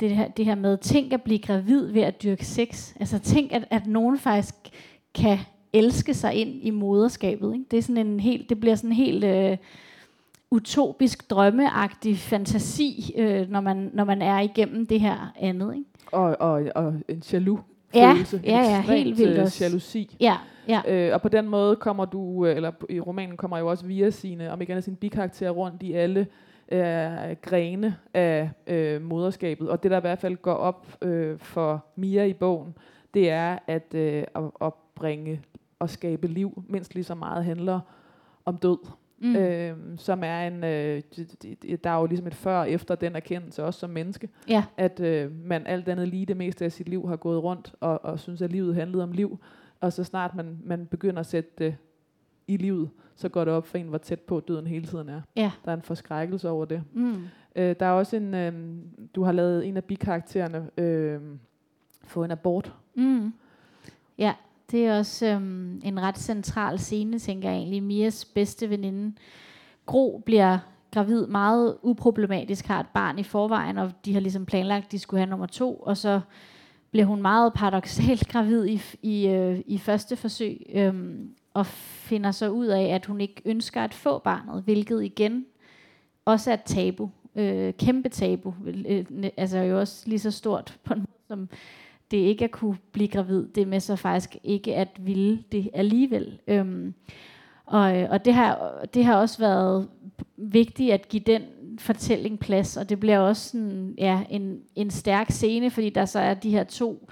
det 0.00 0.10
her, 0.16 0.28
det 0.28 0.44
her 0.44 0.54
med, 0.54 0.76
tænk 0.78 1.12
at 1.12 1.22
blive 1.22 1.38
gravid 1.38 1.86
ved 1.86 2.02
at 2.02 2.22
dyrke 2.22 2.46
sex. 2.46 2.92
Altså 3.00 3.18
tænk, 3.18 3.52
at, 3.52 3.64
at 3.70 3.86
nogen 3.86 4.18
faktisk 4.18 4.54
kan 5.14 5.38
elske 5.72 6.14
sig 6.14 6.34
ind 6.34 6.50
i 6.62 6.70
moderskabet. 6.70 7.52
Ikke? 7.54 7.64
Det, 7.70 7.78
er 7.78 7.82
sådan 7.82 8.06
en 8.06 8.20
helt, 8.20 8.48
det 8.48 8.60
bliver 8.60 8.74
sådan 8.74 8.90
en 8.90 8.96
helt 8.96 9.24
øh, 9.24 9.56
utopisk, 10.50 11.30
drømmeagtig 11.30 12.18
fantasi, 12.18 13.14
øh, 13.18 13.50
når, 13.50 13.60
man, 13.60 13.90
når 13.92 14.04
man 14.04 14.22
er 14.22 14.40
igennem 14.40 14.86
det 14.86 15.00
her 15.00 15.32
andet. 15.40 15.74
Ikke? 15.74 15.86
Og, 16.12 16.36
og, 16.40 16.62
og 16.74 16.94
en 17.08 17.22
jaloux 17.32 17.60
Ja, 17.94 18.12
følelse. 18.12 18.40
ja, 18.44 18.58
ja, 18.58 18.80
helt 18.80 19.18
vildt 19.18 19.36
øh, 19.38 19.42
også. 19.42 19.64
jalousi. 19.64 20.16
Ja, 20.20 20.36
ja. 20.68 20.80
Øh, 20.88 21.14
og 21.14 21.22
på 21.22 21.28
den 21.28 21.48
måde 21.48 21.76
kommer 21.76 22.04
du, 22.04 22.46
øh, 22.46 22.56
eller 22.56 22.72
i 22.90 23.00
romanen 23.00 23.36
kommer 23.36 23.58
jo 23.58 23.70
også 23.70 23.86
via 23.86 24.10
sine, 24.10 24.52
om 24.52 24.60
ikke 24.60 24.72
andet 24.72 24.84
sine 24.84 24.96
bikarakterer 24.96 25.50
rundt 25.50 25.82
i 25.82 25.92
alle 25.92 26.26
øh, 26.72 27.36
grene 27.42 27.96
af 28.14 28.50
øh, 28.66 29.02
moderskabet. 29.02 29.70
Og 29.70 29.82
det, 29.82 29.90
der 29.90 29.96
i 29.96 30.00
hvert 30.00 30.18
fald 30.18 30.36
går 30.36 30.54
op 30.54 30.86
øh, 31.02 31.38
for 31.38 31.84
Mia 31.96 32.24
i 32.24 32.32
bogen, 32.32 32.74
det 33.14 33.30
er 33.30 33.58
at, 33.66 33.94
øh, 33.94 34.24
at, 34.34 34.42
at 34.60 34.72
bringe 34.94 35.40
og 35.78 35.90
skabe 35.90 36.26
liv, 36.26 36.64
mindst 36.68 36.94
lige 36.94 37.04
så 37.04 37.14
meget 37.14 37.44
handler 37.44 37.80
om 38.44 38.56
død. 38.56 38.78
Mm. 39.18 39.36
Øh, 39.36 39.76
som 39.96 40.24
er 40.24 40.46
en, 40.46 40.64
øh, 40.64 41.02
der 41.84 41.90
er 41.90 41.98
jo 41.98 42.06
ligesom 42.06 42.26
et 42.26 42.34
før 42.34 42.58
og 42.58 42.70
efter 42.70 42.94
den 42.94 43.16
erkendelse, 43.16 43.64
også 43.64 43.80
som 43.80 43.90
menneske, 43.90 44.28
ja, 44.48 44.64
at 44.76 45.00
øh, 45.00 45.32
man 45.32 45.66
alt 45.66 45.88
andet 45.88 46.08
lige 46.08 46.26
det 46.26 46.36
meste 46.36 46.64
af 46.64 46.72
sit 46.72 46.88
liv 46.88 47.08
har 47.08 47.16
gået 47.16 47.42
rundt 47.42 47.74
og, 47.80 48.04
og 48.04 48.18
synes, 48.18 48.42
at 48.42 48.52
livet 48.52 48.74
handlede 48.74 49.02
om 49.02 49.12
liv. 49.12 49.38
Og 49.80 49.92
så 49.92 50.04
snart 50.04 50.34
man, 50.34 50.58
man 50.64 50.86
begynder 50.86 51.20
at 51.20 51.26
sætte 51.26 51.50
det 51.58 51.76
i 52.46 52.56
livet, 52.56 52.90
så 53.16 53.28
går 53.28 53.44
det 53.44 53.54
op 53.54 53.66
for 53.66 53.78
en, 53.78 53.86
hvor 53.86 53.98
tæt 53.98 54.20
på 54.20 54.40
døden 54.40 54.66
hele 54.66 54.86
tiden 54.86 55.08
er. 55.08 55.20
ja. 55.36 55.52
Der 55.64 55.70
er 55.70 55.76
en 55.76 55.82
forskrækkelse 55.82 56.48
over 56.48 56.64
det. 56.64 56.82
Mm. 56.92 57.24
Øh, 57.56 57.76
der 57.80 57.86
er 57.86 57.90
også 57.90 58.16
en, 58.16 58.34
øh, 58.34 58.52
du 59.14 59.22
har 59.22 59.32
lavet 59.32 59.68
en 59.68 59.76
af 59.76 59.84
bikaraktererne 59.84 60.70
øh, 60.78 61.20
få 62.06 62.24
en 62.24 62.30
abort. 62.30 62.72
Mm. 62.94 63.32
Ja, 64.18 64.34
det 64.70 64.86
er 64.86 64.98
også 64.98 65.26
øhm, 65.26 65.80
en 65.84 66.00
ret 66.00 66.18
central 66.18 66.78
scene, 66.78 67.18
tænker 67.18 67.50
jeg 67.50 67.58
egentlig. 67.58 67.82
Mias 67.82 68.24
bedste 68.24 68.70
veninde, 68.70 69.12
Gro, 69.86 70.22
bliver 70.26 70.58
gravid 70.90 71.26
meget 71.26 71.76
uproblematisk, 71.82 72.66
har 72.66 72.80
et 72.80 72.86
barn 72.94 73.18
i 73.18 73.22
forvejen, 73.22 73.78
og 73.78 73.92
de 74.04 74.12
har 74.12 74.20
ligesom 74.20 74.46
planlagt, 74.46 74.84
at 74.84 74.92
de 74.92 74.98
skulle 74.98 75.20
have 75.20 75.30
nummer 75.30 75.46
to, 75.46 75.74
og 75.74 75.96
så 75.96 76.20
bliver 76.90 77.06
hun 77.06 77.22
meget 77.22 77.52
paradoxalt 77.52 78.28
gravid 78.32 78.66
i, 78.66 78.80
i, 79.02 79.28
øh, 79.28 79.60
i 79.66 79.78
første 79.78 80.16
forsøg, 80.16 80.66
øhm, 80.74 81.34
og 81.54 81.66
finder 81.66 82.30
så 82.30 82.48
ud 82.48 82.66
af, 82.66 82.82
at 82.84 83.06
hun 83.06 83.20
ikke 83.20 83.42
ønsker 83.44 83.82
at 83.82 83.94
få 83.94 84.18
barnet, 84.18 84.62
hvilket 84.62 85.04
igen 85.04 85.46
også 86.24 86.50
er 86.50 86.54
et 86.54 86.62
tabu. 86.64 87.10
Øh, 87.36 87.72
kæmpe 87.72 88.08
tabu. 88.08 88.54
Øh, 88.88 89.04
altså 89.36 89.58
jo 89.58 89.80
også 89.80 90.08
lige 90.08 90.18
så 90.18 90.30
stort 90.30 90.78
på 90.84 90.94
en 90.94 91.00
måde, 91.00 91.08
som 91.28 91.48
det 92.10 92.16
ikke 92.16 92.44
at 92.44 92.50
kunne 92.50 92.76
blive 92.92 93.08
gravid, 93.08 93.46
det 93.46 93.68
med 93.68 93.80
så 93.80 93.96
faktisk 93.96 94.36
ikke 94.44 94.74
at 94.74 94.88
ville 94.98 95.42
det 95.52 95.70
alligevel. 95.74 96.38
Øhm, 96.46 96.94
og, 97.66 97.96
øh, 97.96 98.10
og 98.10 98.24
det 98.24 98.34
har, 98.34 98.80
det 98.94 99.04
har 99.04 99.16
også 99.16 99.38
været 99.38 99.88
vigtigt 100.36 100.92
at 100.92 101.08
give 101.08 101.22
den 101.26 101.42
fortælling 101.78 102.38
plads, 102.38 102.76
og 102.76 102.88
det 102.88 103.00
bliver 103.00 103.18
også 103.18 103.48
sådan, 103.48 103.94
ja, 103.98 104.20
en, 104.30 104.60
en 104.76 104.90
stærk 104.90 105.30
scene, 105.30 105.70
fordi 105.70 105.90
der 105.90 106.04
så 106.04 106.18
er 106.18 106.34
de 106.34 106.50
her 106.50 106.64
to 106.64 107.08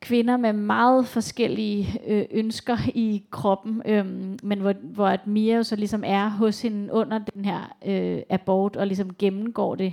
kvinder 0.00 0.36
med 0.36 0.52
meget 0.52 1.06
forskellige 1.06 2.00
øh, 2.06 2.24
ønsker 2.30 2.76
i 2.94 3.24
kroppen, 3.30 3.82
øhm, 3.84 4.38
men 4.42 4.60
hvor, 4.60 4.72
hvor 4.82 5.06
at 5.06 5.26
Mia 5.26 5.56
jo 5.56 5.62
så 5.62 5.76
ligesom 5.76 6.02
er 6.06 6.28
hos 6.28 6.62
hende 6.62 6.92
under 6.92 7.18
den 7.18 7.44
her 7.44 7.76
øh, 7.86 8.22
abort, 8.30 8.76
og 8.76 8.86
ligesom 8.86 9.14
gennemgår 9.18 9.74
det 9.74 9.92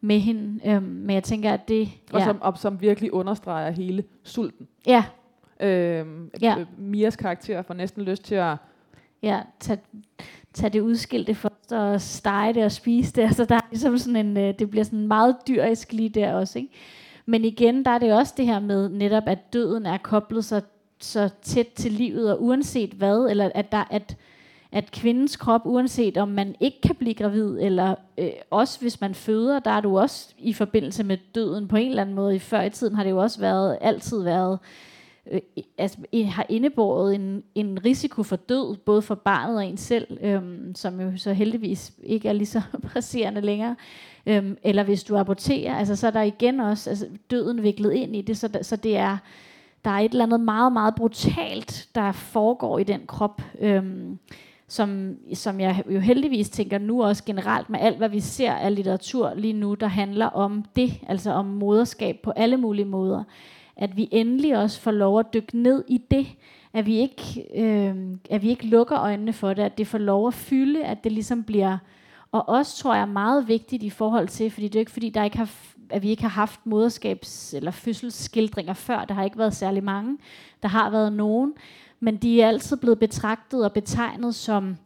med 0.00 0.18
hende. 0.20 0.60
Øhm, 0.70 0.82
men 0.82 1.14
jeg 1.14 1.22
tænker, 1.24 1.52
at 1.52 1.68
det... 1.68 1.88
Og, 2.12 2.22
som, 2.22 2.42
og 2.42 2.58
som 2.58 2.80
virkelig 2.80 3.12
understreger 3.12 3.70
hele 3.70 4.04
sulten. 4.22 4.68
ja, 4.86 5.04
Øhm, 5.62 6.30
Ja. 6.42 6.56
øh, 6.58 6.66
Mias 6.78 7.16
karakter 7.16 7.62
får 7.62 7.74
næsten 7.74 8.02
lyst 8.02 8.24
til 8.24 8.34
at 8.34 8.56
ja, 9.22 9.40
tag, 9.60 9.78
tag 10.52 10.72
det 10.72 10.80
udskilte 10.80 11.34
først 11.34 11.72
og 11.72 12.00
stege 12.00 12.54
det 12.54 12.64
og 12.64 12.72
spise 12.72 13.12
det. 13.12 13.22
Altså 13.22 13.44
der 13.44 13.54
er 13.54 13.60
ligesom 13.70 13.98
sådan 13.98 14.26
en, 14.26 14.36
øh, 14.36 14.54
det 14.58 14.70
bliver 14.70 14.84
sådan 14.84 15.06
meget 15.08 15.36
dyrisk 15.48 15.92
lige 15.92 16.08
der 16.08 16.32
også, 16.34 16.58
ikke? 16.58 16.70
Men 17.30 17.44
igen, 17.44 17.84
der 17.84 17.90
er 17.90 17.98
det 17.98 18.12
også 18.12 18.34
det 18.36 18.46
her 18.46 18.60
med 18.60 18.88
netop, 18.88 19.22
at 19.26 19.52
døden 19.52 19.86
er 19.86 19.96
koblet 19.98 20.44
så, 20.44 20.60
så 21.00 21.28
tæt 21.42 21.66
til 21.66 21.92
livet, 21.92 22.32
og 22.32 22.42
uanset 22.42 22.90
hvad, 22.90 23.26
eller 23.30 23.50
at 23.54 23.72
der 23.72 23.84
at, 23.90 24.16
at 24.72 24.90
kvindens 24.90 25.36
krop, 25.36 25.60
uanset 25.64 26.16
om 26.16 26.28
man 26.28 26.54
ikke 26.60 26.80
kan 26.80 26.94
blive 26.94 27.14
gravid, 27.14 27.58
eller 27.60 27.94
øh, 28.18 28.30
også 28.50 28.80
hvis 28.80 29.00
man 29.00 29.14
føder, 29.14 29.58
der 29.58 29.70
er 29.70 29.80
du 29.80 29.98
også 29.98 30.34
i 30.38 30.52
forbindelse 30.52 31.04
med 31.04 31.16
døden 31.34 31.68
på 31.68 31.76
en 31.76 31.88
eller 31.88 32.02
anden 32.02 32.16
måde. 32.16 32.36
I 32.36 32.38
før 32.38 32.62
i 32.62 32.70
tiden 32.70 32.94
har 32.94 33.02
det 33.02 33.10
jo 33.10 33.18
også 33.18 33.40
været, 33.40 33.78
altid 33.80 34.22
været, 34.22 34.58
øh, 35.32 35.40
altså, 35.78 35.98
i- 36.12 36.22
har 36.22 36.46
indebåret 36.48 37.14
en, 37.14 37.42
en 37.54 37.78
risiko 37.84 38.22
for 38.22 38.36
død, 38.36 38.76
både 38.76 39.02
for 39.02 39.14
barnet 39.14 39.56
og 39.56 39.66
en 39.66 39.76
selv, 39.76 40.18
øh, 40.22 40.42
som 40.74 41.00
jo 41.00 41.12
så 41.16 41.32
heldigvis 41.32 41.92
ikke 42.02 42.28
er 42.28 42.32
lige 42.32 42.46
så 42.46 42.60
presserende 42.92 43.40
længere. 43.40 43.76
Øhm, 44.26 44.56
eller 44.62 44.82
hvis 44.82 45.04
du 45.04 45.16
aborterer, 45.16 45.76
altså, 45.76 45.96
så 45.96 46.06
er 46.06 46.10
der 46.10 46.22
igen 46.22 46.60
også 46.60 46.90
altså, 46.90 47.06
døden 47.30 47.62
viklet 47.62 47.92
ind 47.92 48.16
i 48.16 48.20
det, 48.20 48.36
så, 48.36 48.58
så 48.62 48.76
det 48.76 48.96
er, 48.96 49.16
der 49.84 49.90
er 49.90 49.98
et 49.98 50.10
eller 50.10 50.24
andet 50.24 50.40
meget, 50.40 50.72
meget 50.72 50.94
brutalt, 50.94 51.88
der 51.94 52.12
foregår 52.12 52.78
i 52.78 52.84
den 52.84 53.00
krop, 53.06 53.42
øhm, 53.60 54.18
som, 54.68 55.16
som 55.34 55.60
jeg 55.60 55.82
jo 55.90 56.00
heldigvis 56.00 56.50
tænker 56.50 56.78
nu 56.78 57.02
også 57.02 57.24
generelt 57.24 57.70
med 57.70 57.80
alt, 57.80 57.96
hvad 57.96 58.08
vi 58.08 58.20
ser 58.20 58.52
af 58.52 58.74
litteratur 58.74 59.34
lige 59.34 59.52
nu, 59.52 59.74
der 59.74 59.86
handler 59.86 60.26
om 60.26 60.64
det, 60.76 60.92
altså 61.08 61.30
om 61.30 61.46
moderskab 61.46 62.16
på 62.22 62.30
alle 62.30 62.56
mulige 62.56 62.84
måder 62.84 63.24
at 63.80 63.96
vi 63.96 64.08
endelig 64.10 64.58
også 64.58 64.80
får 64.80 64.90
lov 64.90 65.18
at 65.18 65.34
dykke 65.34 65.58
ned 65.58 65.84
i 65.88 66.00
det, 66.10 66.26
at 66.72 66.86
vi 66.86 66.98
ikke, 66.98 67.46
øh, 67.54 67.94
at 68.30 68.42
vi 68.42 68.48
ikke 68.48 68.66
lukker 68.66 68.98
øjnene 68.98 69.32
for 69.32 69.54
det, 69.54 69.62
at 69.62 69.78
det 69.78 69.86
får 69.86 69.98
lov 69.98 70.26
at 70.26 70.34
fylde, 70.34 70.84
at 70.84 71.04
det 71.04 71.12
ligesom 71.12 71.44
bliver, 71.44 71.78
og 72.32 72.48
også 72.48 72.76
tror 72.76 72.94
jeg 72.94 73.02
er 73.02 73.06
meget 73.06 73.48
vigtigt 73.48 73.82
i 73.82 73.90
forhold 73.90 74.28
til, 74.28 74.50
fordi 74.50 74.68
det 74.68 74.74
er 74.74 74.80
ikke 74.80 74.90
fordi, 74.90 75.10
der 75.10 75.24
ikke 75.24 75.36
har, 75.36 75.50
at 75.90 76.02
vi 76.02 76.10
ikke 76.10 76.22
har 76.22 76.28
haft 76.28 76.60
moderskabs- 76.64 77.56
eller 77.56 77.70
fødselsskildringer 77.70 78.74
før, 78.74 79.04
der 79.04 79.14
har 79.14 79.24
ikke 79.24 79.38
været 79.38 79.54
særlig 79.54 79.84
mange, 79.84 80.18
der 80.62 80.68
har 80.68 80.90
været 80.90 81.12
nogen, 81.12 81.54
men 82.00 82.16
de 82.16 82.42
er 82.42 82.48
altid 82.48 82.76
blevet 82.76 82.98
betragtet 82.98 83.64
og 83.64 83.72
betegnet 83.72 84.34
som 84.34 84.76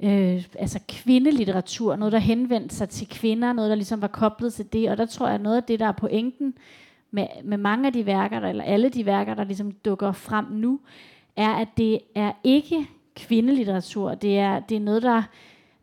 øh, 0.00 0.44
altså 0.58 0.80
kvindelitteratur, 0.88 1.96
noget 1.96 2.12
der 2.12 2.18
henvendte 2.18 2.74
sig 2.74 2.88
til 2.88 3.08
kvinder, 3.08 3.52
noget 3.52 3.70
der 3.70 3.76
ligesom 3.76 4.02
var 4.02 4.08
koblet 4.08 4.54
til 4.54 4.72
det, 4.72 4.90
og 4.90 4.96
der 4.96 5.06
tror 5.06 5.28
jeg 5.28 5.38
noget 5.38 5.56
af 5.56 5.62
det, 5.62 5.80
der 5.80 5.86
er 5.86 5.92
pointen, 5.92 6.54
med, 7.10 7.26
med 7.44 7.58
mange 7.58 7.86
af 7.86 7.92
de 7.92 8.06
værker, 8.06 8.40
der, 8.40 8.48
eller 8.48 8.64
alle 8.64 8.88
de 8.88 9.06
værker, 9.06 9.34
der 9.34 9.44
ligesom 9.44 9.72
dukker 9.72 10.12
frem 10.12 10.44
nu, 10.44 10.80
er, 11.36 11.50
at 11.50 11.68
det 11.76 11.98
er 12.14 12.32
ikke 12.44 12.86
kvindelitteratur. 13.16 14.14
Det 14.14 14.38
er, 14.38 14.60
det 14.60 14.76
er 14.76 14.80
noget, 14.80 15.02
der, 15.02 15.22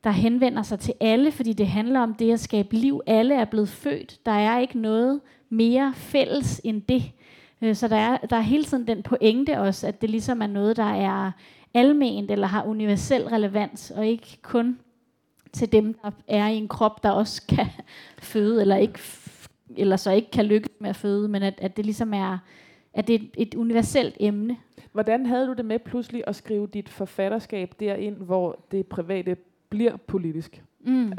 der 0.03 0.09
henvender 0.09 0.63
sig 0.63 0.79
til 0.79 0.93
alle, 0.99 1.31
fordi 1.31 1.53
det 1.53 1.67
handler 1.67 1.99
om 1.99 2.13
det 2.13 2.33
at 2.33 2.39
skabe 2.39 2.75
liv. 2.75 3.01
Alle 3.05 3.35
er 3.35 3.45
blevet 3.45 3.69
født. 3.69 4.25
Der 4.25 4.31
er 4.31 4.59
ikke 4.59 4.79
noget 4.79 5.21
mere 5.49 5.93
fælles 5.95 6.61
end 6.63 6.81
det. 6.81 7.03
Øh, 7.61 7.75
så 7.75 7.87
der 7.87 7.95
er, 7.95 8.17
der 8.17 8.35
er 8.35 8.41
hele 8.41 8.63
tiden 8.63 8.87
den 8.87 9.03
pointe 9.03 9.59
også, 9.59 9.87
at 9.87 10.01
det 10.01 10.09
ligesom 10.09 10.41
er 10.41 10.47
noget, 10.47 10.77
der 10.77 10.93
er 10.93 11.31
alment 11.73 12.31
eller 12.31 12.47
har 12.47 12.63
universel 12.63 13.27
relevans, 13.27 13.91
og 13.91 14.07
ikke 14.07 14.37
kun 14.41 14.79
til 15.53 15.71
dem, 15.71 15.93
der 15.93 16.11
er 16.27 16.47
i 16.47 16.55
en 16.55 16.67
krop, 16.67 17.03
der 17.03 17.11
også 17.11 17.41
kan 17.55 17.67
føde, 18.19 18.61
eller 18.61 18.75
ikke 18.75 18.99
eller 19.77 19.95
så 19.95 20.11
ikke 20.11 20.31
kan 20.31 20.45
lykkes 20.45 20.71
med 20.79 20.89
at 20.89 20.95
føde, 20.95 21.27
men 21.27 21.43
at, 21.43 21.53
at 21.57 21.77
det 21.77 21.85
ligesom 21.85 22.13
er, 22.13 22.37
at 22.93 23.07
det 23.07 23.15
er 23.15 23.19
et, 23.19 23.29
et 23.37 23.55
universelt 23.55 24.17
emne. 24.19 24.57
Hvordan 24.91 25.25
havde 25.25 25.47
du 25.47 25.53
det 25.53 25.65
med 25.65 25.79
pludselig 25.79 26.23
at 26.27 26.35
skrive 26.35 26.67
dit 26.67 26.89
forfatterskab 26.89 27.73
derind, 27.79 28.17
hvor 28.17 28.59
det 28.71 28.87
private 28.87 29.37
bliver 29.73 29.97
politisk? 29.97 30.63
Mm. 30.85 31.13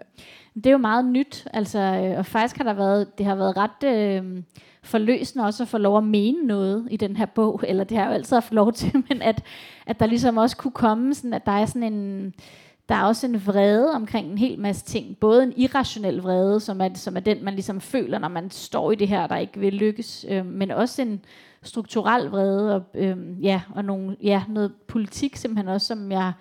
Det 0.55 0.67
er 0.67 0.71
jo 0.71 0.79
meget 0.79 1.05
nyt, 1.05 1.47
altså, 1.53 1.79
øh, 1.79 2.19
og 2.19 2.27
faktisk 2.27 2.57
har 2.57 2.65
der 2.65 2.73
været, 2.73 3.19
det 3.19 3.27
har 3.27 3.35
været 3.35 3.57
ret 3.57 3.85
øh, 3.85 4.43
forløsende 4.83 5.45
også 5.45 5.63
at 5.63 5.69
få 5.69 5.79
lov 5.79 5.99
at 5.99 6.05
mene 6.05 6.47
noget 6.47 6.89
i 6.91 6.97
den 6.97 7.17
her 7.17 7.27
bog, 7.27 7.61
eller 7.69 7.85
det 7.85 7.97
har 7.97 8.05
jeg 8.05 8.11
jo 8.11 8.15
altid 8.15 8.37
haft 8.37 8.53
lov 8.53 8.73
til, 8.73 8.93
men 9.09 9.23
at, 9.23 9.43
at 9.87 10.01
der 10.01 10.07
ligesom 10.07 10.37
også 10.37 10.57
kunne 10.57 10.73
komme 10.73 11.15
sådan, 11.15 11.35
at 11.35 11.47
der 11.47 11.53
er 11.53 11.67
sådan 11.67 11.93
en, 11.93 12.35
der 12.89 12.95
er 12.95 13.05
også 13.05 13.27
en 13.27 13.47
vrede 13.47 13.95
omkring 13.95 14.31
en 14.31 14.39
hel 14.39 14.59
masse 14.59 14.85
ting. 14.85 15.17
Både 15.19 15.43
en 15.43 15.53
irrationel 15.57 16.17
vrede, 16.17 16.61
som 16.61 16.81
er, 16.81 16.89
som 16.95 17.17
er 17.17 17.21
den, 17.21 17.45
man 17.45 17.55
ligesom 17.55 17.81
føler, 17.81 18.19
når 18.19 18.29
man 18.29 18.51
står 18.51 18.93
i 18.93 18.95
det 18.95 19.09
her, 19.09 19.27
der 19.27 19.37
ikke 19.37 19.61
vil 19.61 19.73
lykkes, 19.73 20.27
øh, 20.29 20.47
men 20.47 20.71
også 20.71 21.03
en 21.03 21.21
strukturel 21.63 22.29
vrede, 22.29 22.75
og, 22.75 22.83
øh, 22.95 23.17
ja, 23.43 23.61
og 23.75 23.85
nogle, 23.85 24.17
ja, 24.23 24.43
noget 24.49 24.73
politik 24.89 25.37
simpelthen 25.37 25.69
også, 25.69 25.87
som 25.87 26.13
jeg 26.13 26.33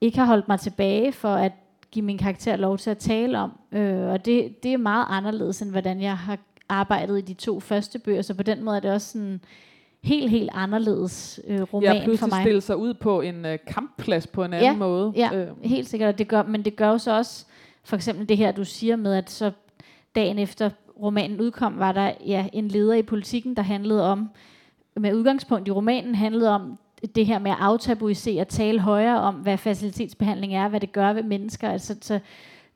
ikke 0.00 0.18
har 0.18 0.26
holdt 0.26 0.48
mig 0.48 0.60
tilbage 0.60 1.12
for 1.12 1.28
at 1.34 1.52
give 1.90 2.04
min 2.04 2.18
karakter 2.18 2.56
lov 2.56 2.78
til 2.78 2.90
at 2.90 2.98
tale 2.98 3.38
om. 3.38 3.52
Øh, 3.72 3.98
og 4.08 4.24
det, 4.24 4.62
det 4.62 4.72
er 4.72 4.76
meget 4.78 5.06
anderledes, 5.08 5.62
end 5.62 5.70
hvordan 5.70 6.00
jeg 6.00 6.16
har 6.18 6.38
arbejdet 6.68 7.18
i 7.18 7.20
de 7.20 7.34
to 7.34 7.60
første 7.60 7.98
bøger, 7.98 8.22
så 8.22 8.34
på 8.34 8.42
den 8.42 8.64
måde 8.64 8.76
er 8.76 8.80
det 8.80 8.90
også 8.92 9.12
sådan 9.12 9.40
helt, 10.02 10.30
helt 10.30 10.50
anderledes 10.54 11.40
øh, 11.46 11.62
roman 11.62 11.84
Jeg 11.94 11.96
for 11.96 12.04
pludselig 12.04 12.28
mig. 12.34 12.42
stille 12.42 12.60
sig 12.60 12.76
ud 12.76 12.94
på 12.94 13.20
en 13.20 13.44
øh, 13.46 13.58
kampplads 13.66 14.26
på 14.26 14.44
en 14.44 14.52
anden 14.52 14.72
Ja, 14.72 14.76
måde. 14.78 15.12
Ja, 15.16 15.30
Øh, 15.34 15.48
helt 15.64 15.88
sikkert. 15.88 16.18
Det 16.18 16.28
gør, 16.28 16.42
men 16.42 16.62
det 16.64 16.76
gør 16.76 16.88
jo 16.90 16.98
så 16.98 17.16
også, 17.16 17.46
for 17.84 17.96
eksempel 17.96 18.28
det 18.28 18.36
her, 18.36 18.52
du 18.52 18.64
siger 18.64 18.96
med, 18.96 19.14
at 19.14 19.30
så 19.30 19.50
dagen 20.14 20.38
efter 20.38 20.70
romanen 21.02 21.40
udkom, 21.40 21.78
var 21.78 21.92
der 21.92 22.12
ja, 22.26 22.46
en 22.52 22.68
leder 22.68 22.94
i 22.94 23.02
politikken, 23.02 23.56
der 23.56 23.62
handlede 23.62 24.04
om, 24.12 24.30
med 24.96 25.14
udgangspunkt 25.14 25.68
i 25.68 25.70
romanen, 25.70 26.14
handlede 26.14 26.50
om 26.50 26.78
det 27.14 27.26
her 27.26 27.38
med 27.38 27.50
at 27.50 27.56
aftabuisere, 27.60 28.44
tale 28.44 28.80
højere 28.80 29.20
om, 29.20 29.34
hvad 29.34 29.58
facilitetsbehandling 29.58 30.54
er, 30.54 30.68
hvad 30.68 30.80
det 30.80 30.92
gør 30.92 31.12
ved 31.12 31.22
mennesker. 31.22 31.70
Altså, 31.70 31.96
så 32.00 32.20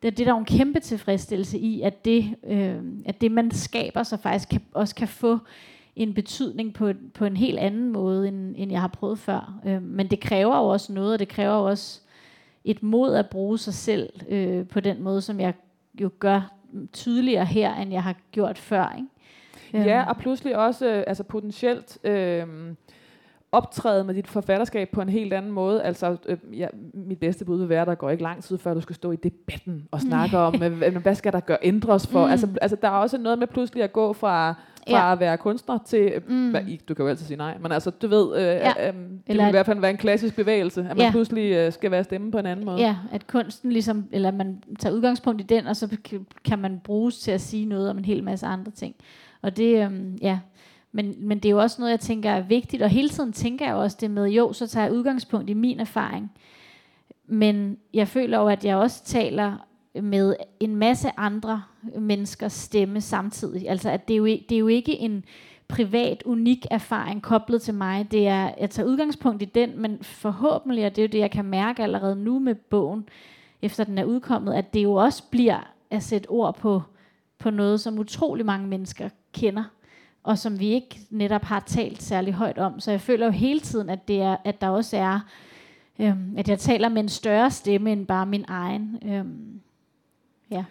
det, 0.03 0.19
det 0.19 0.29
er 0.29 0.33
der 0.33 0.39
en 0.39 0.45
kæmpe 0.45 0.81
tilfredsstillelse 0.81 1.59
i, 1.59 1.81
at 1.81 2.05
det, 2.05 2.35
øh, 2.47 2.77
at 3.07 3.21
det 3.21 3.33
man 3.33 3.51
skaber, 3.51 4.03
så 4.03 4.17
faktisk 4.17 4.49
kan, 4.49 4.61
også 4.75 4.95
kan 4.95 5.09
få 5.09 5.39
en 5.97 6.15
betydning 6.15 6.75
på, 6.75 6.93
på 7.15 7.25
en 7.25 7.37
helt 7.37 7.59
anden 7.59 7.93
måde, 7.93 8.29
end, 8.29 8.55
end 8.59 8.73
jeg 8.73 8.81
har 8.81 8.89
prøvet 8.89 9.19
før. 9.19 9.61
Øh, 9.67 9.83
men 9.83 10.07
det 10.07 10.21
kræver 10.21 10.57
jo 10.57 10.65
også 10.65 10.93
noget, 10.93 11.13
og 11.13 11.19
det 11.19 11.29
kræver 11.29 11.55
jo 11.55 11.65
også 11.65 12.01
et 12.65 12.83
mod 12.83 13.15
at 13.15 13.31
bruge 13.31 13.59
sig 13.59 13.75
selv 13.75 14.11
øh, 14.29 14.69
på 14.69 14.81
den 14.81 15.03
måde, 15.03 15.21
som 15.21 15.41
jeg 15.41 15.55
jo 16.01 16.11
gør 16.19 16.53
tydeligere 16.93 17.45
her, 17.45 17.75
end 17.75 17.93
jeg 17.93 18.03
har 18.03 18.15
gjort 18.33 18.59
før. 18.59 18.97
Ikke? 18.97 19.09
Ja, 19.91 20.09
og 20.09 20.17
pludselig 20.17 20.57
også 20.57 20.87
øh, 20.87 21.05
altså 21.07 21.23
potentielt 21.25 21.99
øh, 22.05 22.47
optræde 23.53 24.05
med 24.05 24.15
dit 24.15 24.29
forfatterskab 24.29 24.89
på 24.89 25.01
en 25.01 25.09
helt 25.09 25.33
anden 25.33 25.53
måde. 25.53 25.83
Altså, 25.83 26.17
øh, 26.27 26.37
ja, 26.53 26.67
mit 26.95 27.19
bedste 27.19 27.45
bud 27.45 27.59
vil 27.59 27.69
være, 27.69 27.81
at 27.81 27.87
der 27.87 27.95
går 27.95 28.11
ikke 28.11 28.23
lang 28.23 28.43
tid, 28.43 28.59
før 28.59 28.75
du 28.75 28.81
skal 28.81 28.97
stå 28.97 29.13
i 29.13 29.17
debatten 29.17 29.89
og 29.91 30.01
snakke 30.01 30.39
om, 30.39 30.55
øh, 30.63 30.97
hvad 30.97 31.15
skal 31.15 31.33
der 31.33 31.41
gøre 31.41 31.59
ændres 31.63 32.07
for. 32.07 32.25
Mm. 32.25 32.31
Altså, 32.31 32.49
altså, 32.63 32.77
der 32.83 32.89
er 32.89 32.93
også 32.93 33.19
noget 33.19 33.39
med 33.39 33.47
pludselig 33.47 33.85
at 33.85 33.93
gå 33.93 34.13
fra 34.13 34.55
fra 34.89 35.07
ja. 35.07 35.13
at 35.13 35.21
være 35.21 35.37
kunstner 35.37 35.79
til, 35.87 36.13
mm. 36.29 36.51
hvad, 36.51 36.63
du 36.89 36.95
kan 36.95 37.03
jo 37.03 37.09
altid 37.09 37.27
sige 37.27 37.37
nej, 37.37 37.59
men 37.61 37.73
altså, 37.73 37.91
du 37.91 38.09
ved, 38.09 38.37
øh, 38.37 38.45
ja. 38.45 38.89
øh, 38.89 38.95
det 38.95 39.21
eller 39.27 39.45
vil 39.45 39.49
i 39.49 39.51
hvert 39.51 39.67
fald 39.67 39.81
være 39.81 39.91
en 39.91 39.97
klassisk 39.97 40.37
bevægelse, 40.37 40.81
at 40.81 40.87
man 40.87 41.07
ja. 41.07 41.11
pludselig 41.11 41.53
øh, 41.53 41.73
skal 41.73 41.91
være 41.91 42.05
stemme 42.05 42.31
på 42.31 42.39
en 42.39 42.47
anden 42.47 42.67
måde. 42.67 42.81
Ja, 42.81 42.97
at 43.13 43.27
kunsten 43.27 43.73
ligesom, 43.73 44.09
eller 44.13 44.31
man 44.31 44.63
tager 44.79 44.95
udgangspunkt 44.95 45.41
i 45.41 45.45
den, 45.45 45.67
og 45.67 45.77
så 45.77 45.97
kan 46.45 46.59
man 46.59 46.81
bruges 46.85 47.19
til 47.19 47.31
at 47.31 47.41
sige 47.41 47.67
noget 47.67 47.91
om 47.91 47.99
en 47.99 48.05
hel 48.05 48.25
masse 48.25 48.47
andre 48.47 48.73
ting. 48.73 48.95
Og 49.43 49.57
det, 49.57 49.85
øh, 49.85 50.23
ja, 50.23 50.39
men, 50.93 51.15
men 51.19 51.39
det 51.39 51.49
er 51.49 51.51
jo 51.51 51.61
også 51.61 51.77
noget, 51.79 51.91
jeg 51.91 52.01
tænker 52.01 52.31
er 52.31 52.43
vigtigt, 52.43 52.83
og 52.83 52.89
hele 52.89 53.09
tiden 53.09 53.33
tænker 53.33 53.67
jeg 53.67 53.75
også 53.75 53.97
det 54.01 54.11
med, 54.11 54.27
jo, 54.27 54.53
så 54.53 54.67
tager 54.67 54.87
jeg 54.87 54.95
udgangspunkt 54.95 55.51
i 55.51 55.55
min 55.55 55.81
erfaring, 55.81 56.33
men 57.27 57.79
jeg 57.95 58.09
føler 58.09 58.39
jo, 58.39 58.49
at 58.49 58.65
jeg 58.65 58.77
også 58.77 59.05
taler 59.05 59.67
med 60.01 60.37
en 60.61 60.77
masse 60.77 61.11
andre 61.17 61.63
menneskers 61.99 62.53
stemme 62.53 63.01
samtidig. 63.01 63.69
Altså 63.69 63.91
at 63.91 64.09
det 64.09 64.15
er 64.15 64.19
jo, 64.19 64.25
det 64.25 64.53
er 64.53 64.59
jo 64.59 64.69
ikke 64.69 64.99
en 64.99 65.25
privat, 65.69 66.23
unik 66.23 66.67
erfaring 66.71 67.23
koblet 67.23 67.63
til 67.63 67.75
mig. 67.75 68.11
Det 68.11 68.29
er, 68.29 68.55
jeg 68.61 68.71
tager 68.71 68.89
udgangspunkt 68.89 69.43
i 69.43 69.45
den, 69.45 69.81
men 69.81 69.99
forhåbentlig, 70.03 70.87
og 70.87 70.97
det 70.97 71.03
er 71.03 71.07
jo 71.07 71.13
det, 71.13 71.19
jeg 71.19 71.31
kan 71.31 71.45
mærke 71.45 71.83
allerede 71.83 72.17
nu 72.17 72.39
med 72.39 72.55
bogen, 72.55 73.09
efter 73.63 73.85
den 73.85 73.99
er 73.99 74.05
udkommet, 74.05 74.55
at 74.55 74.75
det 74.75 74.83
jo 74.83 74.95
også 74.95 75.23
bliver 75.31 75.73
at 75.91 76.03
sætte 76.03 76.27
ord 76.27 76.57
på, 76.57 76.83
på 77.39 77.51
noget, 77.51 77.81
som 77.81 77.99
utrolig 77.99 78.47
mange 78.47 78.67
mennesker 78.67 79.09
kender, 79.33 79.65
og 80.23 80.39
som 80.39 80.61
vi 80.61 80.67
ikke 80.67 81.01
netop 81.11 81.43
har 81.43 81.61
talt 81.61 82.03
særlig 82.03 82.35
højt 82.35 82.59
om. 82.59 82.81
Så 82.81 82.91
jeg 82.91 83.01
føler 83.01 83.27
jo 83.27 83.33
hele 83.33 83.61
tiden, 83.61 83.91
at, 83.91 84.09
det 84.09 84.23
er, 84.23 84.37
at 84.45 84.61
der 84.61 84.69
også 84.69 84.97
er, 84.97 85.21
øhm, 85.99 86.35
at 86.37 86.49
jeg 86.49 86.59
taler 86.59 86.89
med 86.89 87.03
en 87.03 87.09
større 87.09 87.51
stemme 87.51 87.93
end 87.93 88.07
bare 88.07 88.27
min 88.27 88.45
egen. 88.49 88.99
Øhm, 89.05 89.61
Ja. 90.53 90.65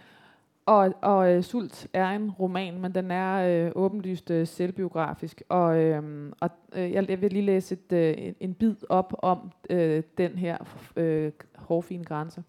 Og, 0.66 0.94
og 1.02 1.34
øh, 1.34 1.44
Sult 1.44 1.88
er 1.94 2.10
en 2.10 2.32
roman, 2.32 2.82
men 2.82 2.96
den 2.96 3.12
er 3.12 3.66
øh, 3.66 3.72
åbenlyst 3.76 4.32
øh, 4.32 4.48
selvbiografisk. 4.48 5.42
Og, 5.50 5.80
øh, 5.80 6.32
og 6.40 6.50
øh, 6.76 6.92
jeg 6.92 7.22
vil 7.22 7.32
lige 7.32 7.46
læse 7.46 7.74
et, 7.74 7.96
øh, 7.98 8.14
en, 8.18 8.36
en 8.40 8.54
bid 8.54 8.76
op 8.90 9.14
om 9.18 9.52
øh, 9.70 10.04
den 10.18 10.32
her 10.32 10.58
øh, 10.96 11.32
hårfine 11.56 12.04
grænse. 12.04 12.44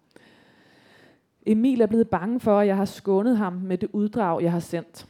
Emil 1.45 1.81
er 1.81 1.85
blevet 1.85 2.09
bange 2.09 2.39
for, 2.39 2.59
at 2.59 2.67
jeg 2.67 2.77
har 2.77 2.85
skånet 2.85 3.37
ham 3.37 3.53
med 3.53 3.77
det 3.77 3.89
uddrag, 3.93 4.43
jeg 4.43 4.51
har 4.51 4.59
sendt. 4.59 5.07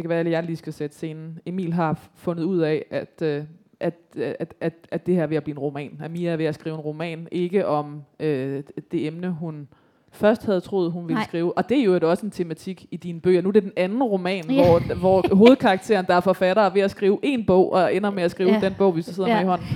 Det 0.00 0.04
kan 0.04 0.10
være, 0.10 0.20
at 0.20 0.30
jeg 0.30 0.42
lige 0.42 0.56
skal 0.56 0.72
sætte 0.72 0.96
scenen. 0.96 1.38
Emil 1.46 1.72
har 1.72 2.00
fundet 2.14 2.44
ud 2.44 2.58
af, 2.58 2.84
at, 2.90 3.22
uh, 3.22 3.46
at, 3.80 3.94
at, 4.16 4.54
at, 4.60 4.74
at 4.90 5.06
det 5.06 5.14
her 5.14 5.22
er 5.22 5.26
ved 5.26 5.36
at 5.36 5.44
blive 5.44 5.54
en 5.54 5.58
roman. 5.58 6.00
At 6.02 6.10
Mia 6.10 6.30
er 6.30 6.36
ved 6.36 6.44
at 6.44 6.54
skrive 6.54 6.74
en 6.74 6.80
roman, 6.80 7.28
ikke 7.32 7.66
om 7.66 7.94
uh, 8.20 8.26
det 8.26 9.06
emne, 9.06 9.30
hun 9.30 9.68
først 10.12 10.46
havde 10.46 10.60
troet, 10.60 10.92
hun 10.92 11.02
ville 11.08 11.14
Nej. 11.14 11.24
skrive. 11.24 11.58
Og 11.58 11.68
det 11.68 11.78
er 11.78 11.84
jo 11.84 12.10
også 12.10 12.26
en 12.26 12.30
tematik 12.30 12.86
i 12.90 12.96
dine 12.96 13.20
bøger. 13.20 13.42
Nu 13.42 13.48
er 13.48 13.52
det 13.52 13.62
den 13.62 13.72
anden 13.76 14.02
roman, 14.02 14.50
ja. 14.50 14.64
hvor, 14.64 14.94
hvor 14.94 15.34
hovedkarakteren, 15.34 16.06
der 16.06 16.14
er 16.14 16.20
forfatter, 16.20 16.62
er 16.62 16.70
ved 16.70 16.82
at 16.82 16.90
skrive 16.90 17.18
en 17.22 17.46
bog, 17.46 17.72
og 17.72 17.94
ender 17.94 18.10
med 18.10 18.22
at 18.22 18.30
skrive 18.30 18.50
ja. 18.50 18.60
den 18.60 18.74
bog, 18.78 18.96
vi 18.96 19.02
så 19.02 19.14
sidder 19.14 19.28
ja. 19.28 19.34
med 19.34 19.42
i 19.42 19.46
hånden. 19.46 19.66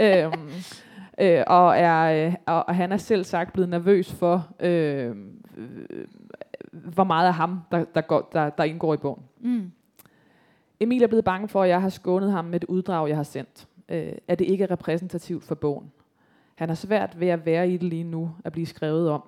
øhm, 0.00 0.50
øh, 1.20 1.44
og, 1.46 1.78
er, 1.78 2.26
øh, 2.26 2.34
og, 2.46 2.68
og 2.68 2.74
han 2.74 2.92
er 2.92 2.96
selv 2.96 3.24
sagt 3.24 3.52
blevet 3.52 3.68
nervøs 3.68 4.12
for, 4.12 4.46
øh, 4.60 5.08
øh, 5.56 6.06
hvor 6.72 7.04
meget 7.04 7.26
af 7.26 7.34
ham, 7.34 7.60
der, 7.72 7.84
der, 7.94 8.00
går, 8.00 8.30
der, 8.32 8.50
der 8.50 8.64
indgår 8.64 8.94
i 8.94 8.96
bogen. 8.96 9.22
Mm. 9.44 9.72
Emil 10.80 11.02
er 11.02 11.06
blevet 11.06 11.24
bange 11.24 11.48
for, 11.48 11.62
at 11.62 11.68
jeg 11.68 11.82
har 11.82 11.88
skånet 11.88 12.32
ham 12.32 12.44
med 12.44 12.56
et 12.56 12.64
uddrag, 12.64 13.08
jeg 13.08 13.16
har 13.16 13.22
sendt. 13.22 13.68
Øh, 13.88 14.12
at 14.28 14.38
det 14.38 14.44
ikke 14.44 14.64
er 14.64 14.70
repræsentativt 14.70 15.44
for 15.44 15.54
bogen. 15.54 15.92
Han 16.54 16.68
har 16.68 16.76
svært 16.76 17.20
ved 17.20 17.28
at 17.28 17.46
være 17.46 17.68
i 17.70 17.72
det 17.72 17.82
lige 17.82 18.04
nu, 18.04 18.30
at 18.44 18.52
blive 18.52 18.66
skrevet 18.66 19.10
om. 19.10 19.22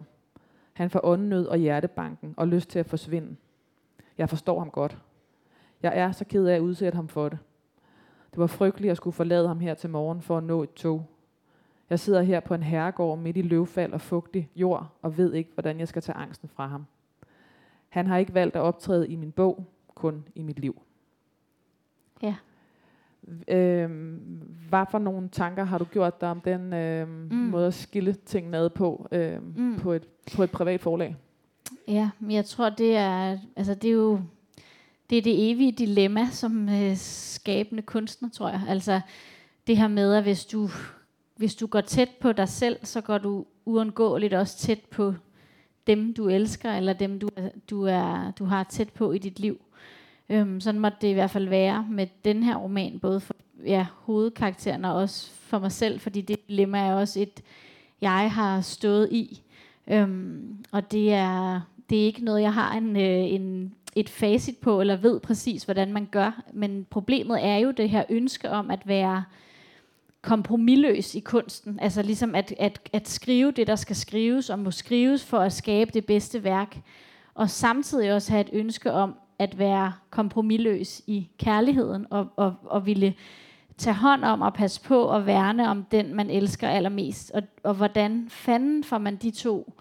Han 0.73 0.91
får 0.91 1.01
åndenød 1.05 1.47
og 1.47 1.57
hjertebanken 1.57 2.35
og 2.37 2.49
lyst 2.49 2.71
til 2.71 2.79
at 2.79 2.87
forsvinde. 2.87 3.37
Jeg 4.19 4.29
forstår 4.29 4.59
ham 4.59 4.71
godt. 4.71 4.99
Jeg 5.83 5.99
er 5.99 6.12
så 6.12 6.25
ked 6.25 6.47
af 6.47 6.55
at 6.55 6.61
udsætte 6.61 6.97
ham 6.97 7.09
for 7.09 7.29
det. 7.29 7.39
Det 8.31 8.39
var 8.39 8.47
frygteligt 8.47 8.91
at 8.91 8.97
skulle 8.97 9.14
forlade 9.14 9.49
ham 9.49 9.61
her 9.61 9.75
til 9.75 9.91
morgen 9.91 10.23
for 10.23 10.39
at 10.39 10.45
nå 10.45 10.62
et 10.62 10.73
tog. 10.73 11.07
Jeg 11.91 12.01
sidder 12.01 12.23
her 12.23 12.41
på 12.41 12.55
en 12.55 12.62
herregård 12.62 13.19
midt 13.19 13.37
i 13.37 13.43
løvfald 13.43 13.93
og 13.93 14.01
fugtig 14.01 14.51
jord 14.57 14.89
og 15.03 15.17
ved 15.17 15.33
ikke, 15.33 15.51
hvordan 15.55 15.81
jeg 15.81 15.89
skal 15.89 16.03
tage 16.03 16.17
angsten 16.17 16.49
fra 16.49 16.67
ham. 16.67 16.87
Han 17.89 18.07
har 18.07 18.17
ikke 18.17 18.35
valgt 18.35 18.57
at 18.57 18.62
optræde 18.62 19.09
i 19.09 19.17
min 19.17 19.33
bog, 19.33 19.67
kun 19.97 20.24
i 20.34 20.42
mit 20.42 20.59
liv. 20.59 20.82
Ja. 22.22 22.34
Øh, 23.49 23.90
hvad 24.68 24.84
for 24.90 24.99
nogle 24.99 25.28
tanker 25.28 25.64
har 25.64 25.78
du 25.78 25.84
gjort 25.84 26.20
dig 26.20 26.30
om 26.30 26.40
den 26.40 26.72
øh, 26.72 27.09
mm. 27.09 27.36
måde 27.36 27.66
at 27.66 27.74
skille 27.74 28.12
tingene 28.12 28.57
ad 28.57 28.70
på, 28.70 29.09
øh, 29.12 29.57
mm. 29.57 29.76
på, 29.78 29.92
et, 29.92 30.09
på 30.36 30.42
et 30.42 30.51
privat 30.51 30.80
forlag? 30.80 31.16
Ja, 31.88 32.11
men 32.20 32.30
jeg 32.30 32.44
tror, 32.44 32.70
det 32.70 32.97
er, 32.97 33.38
altså 33.57 33.74
det 33.74 33.88
er 33.88 33.94
jo 33.94 34.20
det, 35.11 35.18
er 35.18 35.22
det 35.22 35.51
evige 35.51 35.72
dilemma 35.72 36.26
som 36.30 36.68
øh, 36.68 36.97
skabende 36.97 37.82
kunstner, 37.82 38.28
tror 38.28 38.49
jeg. 38.49 38.62
Altså 38.68 39.01
det 39.66 39.76
her 39.76 39.88
med, 39.88 40.14
at 40.14 40.22
hvis 40.22 40.44
du, 40.44 40.68
hvis 41.36 41.55
du 41.55 41.66
går 41.66 41.80
tæt 41.80 42.09
på 42.20 42.32
dig 42.32 42.49
selv, 42.49 42.78
så 42.82 43.01
går 43.01 43.18
du 43.18 43.47
uundgåeligt 43.64 44.34
også 44.34 44.59
tæt 44.59 44.80
på 44.90 45.14
dem, 45.86 46.14
du 46.14 46.28
elsker, 46.28 46.72
eller 46.72 46.92
dem, 46.92 47.18
du, 47.18 47.28
du, 47.70 47.82
er, 47.82 48.30
du 48.38 48.44
har 48.44 48.64
tæt 48.64 48.90
på 48.90 49.12
i 49.12 49.18
dit 49.18 49.38
liv. 49.38 49.61
Øhm, 50.29 50.61
sådan 50.61 50.81
måtte 50.81 50.99
det 51.01 51.09
i 51.09 51.12
hvert 51.12 51.31
fald 51.31 51.49
være 51.49 51.87
med 51.91 52.07
den 52.24 52.43
her 52.43 52.57
roman, 52.57 52.99
både 52.99 53.20
for 53.20 53.35
ja, 53.66 53.87
hovedkarakteren 54.01 54.85
og 54.85 54.95
også 54.95 55.31
for 55.31 55.59
mig 55.59 55.72
selv, 55.72 56.01
fordi 56.01 56.20
det 56.20 56.49
dilemma 56.49 56.79
er 56.79 56.95
også 56.95 57.20
et, 57.20 57.43
jeg 58.01 58.33
har 58.33 58.61
stået 58.61 59.09
i. 59.12 59.43
Øhm, 59.89 60.64
og 60.72 60.93
det 60.93 61.12
er, 61.12 61.61
det 61.91 62.01
er 62.01 62.05
ikke 62.05 62.24
noget, 62.24 62.43
jeg 62.43 62.55
har 62.55 62.74
en, 62.77 62.97
øh, 62.97 63.33
en, 63.33 63.74
et 63.97 64.09
facit 64.09 64.59
på, 64.59 64.81
eller 64.81 64.97
ved 64.97 65.20
præcis, 65.20 65.64
hvordan 65.64 65.93
man 65.93 66.09
gør. 66.11 66.43
Men 66.53 66.87
problemet 66.91 67.45
er 67.45 67.57
jo 67.57 67.70
det 67.70 67.91
her 67.91 68.05
ønske 68.09 68.51
om 68.51 68.70
at 68.70 68.89
være 68.89 69.24
kompromilløs 70.22 71.14
i 71.14 71.20
kunsten. 71.20 71.79
Altså 71.81 72.03
ligesom 72.03 72.35
at, 72.35 72.55
at, 72.59 72.89
at 72.93 73.09
skrive 73.09 73.51
det, 73.51 73.66
der 73.66 73.77
skal 73.77 73.97
skrives, 73.97 74.51
og 74.51 74.59
må 74.59 74.70
skrives 74.70 75.24
for 75.24 75.39
at 75.39 75.53
skabe 75.53 75.91
det 75.95 76.07
bedste 76.07 76.45
værk. 76.45 76.81
Og 77.35 77.51
samtidig 77.51 78.12
også 78.12 78.33
have 78.33 78.41
et 78.41 78.51
ønske 78.53 78.93
om 78.93 79.14
at 79.39 79.59
være 79.59 79.93
kompromilløs 80.11 81.03
i 81.07 81.28
kærligheden 81.39 82.07
og, 82.11 82.28
og, 82.37 82.55
og 82.64 82.87
ville 82.87 83.14
tage 83.78 83.95
hånd 83.95 84.24
om 84.24 84.43
og 84.43 84.55
passe 84.55 84.80
på 84.80 85.03
og 85.03 85.26
værne 85.26 85.68
om 85.68 85.84
den, 85.84 86.14
man 86.14 86.30
elsker 86.30 86.68
allermest. 86.68 87.30
Og, 87.30 87.43
og 87.62 87.74
hvordan 87.74 88.26
fanden 88.28 88.84
får 88.84 88.99
man 88.99 89.16
de 89.16 89.30
to 89.30 89.72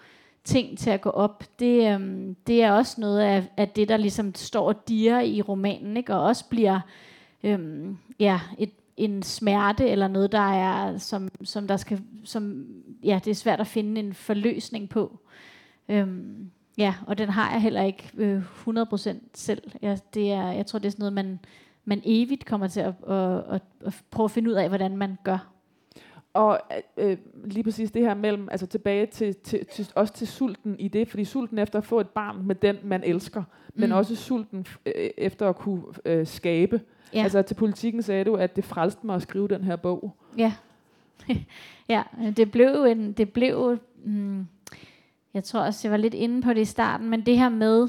ting 0.43 0.77
til 0.77 0.89
at 0.89 1.01
gå 1.01 1.09
op? 1.09 1.43
Det, 1.59 1.93
øhm, 1.93 2.35
det 2.47 2.63
er 2.63 2.71
også 2.71 3.01
noget 3.01 3.19
af, 3.19 3.43
af 3.57 3.69
det, 3.69 3.89
der 3.89 3.97
ligesom 3.97 4.35
står 4.35 4.67
og 4.67 4.87
diger 4.87 5.19
i 5.19 5.41
romanen, 5.41 5.97
ikke? 5.97 6.15
og 6.15 6.23
også 6.23 6.45
bliver 6.49 6.79
øhm, 7.43 7.97
ja, 8.19 8.39
et, 8.57 8.71
en 8.97 9.23
smerte 9.23 9.89
eller 9.89 10.07
noget, 10.07 10.31
der 10.31 10.53
er, 10.53 10.97
som, 10.97 11.29
som 11.43 11.67
der 11.67 11.77
skal, 11.77 12.01
som, 12.23 12.65
ja, 13.03 13.19
det 13.25 13.31
er 13.31 13.35
svært 13.35 13.59
at 13.59 13.67
finde 13.67 13.99
en 14.01 14.13
forløsning 14.13 14.89
på. 14.89 15.19
Øhm, 15.89 16.51
Ja, 16.77 16.95
og 17.07 17.17
den 17.17 17.29
har 17.29 17.51
jeg 17.51 17.61
heller 17.61 17.83
ikke 17.83 18.11
øh, 18.17 18.43
100% 18.67 19.17
selv. 19.33 19.71
Jeg, 19.81 19.99
det 20.13 20.31
er, 20.31 20.51
jeg 20.51 20.65
tror, 20.65 20.79
det 20.79 20.85
er 20.85 20.91
sådan 20.91 21.01
noget, 21.01 21.13
man, 21.13 21.39
man 21.85 22.01
evigt 22.05 22.45
kommer 22.45 22.67
til 22.67 22.79
at, 22.79 22.93
at, 23.07 23.43
at, 23.49 23.61
at 23.85 24.03
prøve 24.11 24.25
at 24.25 24.31
finde 24.31 24.49
ud 24.49 24.55
af, 24.55 24.67
hvordan 24.67 24.97
man 24.97 25.17
gør. 25.23 25.55
Og 26.33 26.59
øh, 26.97 27.17
lige 27.45 27.63
præcis 27.63 27.91
det 27.91 28.01
her 28.01 28.13
mellem, 28.13 28.47
altså 28.51 28.67
tilbage 28.67 29.05
til, 29.05 29.35
til, 29.35 29.65
til, 29.65 29.91
også 29.95 30.13
til 30.13 30.27
sulten 30.27 30.75
i 30.79 30.87
det, 30.87 31.07
fordi 31.07 31.25
sulten 31.25 31.59
efter 31.59 31.79
at 31.79 31.85
få 31.85 31.99
et 31.99 32.09
barn 32.09 32.47
med 32.47 32.55
den, 32.55 32.77
man 32.83 33.03
elsker, 33.03 33.41
mm. 33.41 33.81
men 33.81 33.91
også 33.91 34.15
sulten 34.15 34.65
øh, 34.85 35.09
efter 35.17 35.49
at 35.49 35.55
kunne 35.55 35.83
øh, 36.05 36.27
skabe. 36.27 36.81
Ja. 37.13 37.23
Altså 37.23 37.41
til 37.41 37.55
politikken 37.55 38.01
sagde 38.01 38.23
du, 38.23 38.35
at 38.35 38.55
det 38.55 38.65
frelste 38.65 39.05
mig 39.05 39.15
at 39.15 39.21
skrive 39.21 39.47
den 39.47 39.63
her 39.63 39.75
bog. 39.75 40.15
Ja, 40.37 40.53
ja 41.89 42.03
det 42.37 42.51
blev 42.51 42.83
en, 42.83 43.11
det 43.11 43.33
blev, 43.33 43.79
mm, 44.03 44.47
jeg 45.35 45.43
tror 45.43 45.59
også, 45.59 45.79
jeg 45.87 45.91
var 45.91 45.97
lidt 45.97 46.13
inde 46.13 46.41
på 46.41 46.53
det 46.53 46.61
i 46.61 46.65
starten, 46.65 47.09
men 47.09 47.21
det 47.21 47.37
her 47.37 47.49
med, 47.49 47.87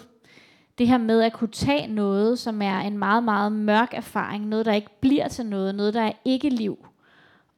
det 0.79 0.89
her 0.89 0.99
med 0.99 1.23
at 1.23 1.33
kunne 1.33 1.51
tage 1.53 1.87
noget, 1.87 2.39
som 2.39 2.63
er 2.63 2.79
en 2.79 2.99
meget, 2.99 3.25
meget 3.25 3.53
mørk 3.53 3.89
erfaring, 3.93 4.47
noget, 4.47 4.67
der 4.67 4.73
ikke 4.73 5.01
bliver 5.01 5.29
til 5.29 5.47
noget, 5.47 5.75
noget, 5.75 5.95
der 5.95 6.03
er 6.03 6.13
ikke 6.25 6.49
liv, 6.49 6.87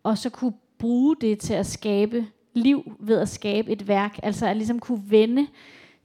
og 0.03 0.18
så 0.18 0.30
kunne 0.30 0.53
bruge 0.78 1.16
det 1.20 1.39
til 1.39 1.55
at 1.55 1.66
skabe 1.66 2.26
liv 2.55 2.97
ved 2.99 3.18
at 3.18 3.28
skabe 3.28 3.70
et 3.70 3.89
værk, 3.89 4.18
altså 4.22 4.47
at 4.47 4.57
ligesom 4.57 4.78
kunne 4.78 5.03
vende, 5.11 5.47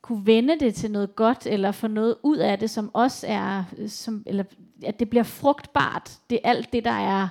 kunne 0.01 0.25
vende 0.25 0.59
det 0.59 0.75
til 0.75 0.91
noget 0.91 1.15
godt, 1.15 1.47
eller 1.47 1.71
få 1.71 1.87
noget 1.87 2.15
ud 2.23 2.37
af 2.37 2.59
det, 2.59 2.69
som 2.69 2.91
også 2.93 3.27
er, 3.29 3.63
som, 3.87 4.23
eller 4.25 4.43
at 4.85 4.99
det 4.99 5.09
bliver 5.09 5.23
frugtbart, 5.23 6.11
det 6.29 6.39
er 6.43 6.49
alt 6.49 6.73
det, 6.73 6.85
der 6.85 6.91
er 6.91 7.27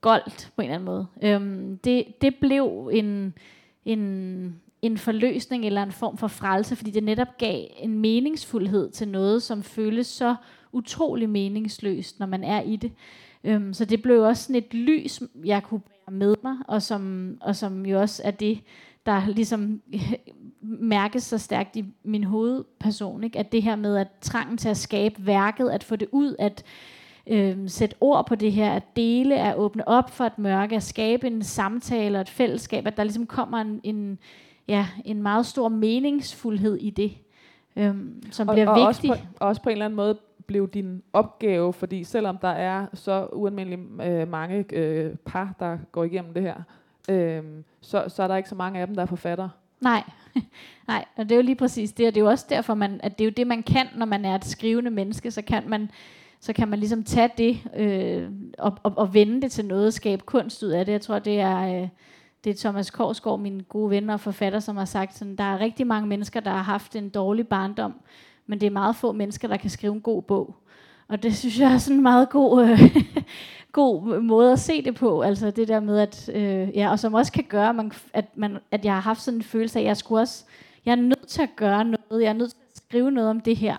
goldt 0.00 0.52
på 0.56 0.62
en 0.62 0.64
eller 0.64 0.74
anden 0.74 0.86
måde. 0.86 1.06
Øhm, 1.22 1.78
det, 1.78 2.04
det 2.20 2.34
blev 2.40 2.90
en, 2.92 3.34
en, 3.84 4.60
en 4.86 4.98
forløsning 4.98 5.66
eller 5.66 5.82
en 5.82 5.92
form 5.92 6.16
for 6.16 6.28
frelse, 6.28 6.76
fordi 6.76 6.90
det 6.90 7.04
netop 7.04 7.38
gav 7.38 7.64
en 7.78 7.98
meningsfuldhed 7.98 8.90
til 8.90 9.08
noget, 9.08 9.42
som 9.42 9.62
føles 9.62 10.06
så 10.06 10.34
utrolig 10.72 11.30
meningsløst, 11.30 12.20
når 12.20 12.26
man 12.26 12.44
er 12.44 12.62
i 12.62 12.76
det. 12.76 12.92
Øhm, 13.44 13.72
så 13.72 13.84
det 13.84 14.02
blev 14.02 14.22
også 14.22 14.42
sådan 14.42 14.56
et 14.56 14.74
lys, 14.74 15.22
jeg 15.44 15.62
kunne 15.62 15.80
bære 15.80 16.16
med 16.16 16.34
mig, 16.42 16.56
og 16.68 16.82
som, 16.82 17.34
og 17.40 17.56
som 17.56 17.86
jo 17.86 18.00
også 18.00 18.22
er 18.24 18.30
det, 18.30 18.60
der 19.06 19.26
ligesom 19.26 19.82
mærkes 20.94 21.22
så 21.22 21.38
stærkt 21.38 21.76
i 21.76 21.84
min 22.04 22.24
hovedperson, 22.24 23.24
ikke? 23.24 23.38
at 23.38 23.52
det 23.52 23.62
her 23.62 23.76
med 23.76 23.96
at 23.96 24.08
trangen 24.20 24.56
til 24.56 24.68
at 24.68 24.76
skabe 24.76 25.26
værket, 25.26 25.70
at 25.70 25.84
få 25.84 25.96
det 25.96 26.08
ud, 26.12 26.36
at 26.38 26.64
øh, 27.26 27.56
sætte 27.66 27.96
ord 28.00 28.26
på 28.26 28.34
det 28.34 28.52
her, 28.52 28.72
at 28.72 28.96
dele, 28.96 29.36
at 29.36 29.56
åbne 29.56 29.88
op 29.88 30.10
for 30.10 30.24
et 30.24 30.38
mørke, 30.38 30.76
at 30.76 30.82
skabe 30.82 31.26
en 31.26 31.42
samtale 31.42 32.18
og 32.18 32.20
et 32.20 32.28
fællesskab, 32.28 32.86
at 32.86 32.96
der 32.96 33.04
ligesom 33.04 33.26
kommer 33.26 33.58
en, 33.58 33.80
en, 33.82 34.18
ja, 34.68 34.86
en 35.04 35.22
meget 35.22 35.46
stor 35.46 35.68
meningsfuldhed 35.68 36.76
i 36.76 36.90
det, 36.90 37.12
øh, 37.76 37.94
som 38.30 38.48
og, 38.48 38.54
bliver 38.54 38.68
og 38.68 38.88
vigtig. 38.88 39.10
Også 39.10 39.22
på, 39.22 39.44
også 39.44 39.62
på 39.62 39.68
en 39.68 39.72
eller 39.72 39.84
anden 39.84 39.96
måde 39.96 40.18
blev 40.46 40.68
din 40.68 41.02
opgave, 41.12 41.72
fordi 41.72 42.04
selvom 42.04 42.38
der 42.38 42.48
er 42.48 42.86
så 42.94 43.28
ualmindeligt 43.32 43.80
øh, 44.02 44.28
mange 44.28 44.64
øh, 44.72 45.16
par, 45.16 45.54
der 45.60 45.78
går 45.92 46.04
igennem 46.04 46.34
det 46.34 46.42
her, 46.42 46.62
øh, 47.10 47.42
så, 47.80 48.04
så 48.08 48.22
er 48.22 48.28
der 48.28 48.36
ikke 48.36 48.48
så 48.48 48.54
mange 48.54 48.80
af 48.80 48.86
dem, 48.86 48.96
der 48.96 49.02
er 49.02 49.06
forfattere. 49.06 49.50
Nej, 49.80 50.02
nej, 50.88 51.04
og 51.16 51.24
det 51.24 51.32
er 51.32 51.36
jo 51.36 51.42
lige 51.42 51.56
præcis 51.56 51.92
det, 51.92 52.06
og 52.06 52.14
det 52.14 52.20
er 52.20 52.24
jo 52.24 52.30
også 52.30 52.46
derfor, 52.48 52.74
man, 52.74 53.00
at 53.02 53.18
det 53.18 53.24
er 53.24 53.28
jo 53.28 53.32
det, 53.36 53.46
man 53.46 53.62
kan, 53.62 53.86
når 53.96 54.06
man 54.06 54.24
er 54.24 54.34
et 54.34 54.44
skrivende 54.44 54.90
menneske, 54.90 55.30
så 55.30 55.42
kan 55.42 55.62
man, 55.68 55.90
så 56.40 56.52
kan 56.52 56.68
man 56.68 56.78
ligesom 56.78 57.04
tage 57.04 57.30
det 57.38 57.58
øh, 57.76 58.30
og, 58.58 58.78
og, 58.82 58.92
og 58.96 59.14
vende 59.14 59.42
det 59.42 59.52
til 59.52 59.64
noget, 59.64 59.94
skabe 59.94 60.22
kunst 60.22 60.62
ud 60.62 60.68
af 60.68 60.86
det. 60.86 60.92
Jeg 60.92 61.00
tror, 61.00 61.18
det 61.18 61.40
er, 61.40 61.82
øh, 61.82 61.88
det 62.44 62.50
er 62.50 62.54
Thomas 62.54 62.90
Korsgaard, 62.90 63.40
min 63.40 63.62
gode 63.68 63.90
ven 63.90 64.10
og 64.10 64.20
forfatter, 64.20 64.60
som 64.60 64.76
har 64.76 64.84
sagt, 64.84 65.18
sådan, 65.18 65.36
der 65.36 65.44
er 65.44 65.60
rigtig 65.60 65.86
mange 65.86 66.08
mennesker, 66.08 66.40
der 66.40 66.50
har 66.50 66.62
haft 66.62 66.96
en 66.96 67.08
dårlig 67.08 67.48
barndom, 67.48 67.94
men 68.46 68.60
det 68.60 68.66
er 68.66 68.70
meget 68.70 68.96
få 68.96 69.12
mennesker, 69.12 69.48
der 69.48 69.56
kan 69.56 69.70
skrive 69.70 69.94
en 69.94 70.00
god 70.00 70.22
bog. 70.22 70.56
Og 71.08 71.22
det 71.22 71.36
synes 71.36 71.60
jeg 71.60 71.72
er 71.72 71.78
sådan 71.78 71.96
en 71.96 72.02
meget 72.02 72.30
god, 72.30 72.68
øh, 72.68 72.96
god 73.72 74.20
måde 74.20 74.52
at 74.52 74.58
se 74.58 74.82
det 74.82 74.94
på. 74.94 75.22
Altså 75.22 75.50
det 75.50 75.68
der 75.68 75.80
med, 75.80 75.98
at, 75.98 76.30
øh, 76.34 76.76
ja, 76.76 76.90
og 76.90 76.98
som 76.98 77.14
også 77.14 77.32
kan 77.32 77.44
gøre, 77.44 77.68
at, 77.68 77.74
man, 77.74 77.92
at, 78.12 78.36
man, 78.36 78.58
at 78.70 78.84
jeg 78.84 78.94
har 78.94 79.00
haft 79.00 79.22
sådan 79.22 79.38
en 79.38 79.44
følelse 79.44 79.78
af, 79.78 79.82
at 79.82 79.86
jeg 79.86 79.96
skulle 79.96 80.20
også, 80.20 80.44
jeg 80.84 80.92
er 80.92 80.96
nødt 80.96 81.26
til 81.26 81.42
at 81.42 81.56
gøre 81.56 81.84
noget, 81.84 82.22
jeg 82.22 82.28
er 82.28 82.32
nødt 82.32 82.50
til 82.50 82.58
at 82.70 82.76
skrive 82.76 83.10
noget 83.10 83.30
om 83.30 83.40
det 83.40 83.56
her. 83.56 83.76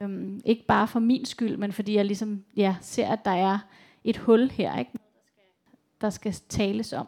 Øhm, 0.00 0.40
ikke 0.44 0.66
bare 0.66 0.88
for 0.88 1.00
min 1.00 1.24
skyld, 1.24 1.56
men 1.56 1.72
fordi 1.72 1.96
jeg 1.96 2.04
ligesom 2.04 2.44
ja, 2.56 2.76
ser, 2.80 3.08
at 3.08 3.24
der 3.24 3.30
er 3.30 3.58
et 4.04 4.16
hul 4.16 4.50
her, 4.50 4.78
ikke? 4.78 4.90
der 6.00 6.10
skal 6.10 6.32
tales 6.32 6.92
om. 6.92 7.06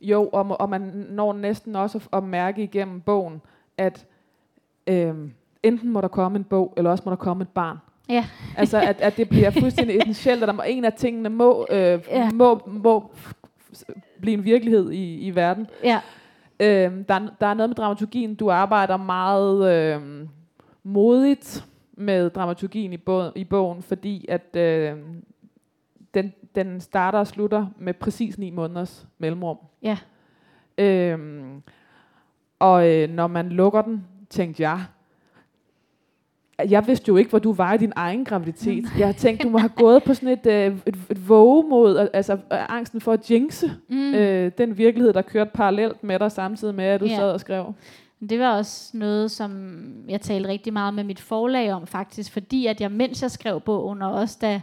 Jo, 0.00 0.28
og, 0.28 0.60
og 0.60 0.70
man 0.70 0.80
når 1.10 1.32
næsten 1.32 1.76
også 1.76 2.08
at 2.12 2.24
mærke 2.24 2.62
igennem 2.62 3.00
bogen, 3.00 3.42
at 3.78 4.06
øh, 4.86 5.14
enten 5.62 5.90
må 5.90 6.00
der 6.00 6.08
komme 6.08 6.38
en 6.38 6.44
bog, 6.44 6.74
eller 6.76 6.90
også 6.90 7.02
må 7.06 7.10
der 7.10 7.16
komme 7.16 7.42
et 7.42 7.48
barn. 7.48 7.78
Ja. 8.08 8.24
altså, 8.56 8.80
at, 8.80 9.00
at 9.00 9.16
det 9.16 9.28
bliver 9.28 9.50
fuldstændig 9.50 9.98
essentielt, 9.98 10.42
at 10.42 10.46
der 10.46 10.54
må, 10.54 10.62
en 10.66 10.84
af 10.84 10.92
tingene 10.92 11.28
må, 11.28 11.66
øh, 11.70 11.98
ja. 12.10 12.30
må, 12.30 12.60
må 12.66 13.10
blive 14.20 14.34
en 14.34 14.44
virkelighed 14.44 14.90
i, 14.90 15.26
i 15.26 15.34
verden. 15.34 15.66
Ja. 15.84 16.00
Øh, 16.60 16.92
der, 17.08 17.28
der 17.40 17.46
er 17.46 17.54
noget 17.54 17.70
med 17.70 17.74
dramaturgien. 17.74 18.34
Du 18.34 18.50
arbejder 18.50 18.96
meget 18.96 19.72
øh, 19.72 20.26
modigt 20.82 21.66
med 21.96 22.30
dramaturgien 22.30 22.92
i, 22.92 22.96
bogen, 22.96 23.32
i 23.34 23.44
bogen, 23.44 23.82
fordi 23.82 24.26
at 24.28 24.56
øh, 24.56 24.92
den, 26.16 26.32
den 26.54 26.80
starter 26.80 27.18
og 27.18 27.26
slutter 27.26 27.66
med 27.78 27.94
præcis 27.94 28.38
ni 28.38 28.50
måneders 28.50 29.06
mellemrum. 29.18 29.58
Ja. 29.82 29.98
Øh, 30.78 31.18
og 32.58 32.88
øh, 32.88 33.10
når 33.10 33.26
man 33.26 33.48
lukker 33.48 33.82
den, 33.82 34.04
tænkte 34.30 34.62
jeg, 34.62 34.84
jeg 36.68 36.86
vidste 36.86 37.08
jo 37.08 37.16
ikke, 37.16 37.30
hvor 37.30 37.38
du 37.38 37.52
var 37.52 37.74
i 37.74 37.78
din 37.78 37.92
egen 37.96 38.24
graviditet. 38.24 38.84
Jeg 38.98 39.16
tænkte, 39.16 39.44
du 39.44 39.50
må 39.50 39.58
have 39.58 39.72
gået 39.76 40.02
på 40.02 40.14
sådan 40.14 40.28
et, 40.28 40.46
øh, 40.46 40.78
et, 40.86 40.96
et 41.10 41.28
vågemod, 41.28 42.08
altså 42.12 42.32
øh, 42.32 42.38
angsten 42.50 43.00
for 43.00 43.12
at 43.12 43.30
jinxe 43.30 43.72
mm. 43.88 44.14
øh, 44.14 44.52
den 44.58 44.78
virkelighed, 44.78 45.12
der 45.12 45.22
kørte 45.22 45.50
parallelt 45.54 46.04
med 46.04 46.18
dig, 46.18 46.32
samtidig 46.32 46.74
med, 46.74 46.84
at 46.84 47.00
du 47.00 47.06
yeah. 47.06 47.16
sad 47.16 47.32
og 47.32 47.40
skrev. 47.40 47.74
Det 48.30 48.38
var 48.38 48.56
også 48.56 48.96
noget, 48.96 49.30
som 49.30 49.80
jeg 50.08 50.20
talte 50.20 50.48
rigtig 50.48 50.72
meget 50.72 50.94
med 50.94 51.04
mit 51.04 51.20
forlag 51.20 51.72
om 51.72 51.86
faktisk, 51.86 52.32
fordi 52.32 52.66
at 52.66 52.80
jeg, 52.80 52.92
mens 52.92 53.22
jeg 53.22 53.30
skrev 53.30 53.60
bogen, 53.60 54.02
og 54.02 54.12
også 54.12 54.38
da, 54.40 54.60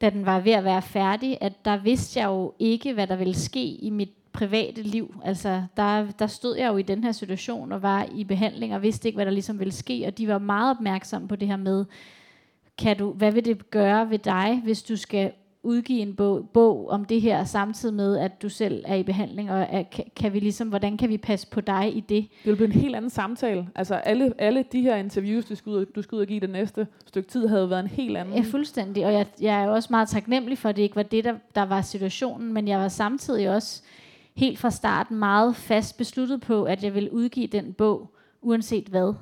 da 0.00 0.10
den 0.10 0.26
var 0.26 0.40
ved 0.40 0.52
at 0.52 0.64
være 0.64 0.82
færdig, 0.82 1.38
at 1.40 1.64
der 1.64 1.76
vidste 1.76 2.20
jeg 2.20 2.26
jo 2.26 2.54
ikke, 2.58 2.92
hvad 2.92 3.06
der 3.06 3.16
ville 3.16 3.34
ske 3.34 3.64
i 3.64 3.90
mit 3.90 4.10
private 4.32 4.82
liv. 4.82 5.14
Altså, 5.24 5.62
der, 5.76 6.10
der 6.10 6.26
stod 6.26 6.56
jeg 6.56 6.68
jo 6.68 6.76
i 6.76 6.82
den 6.82 7.04
her 7.04 7.12
situation 7.12 7.72
og 7.72 7.82
var 7.82 8.06
i 8.14 8.24
behandling 8.24 8.74
og 8.74 8.82
vidste 8.82 9.08
ikke, 9.08 9.16
hvad 9.16 9.26
der 9.26 9.32
ligesom 9.32 9.58
ville 9.58 9.72
ske. 9.72 10.04
Og 10.06 10.18
de 10.18 10.28
var 10.28 10.38
meget 10.38 10.70
opmærksomme 10.76 11.28
på 11.28 11.36
det 11.36 11.48
her 11.48 11.56
med, 11.56 11.84
kan 12.78 12.96
du, 12.96 13.12
hvad 13.12 13.32
vil 13.32 13.44
det 13.44 13.70
gøre 13.70 14.10
ved 14.10 14.18
dig, 14.18 14.60
hvis 14.64 14.82
du 14.82 14.96
skal 14.96 15.32
udgive 15.62 16.00
en 16.00 16.14
bog, 16.14 16.48
bog 16.52 16.88
om 16.88 17.04
det 17.04 17.20
her, 17.20 17.44
samtidig 17.44 17.94
med, 17.94 18.18
at 18.18 18.42
du 18.42 18.48
selv 18.48 18.84
er 18.86 18.94
i 18.94 19.02
behandling, 19.02 19.50
og 19.50 19.66
er, 19.70 19.82
kan, 19.82 20.04
kan 20.16 20.32
vi 20.32 20.40
ligesom, 20.40 20.68
hvordan 20.68 20.96
kan 20.96 21.08
vi 21.08 21.16
passe 21.16 21.46
på 21.50 21.60
dig 21.60 21.96
i 21.96 22.00
det? 22.00 22.28
Det 22.44 22.50
vil 22.50 22.56
blive 22.56 22.66
en 22.66 22.80
helt 22.80 22.96
anden 22.96 23.10
samtale. 23.10 23.68
Altså 23.74 23.94
alle, 23.94 24.32
alle 24.38 24.64
de 24.72 24.80
her 24.80 24.96
interviews, 24.96 25.44
du 25.44 25.54
skal, 25.54 25.70
ud, 25.70 25.86
du 25.86 26.02
skal 26.02 26.16
ud 26.16 26.20
og 26.20 26.26
give 26.26 26.40
det 26.40 26.50
næste 26.50 26.86
stykke 27.06 27.28
tid, 27.28 27.46
havde 27.46 27.70
været 27.70 27.80
en 27.80 27.86
helt 27.86 28.16
anden. 28.16 28.34
Ja, 28.34 28.42
fuldstændig. 28.50 29.06
Og 29.06 29.12
jeg, 29.12 29.26
jeg 29.40 29.64
er 29.64 29.68
også 29.68 29.88
meget 29.90 30.08
taknemmelig 30.08 30.58
for, 30.58 30.68
at 30.68 30.76
det 30.76 30.82
ikke 30.82 30.96
var 30.96 31.02
det, 31.02 31.24
der, 31.24 31.34
der 31.54 31.62
var 31.62 31.82
situationen, 31.82 32.52
men 32.52 32.68
jeg 32.68 32.78
var 32.78 32.88
samtidig 32.88 33.50
også 33.50 33.82
helt 34.36 34.58
fra 34.58 34.70
starten 34.70 35.18
meget 35.18 35.56
fast 35.56 35.96
besluttet 35.98 36.40
på, 36.40 36.64
at 36.64 36.84
jeg 36.84 36.94
ville 36.94 37.12
udgive 37.12 37.46
den 37.46 37.72
bog, 37.72 38.14
uanset 38.42 38.86
hvad. 38.86 39.14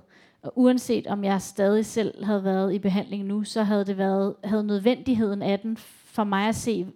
Og 0.43 0.53
uanset 0.57 1.07
om 1.07 1.24
jeg 1.24 1.43
stadig 1.43 1.86
selv 1.86 2.24
havde 2.24 2.45
været 2.45 2.74
i 2.74 2.78
behandling 2.78 3.24
nu, 3.24 3.45
så 3.45 3.62
havde 3.62 3.84
det 3.84 3.99
været 3.99 4.34
havde 4.45 4.64
nødvendigheden 4.64 5.43
af 5.43 5.59
den 5.59 5.76
for 6.19 6.25
mig 6.25 6.49
at 6.49 6.55
se 6.55 6.87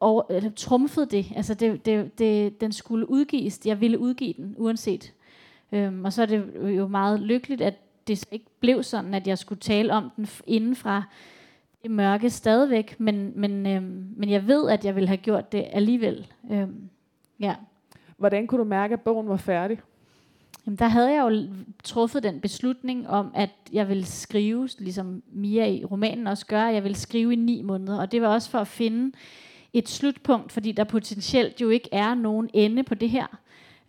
og 0.00 0.26
eller, 0.30 0.50
trumfet 0.50 1.10
det. 1.10 1.26
Altså 1.36 1.54
det, 1.54 1.86
det, 1.86 2.18
det, 2.18 2.60
den 2.60 2.72
skulle 2.72 3.10
udgives. 3.10 3.60
Jeg 3.64 3.80
ville 3.80 3.98
udgive 3.98 4.32
den, 4.36 4.54
uanset. 4.58 5.12
Øhm, 5.72 6.04
og 6.04 6.12
så 6.12 6.22
er 6.22 6.26
det 6.26 6.44
jo 6.76 6.86
meget 6.86 7.20
lykkeligt, 7.20 7.60
at 7.60 7.74
det 8.06 8.24
ikke 8.30 8.46
blev 8.60 8.82
sådan, 8.82 9.14
at 9.14 9.26
jeg 9.26 9.38
skulle 9.38 9.60
tale 9.60 9.92
om 9.92 10.10
den 10.16 10.28
inden 10.46 10.76
fra 10.76 11.02
det 11.82 11.90
mørke 11.90 12.30
stadigvæk. 12.30 13.00
Men, 13.00 13.32
men, 13.36 13.66
øhm, 13.66 14.14
men 14.16 14.30
jeg 14.30 14.46
ved, 14.46 14.70
at 14.70 14.84
jeg 14.84 14.94
ville 14.94 15.08
have 15.08 15.16
gjort 15.16 15.52
det 15.52 15.64
alligevel. 15.72 16.26
Øhm, 16.50 16.90
Ja. 17.40 17.54
Hvordan 18.16 18.46
kunne 18.46 18.58
du 18.58 18.64
mærke, 18.64 18.92
at 18.92 19.00
bogen 19.00 19.28
var 19.28 19.36
færdig? 19.36 19.78
Jamen, 20.66 20.76
der 20.78 20.88
havde 20.88 21.12
jeg 21.12 21.30
jo 21.30 21.48
truffet 21.84 22.22
den 22.22 22.40
beslutning 22.40 23.08
om, 23.08 23.30
at 23.34 23.50
jeg 23.72 23.88
ville 23.88 24.06
skrive, 24.06 24.68
ligesom 24.78 25.22
Mia 25.32 25.66
i 25.66 25.84
romanen 25.84 26.26
også 26.26 26.46
gør, 26.46 26.62
at 26.62 26.74
jeg 26.74 26.82
ville 26.82 26.98
skrive 26.98 27.32
i 27.32 27.36
ni 27.36 27.62
måneder. 27.62 28.00
Og 28.00 28.12
det 28.12 28.22
var 28.22 28.28
også 28.28 28.50
for 28.50 28.58
at 28.58 28.68
finde 28.68 29.12
et 29.72 29.88
slutpunkt, 29.88 30.52
fordi 30.52 30.72
der 30.72 30.84
potentielt 30.84 31.60
jo 31.60 31.68
ikke 31.68 31.88
er 31.92 32.14
nogen 32.14 32.50
ende 32.52 32.82
på 32.82 32.94
det 32.94 33.10
her. 33.10 33.26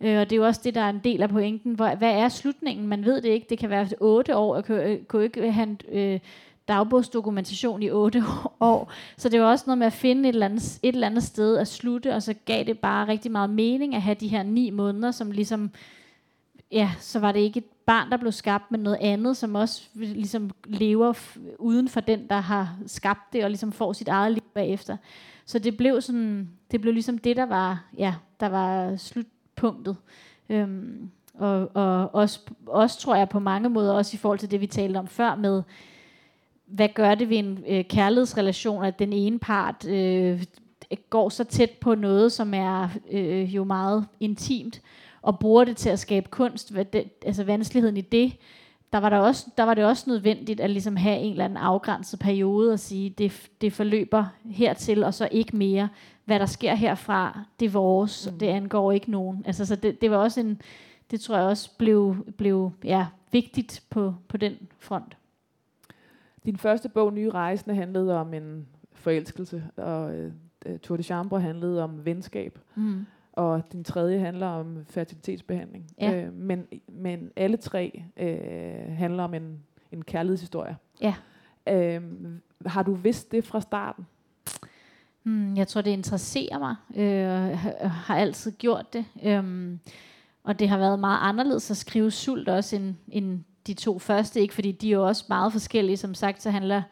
Øh, 0.00 0.20
og 0.20 0.30
det 0.30 0.32
er 0.32 0.40
jo 0.40 0.46
også 0.46 0.60
det, 0.64 0.74
der 0.74 0.80
er 0.80 0.90
en 0.90 1.00
del 1.04 1.22
af 1.22 1.28
pointen. 1.28 1.74
Hvor, 1.74 1.94
hvad 1.94 2.12
er 2.12 2.28
slutningen? 2.28 2.86
Man 2.86 3.04
ved 3.04 3.22
det 3.22 3.28
ikke. 3.28 3.46
Det 3.50 3.58
kan 3.58 3.70
være 3.70 3.88
otte 4.00 4.36
år. 4.36 4.54
Jeg 4.54 4.64
kunne, 4.64 4.84
øh, 4.84 5.04
kunne 5.04 5.24
ikke 5.24 5.52
have 5.52 5.68
en, 5.68 5.80
øh, 5.92 6.20
dagbogsdokumentation 6.68 7.82
i 7.82 7.90
otte 7.90 8.24
år. 8.60 8.92
Så 9.16 9.28
det 9.28 9.40
var 9.40 9.46
også 9.46 9.64
noget 9.66 9.78
med 9.78 9.86
at 9.86 9.92
finde 9.92 10.28
et 10.28 10.32
eller, 10.32 10.46
andet, 10.46 10.78
et 10.82 10.94
eller 10.94 11.06
andet 11.06 11.22
sted 11.22 11.56
at 11.56 11.68
slutte, 11.68 12.14
og 12.14 12.22
så 12.22 12.34
gav 12.44 12.64
det 12.64 12.78
bare 12.78 13.08
rigtig 13.08 13.32
meget 13.32 13.50
mening 13.50 13.94
at 13.94 14.02
have 14.02 14.16
de 14.20 14.28
her 14.28 14.42
ni 14.42 14.70
måneder, 14.70 15.10
som 15.10 15.30
ligesom, 15.30 15.70
ja, 16.72 16.90
så 16.98 17.18
var 17.18 17.32
det 17.32 17.40
ikke 17.40 17.58
et 17.58 17.64
barn, 17.86 18.10
der 18.10 18.16
blev 18.16 18.32
skabt, 18.32 18.70
men 18.70 18.80
noget 18.80 18.98
andet, 19.00 19.36
som 19.36 19.54
også 19.54 19.82
ligesom 19.94 20.50
lever 20.64 21.12
uden 21.58 21.88
for 21.88 22.00
den, 22.00 22.28
der 22.28 22.40
har 22.40 22.76
skabt 22.86 23.32
det, 23.32 23.44
og 23.44 23.50
ligesom 23.50 23.72
får 23.72 23.92
sit 23.92 24.08
eget 24.08 24.32
liv 24.32 24.42
bagefter. 24.54 24.96
Så 25.46 25.58
det 25.58 25.76
blev 25.76 26.00
sådan, 26.00 26.50
det 26.70 26.80
blev 26.80 26.92
ligesom 26.94 27.18
det, 27.18 27.36
der 27.36 27.46
var, 27.46 27.84
ja, 27.98 28.14
der 28.40 28.48
var 28.48 28.96
slutpunktet. 28.96 29.96
Øhm, 30.48 31.10
og, 31.34 31.70
og 31.74 32.14
også, 32.14 32.40
også 32.66 32.98
tror 32.98 33.16
jeg 33.16 33.28
på 33.28 33.38
mange 33.38 33.68
måder, 33.68 33.92
også 33.92 34.14
i 34.14 34.18
forhold 34.18 34.38
til 34.38 34.50
det, 34.50 34.60
vi 34.60 34.66
talte 34.66 34.98
om 34.98 35.06
før 35.06 35.34
med, 35.34 35.62
hvad 36.66 36.88
gør 36.94 37.14
det 37.14 37.28
ved 37.28 37.36
en 37.36 37.64
øh, 37.68 37.84
kærlighedsrelation, 37.84 38.84
at 38.84 38.98
den 38.98 39.12
ene 39.12 39.38
part 39.38 39.86
øh, 39.88 40.44
går 41.10 41.28
så 41.28 41.44
tæt 41.44 41.70
på 41.70 41.94
noget, 41.94 42.32
som 42.32 42.54
er 42.54 42.88
øh, 43.10 43.54
jo 43.54 43.64
meget 43.64 44.06
intimt, 44.20 44.80
og 45.22 45.38
bruger 45.38 45.64
det 45.64 45.76
til 45.76 45.88
at 45.88 45.98
skabe 45.98 46.28
kunst, 46.30 46.72
hvad 46.72 46.84
det, 46.84 47.04
altså 47.26 47.44
vanskeligheden 47.44 47.96
i 47.96 48.00
det, 48.00 48.32
der 48.92 48.98
var, 48.98 49.10
der, 49.10 49.18
også, 49.18 49.46
der 49.56 49.62
var 49.62 49.74
det 49.74 49.84
også 49.84 50.10
nødvendigt 50.10 50.60
at 50.60 50.70
ligesom 50.70 50.96
have 50.96 51.18
en 51.18 51.32
eller 51.32 51.44
anden 51.44 51.56
afgrænset 51.56 52.20
periode 52.20 52.72
og 52.72 52.78
sige, 52.78 53.10
det, 53.10 53.50
det 53.60 53.72
forløber 53.72 54.24
hertil, 54.44 55.04
og 55.04 55.14
så 55.14 55.28
ikke 55.30 55.56
mere. 55.56 55.88
Hvad 56.24 56.38
der 56.38 56.46
sker 56.46 56.74
herfra, 56.74 57.40
det 57.60 57.66
er 57.66 57.70
vores, 57.70 58.28
mm. 58.32 58.38
det 58.38 58.46
angår 58.46 58.92
ikke 58.92 59.10
nogen. 59.10 59.42
Altså, 59.46 59.66
så 59.66 59.76
det, 59.76 60.00
det 60.00 60.10
var 60.10 60.16
også 60.16 60.40
en, 60.40 60.60
det 61.10 61.20
tror 61.20 61.36
jeg 61.36 61.46
også 61.46 61.70
blev, 61.78 62.16
blev 62.36 62.72
ja, 62.84 63.06
vigtigt 63.32 63.82
på, 63.90 64.14
på 64.28 64.36
den 64.36 64.56
front. 64.78 65.16
din 66.44 66.56
første 66.56 66.88
bog, 66.88 67.12
Nye 67.12 67.30
Rejsende, 67.30 67.74
handlede 67.74 68.20
om 68.20 68.34
en 68.34 68.66
forelskelse, 68.92 69.64
og 69.76 70.14
øh, 70.14 70.32
Tour 70.82 70.96
de 70.96 71.02
Chambre 71.02 71.40
handlede 71.40 71.84
om 71.84 72.04
venskab. 72.04 72.58
Mm. 72.74 73.06
Og 73.32 73.72
din 73.72 73.84
tredje 73.84 74.18
handler 74.18 74.46
om 74.46 74.84
fertilitetsbehandling. 74.90 75.86
Ja. 76.00 76.14
Øh, 76.14 76.32
men, 76.32 76.66
men 76.88 77.30
alle 77.36 77.56
tre 77.56 78.02
øh, 78.16 78.96
handler 78.96 79.24
om 79.24 79.34
en, 79.34 79.62
en 79.92 80.04
kærlighedshistorie. 80.04 80.76
Ja. 81.00 81.14
Øh, 81.68 82.02
har 82.66 82.82
du 82.82 82.94
vidst 82.94 83.32
det 83.32 83.44
fra 83.44 83.60
starten? 83.60 84.06
Hmm, 85.22 85.56
jeg 85.56 85.68
tror, 85.68 85.80
det 85.80 85.90
interesserer 85.90 86.58
mig. 86.58 86.76
Øh, 86.96 87.58
har, 87.90 88.16
altid 88.16 88.52
gjort 88.52 88.92
det. 88.92 89.04
Øhm, 89.22 89.80
og 90.44 90.58
det 90.58 90.68
har 90.68 90.78
været 90.78 90.98
meget 90.98 91.18
anderledes 91.22 91.70
at 91.70 91.76
skrive 91.76 92.10
sult 92.10 92.48
også 92.48 92.76
end, 92.76 92.94
end 93.08 93.44
de 93.66 93.74
to 93.74 93.98
første. 93.98 94.40
Ikke 94.40 94.54
fordi 94.54 94.72
de 94.72 94.88
er 94.88 94.92
jo 94.92 95.06
også 95.06 95.24
meget 95.28 95.52
forskellige. 95.52 95.96
Som 95.96 96.14
sagt, 96.14 96.42
så 96.42 96.50
handler 96.50 96.82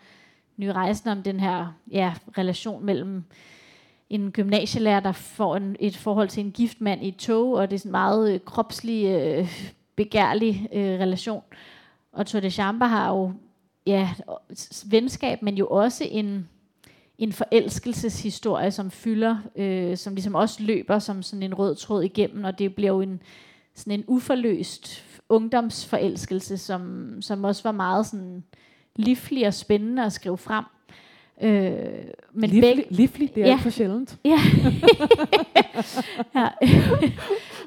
Ny 0.57 0.67
Rejsen 0.67 1.11
om 1.11 1.23
den 1.23 1.41
her 1.41 1.73
ja, 1.91 2.15
relation 2.39 2.85
mellem 2.85 3.25
en 4.11 4.31
gymnasielærer, 4.31 5.01
der 5.01 5.13
får 5.13 5.57
en, 5.57 5.77
et 5.81 5.97
forhold 5.97 6.29
til 6.29 6.45
en 6.45 6.53
gift 6.53 6.81
mand 6.81 7.05
i 7.05 7.09
et 7.09 7.17
tog, 7.17 7.53
og 7.53 7.71
det 7.71 7.77
er 7.77 7.79
sådan 7.79 7.89
en 7.89 7.93
meget 7.93 8.35
øh, 8.35 8.41
kropslig, 8.41 9.07
øh, 9.07 9.49
begærlig 9.97 10.69
øh, 10.73 11.01
relation. 11.01 11.43
Og 12.13 12.27
Tour 12.27 12.41
de 12.41 12.51
Chambre 12.51 12.89
har 12.89 13.11
jo 13.11 13.33
ja, 13.87 14.11
venskab, 14.87 15.43
men 15.43 15.59
jo 15.59 15.67
også 15.67 16.05
en, 16.11 16.49
en 17.19 17.33
forelskelseshistorie, 17.33 18.71
som 18.71 18.91
fylder, 18.91 19.37
øh, 19.57 19.97
som 19.97 20.15
ligesom 20.15 20.35
også 20.35 20.63
løber 20.63 20.99
som 20.99 21.23
sådan 21.23 21.43
en 21.43 21.55
rød 21.55 21.75
tråd 21.75 22.03
igennem, 22.03 22.45
og 22.45 22.59
det 22.59 22.75
bliver 22.75 22.91
jo 22.93 23.01
en, 23.01 23.23
sådan 23.75 23.93
en 23.93 24.05
uforløst 24.07 25.05
ungdomsforelskelse, 25.29 26.59
som, 26.59 27.15
som 27.23 27.45
også 27.45 27.63
var 27.63 27.73
meget 27.73 28.07
sådan 28.07 28.45
livlig 28.97 29.47
og 29.47 29.55
spændende 29.55 30.05
at 30.05 30.13
skrive 30.13 30.39
frem. 30.39 30.65
Øh, 31.43 31.73
men 32.33 32.51
livlig, 32.51 32.77
begge, 32.77 32.85
livlig, 32.91 33.35
det 33.35 33.43
er 33.43 33.47
ja. 33.47 33.57
for 33.57 33.71
sjældent. 33.71 34.19
Ja. 34.25 34.39
ja. 36.41 36.49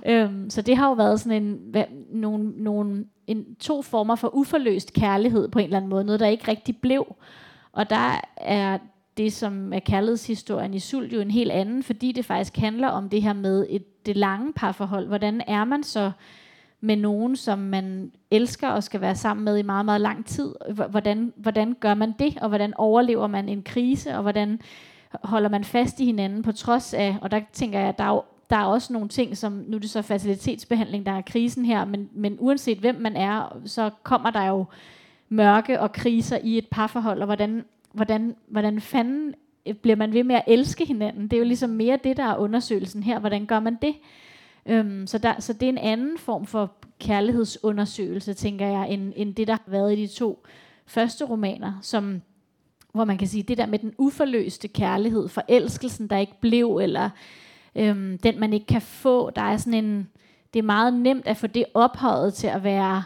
øhm, 0.23 0.49
så 0.49 0.61
det 0.61 0.77
har 0.77 0.87
jo 0.87 0.93
været 0.93 1.19
sådan 1.19 1.43
en, 1.43 1.59
hvad, 1.71 1.83
nogle, 2.11 2.63
nogle, 2.63 3.05
en, 3.27 3.55
to 3.59 3.81
former 3.81 4.15
for 4.15 4.35
uforløst 4.35 4.93
kærlighed 4.93 5.47
på 5.47 5.59
en 5.59 5.65
eller 5.65 5.77
anden 5.77 5.89
måde, 5.89 6.03
noget 6.03 6.19
der 6.19 6.27
ikke 6.27 6.47
rigtig 6.47 6.77
blev. 6.77 7.15
Og 7.71 7.89
der 7.89 8.21
er 8.37 8.77
det, 9.17 9.33
som 9.33 9.73
er 9.73 9.79
kærlighedshistorien 9.79 10.73
i 10.73 10.79
Sult, 10.79 11.13
jo 11.13 11.21
en 11.21 11.31
helt 11.31 11.51
anden, 11.51 11.83
fordi 11.83 12.11
det 12.11 12.25
faktisk 12.25 12.57
handler 12.57 12.87
om 12.87 13.09
det 13.09 13.21
her 13.21 13.33
med 13.33 13.65
et, 13.69 14.05
det 14.05 14.17
lange 14.17 14.53
parforhold. 14.53 15.07
Hvordan 15.07 15.41
er 15.47 15.63
man 15.63 15.83
så 15.83 16.11
med 16.81 16.95
nogen, 16.95 17.35
som 17.35 17.59
man 17.59 18.11
elsker 18.33 18.67
og 18.67 18.83
skal 18.83 19.01
være 19.01 19.15
sammen 19.15 19.45
med 19.45 19.57
i 19.57 19.61
meget, 19.61 19.85
meget 19.85 20.01
lang 20.01 20.25
tid. 20.25 20.55
Hvordan, 20.89 21.33
hvordan 21.35 21.75
gør 21.79 21.93
man 21.93 22.13
det, 22.19 22.37
og 22.41 22.49
hvordan 22.49 22.73
overlever 22.77 23.27
man 23.27 23.49
en 23.49 23.63
krise, 23.63 24.15
og 24.15 24.21
hvordan 24.21 24.59
holder 25.23 25.49
man 25.49 25.63
fast 25.63 25.99
i 25.99 26.05
hinanden 26.05 26.43
på 26.43 26.51
trods 26.51 26.93
af, 26.93 27.17
og 27.21 27.31
der 27.31 27.41
tænker 27.53 27.79
jeg, 27.79 27.89
at 27.89 27.97
der 27.97 28.03
er, 28.03 28.09
jo, 28.09 28.23
der 28.49 28.55
er 28.55 28.65
også 28.65 28.93
nogle 28.93 29.07
ting, 29.07 29.37
som, 29.37 29.51
nu 29.67 29.77
er 29.77 29.81
det 29.81 29.89
så 29.89 30.01
facilitetsbehandling, 30.01 31.05
der 31.05 31.11
er 31.11 31.21
krisen 31.21 31.65
her, 31.65 31.85
men, 31.85 32.09
men 32.13 32.37
uanset 32.39 32.77
hvem 32.77 32.95
man 32.95 33.15
er, 33.15 33.57
så 33.65 33.89
kommer 34.03 34.29
der 34.29 34.47
jo 34.47 34.65
mørke 35.29 35.79
og 35.79 35.91
kriser 35.91 36.37
i 36.43 36.57
et 36.57 36.67
parforhold, 36.71 37.19
og 37.19 37.25
hvordan, 37.25 37.65
hvordan, 37.93 38.35
hvordan 38.47 38.81
fanden 38.81 39.33
bliver 39.81 39.95
man 39.95 40.13
ved 40.13 40.23
med 40.23 40.35
at 40.35 40.43
elske 40.47 40.85
hinanden? 40.85 41.23
Det 41.23 41.33
er 41.33 41.37
jo 41.37 41.43
ligesom 41.43 41.69
mere 41.69 41.99
det, 42.03 42.17
der 42.17 42.23
er 42.23 42.37
undersøgelsen 42.37 43.03
her. 43.03 43.19
Hvordan 43.19 43.45
gør 43.45 43.59
man 43.59 43.77
det? 43.81 43.95
Øhm, 44.65 45.07
så, 45.07 45.17
der, 45.17 45.39
så 45.39 45.53
det 45.53 45.63
er 45.63 45.69
en 45.69 45.77
anden 45.77 46.17
form 46.17 46.45
for 46.45 46.71
kærlighedsundersøgelse, 46.99 48.33
tænker 48.33 48.67
jeg, 48.67 48.89
end, 48.89 49.13
end 49.15 49.35
det, 49.35 49.47
der 49.47 49.53
har 49.53 49.71
været 49.71 49.97
i 49.97 50.01
de 50.01 50.07
to 50.07 50.43
første 50.85 51.25
romaner, 51.25 51.73
som, 51.81 52.21
hvor 52.93 53.05
man 53.05 53.17
kan 53.17 53.27
sige, 53.27 53.43
det 53.43 53.57
der 53.57 53.65
med 53.65 53.79
den 53.79 53.93
uforløste 53.97 54.67
kærlighed, 54.67 55.27
forelskelsen, 55.27 56.07
der 56.07 56.17
ikke 56.17 56.39
blev, 56.41 56.77
eller 56.77 57.09
øhm, 57.75 58.17
den, 58.17 58.39
man 58.39 58.53
ikke 58.53 58.65
kan 58.65 58.81
få, 58.81 59.29
der 59.29 59.41
er 59.41 59.57
sådan 59.57 59.85
en, 59.85 60.09
det 60.53 60.59
er 60.59 60.63
meget 60.63 60.93
nemt 60.93 61.27
at 61.27 61.37
få 61.37 61.47
det 61.47 61.65
ophøjet 61.73 62.33
til 62.33 62.47
at 62.47 62.63
være 62.63 63.03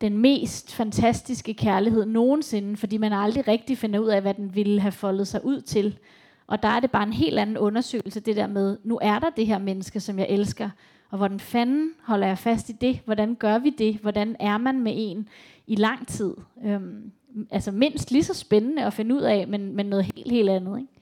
den 0.00 0.18
mest 0.18 0.74
fantastiske 0.74 1.54
kærlighed 1.54 2.06
nogensinde, 2.06 2.76
fordi 2.76 2.96
man 2.96 3.12
aldrig 3.12 3.48
rigtig 3.48 3.78
finder 3.78 3.98
ud 3.98 4.08
af, 4.08 4.22
hvad 4.22 4.34
den 4.34 4.54
ville 4.54 4.80
have 4.80 4.92
foldet 4.92 5.28
sig 5.28 5.44
ud 5.44 5.60
til. 5.60 5.98
Og 6.46 6.62
der 6.62 6.68
er 6.68 6.80
det 6.80 6.90
bare 6.90 7.02
en 7.02 7.12
helt 7.12 7.38
anden 7.38 7.58
undersøgelse, 7.58 8.20
det 8.20 8.36
der 8.36 8.46
med, 8.46 8.78
nu 8.84 8.98
er 9.02 9.18
der 9.18 9.30
det 9.30 9.46
her 9.46 9.58
menneske, 9.58 10.00
som 10.00 10.18
jeg 10.18 10.26
elsker, 10.30 10.70
og 11.10 11.18
hvordan 11.18 11.40
fanden 11.40 11.90
holder 12.02 12.26
jeg 12.26 12.38
fast 12.38 12.68
i 12.68 12.72
det? 12.72 13.00
Hvordan 13.04 13.34
gør 13.34 13.58
vi 13.58 13.70
det? 13.70 13.96
Hvordan 13.96 14.36
er 14.40 14.58
man 14.58 14.80
med 14.80 14.92
en 14.96 15.28
i 15.66 15.74
lang 15.74 16.06
tid? 16.08 16.34
Øhm, 16.64 17.12
altså 17.50 17.70
mindst 17.70 18.10
lige 18.10 18.24
så 18.24 18.34
spændende 18.34 18.84
at 18.84 18.92
finde 18.92 19.14
ud 19.14 19.20
af, 19.20 19.48
men, 19.48 19.76
men 19.76 19.86
noget 19.86 20.04
helt, 20.04 20.30
helt 20.30 20.50
andet. 20.50 20.78
Ikke? 20.78 20.92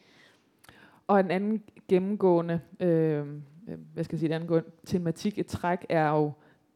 Og 1.07 1.21
en 1.21 1.31
anden 1.31 1.63
gennemgående, 1.89 2.61
øh, 2.81 3.27
hvad 3.95 4.05
skal 4.05 4.17
jeg 4.17 4.19
sige, 4.19 4.35
en 4.35 4.43
anden 4.43 4.63
tematik, 4.87 5.39
et 5.39 5.47
træk, 5.47 5.87
er 5.89 6.09
jo 6.09 6.33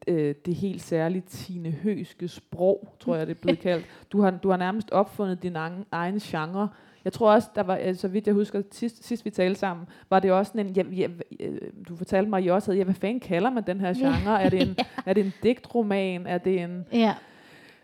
øh, 0.07 0.35
det 0.45 0.55
helt 0.55 0.81
særligt 0.81 1.25
Tine 1.25 1.71
Høske 1.71 2.27
sprog, 2.27 2.95
tror 2.99 3.15
jeg 3.15 3.27
det 3.27 3.35
er 3.35 3.41
blevet 3.41 3.59
kaldt. 3.69 3.85
Du 4.11 4.21
har, 4.21 4.31
du 4.31 4.49
har 4.49 4.57
nærmest 4.57 4.91
opfundet 4.91 5.43
din 5.43 5.55
egen, 5.55 5.85
egen 5.91 6.19
genre, 6.19 6.69
jeg 7.05 7.13
tror 7.13 7.31
også, 7.31 7.47
der 7.55 7.63
var, 7.63 7.93
så 7.93 8.07
vidt 8.07 8.27
jeg 8.27 8.33
husker, 8.33 8.61
sidst, 8.71 9.07
sidst 9.07 9.25
vi 9.25 9.29
talte 9.29 9.59
sammen, 9.59 9.87
var 10.09 10.19
det 10.19 10.31
også 10.31 10.49
sådan 10.49 10.67
en, 10.67 10.73
ja, 10.73 10.83
ja, 10.91 11.07
øh, 11.39 11.61
du 11.89 11.95
fortalte 11.95 12.29
mig, 12.29 12.37
at 12.37 12.45
I 12.45 12.47
også 12.47 12.71
havde, 12.71 12.77
ja, 12.77 12.83
hvad 12.83 12.93
fanden 12.93 13.19
kalder 13.19 13.49
man 13.49 13.63
den 13.67 13.79
her 13.79 13.93
genre? 13.93 14.31
Ja. 14.31 14.45
Er, 14.45 14.49
det 14.49 14.61
en, 14.61 14.77
er 15.05 15.13
det 15.13 15.25
en 15.25 15.33
digtroman? 15.43 16.27
Er 16.27 16.37
det 16.37 16.61
en... 16.61 16.85
Ja. 16.93 17.13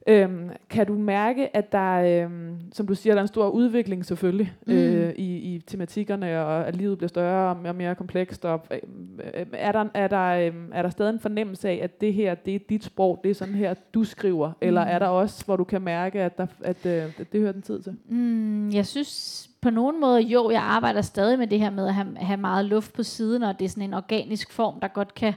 Øhm, 0.08 0.50
kan 0.70 0.88
du 0.88 0.94
mærke, 0.94 1.56
at 1.56 1.72
der, 1.72 2.24
øhm, 2.24 2.58
som 2.74 2.88
du 2.88 2.96
siger, 2.96 3.14
der 3.14 3.20
er 3.20 3.24
en 3.24 3.28
stor 3.28 3.50
udvikling 3.50 4.06
selvfølgelig 4.06 4.54
mm. 4.68 4.74
øh, 4.74 5.14
i, 5.16 5.56
i 5.56 5.60
tematikkerne, 5.68 6.46
og 6.46 6.68
at 6.68 6.76
livet 6.76 6.98
bliver 6.98 7.08
større 7.08 7.50
og 7.50 7.58
mere, 7.58 7.74
mere 7.74 7.96
komplekst? 7.96 8.46
Og, 8.46 8.66
øh, 8.72 9.46
er, 9.54 9.72
der, 9.72 9.86
er, 9.94 10.08
der, 10.08 10.26
øh, 10.26 10.54
er 10.72 10.82
der 10.82 10.90
stadig 10.90 11.14
en 11.14 11.20
fornemmelse 11.20 11.70
af, 11.70 11.80
at 11.84 12.02
det 12.02 12.14
her, 12.14 12.36
det 12.36 12.56
er 12.56 12.60
dit 12.70 12.84
sprog, 12.84 13.20
det 13.24 13.30
er 13.30 13.36
sådan 13.36 13.54
her, 13.54 13.74
du 13.94 14.04
skriver? 14.04 14.48
Mm. 14.48 14.56
Eller 14.62 14.82
er 14.82 15.00
der 15.00 15.08
også, 15.08 15.46
hvor 15.46 15.56
du 15.56 15.64
kan 15.64 15.82
mærke, 15.82 16.22
at, 16.22 16.38
der, 16.38 16.48
at, 16.62 16.86
øh, 16.86 17.04
at 17.20 17.32
det 17.32 17.42
hører 17.42 17.52
den 17.52 17.62
tid 17.62 17.82
til? 17.82 17.96
Mm, 18.10 18.70
jeg 18.70 18.86
synes 18.86 19.50
på 19.62 19.70
nogen 19.70 20.02
måde, 20.02 20.22
jo, 20.22 20.50
jeg 20.50 20.62
arbejder 20.62 21.02
stadig 21.02 21.40
med 21.40 21.48
det 21.48 21.60
her 21.60 21.70
med 21.70 21.88
at 21.88 21.94
have, 21.94 22.18
have 22.18 22.40
meget 22.40 22.66
luft 22.66 22.94
på 22.94 23.04
siden, 23.04 23.44
og 23.44 23.60
det 23.60 23.66
er 23.66 23.70
sådan 23.70 23.84
en 23.84 23.94
organisk 23.94 24.52
form, 24.52 24.80
der 24.80 24.88
godt 24.88 25.14
kan 25.14 25.34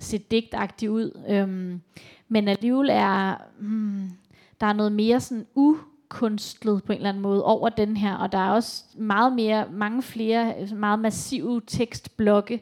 se 0.00 0.18
digtagtigt 0.18 0.90
ud. 0.90 1.20
Øhm, 1.28 1.80
men 2.28 2.48
alligevel 2.48 2.88
er, 2.92 3.36
hmm, 3.58 4.10
der 4.60 4.66
er 4.66 4.72
noget 4.72 4.92
mere 4.92 5.20
sådan 5.20 5.46
ukunstlet 5.54 6.84
på 6.84 6.92
en 6.92 6.96
eller 6.96 7.08
anden 7.08 7.22
måde 7.22 7.44
over 7.44 7.68
den 7.68 7.96
her, 7.96 8.14
og 8.14 8.32
der 8.32 8.38
er 8.38 8.50
også 8.50 8.84
meget 8.96 9.32
mere, 9.32 9.64
mange 9.72 10.02
flere 10.02 10.54
altså 10.54 10.74
meget 10.74 10.98
massive 10.98 11.60
tekstblokke, 11.66 12.60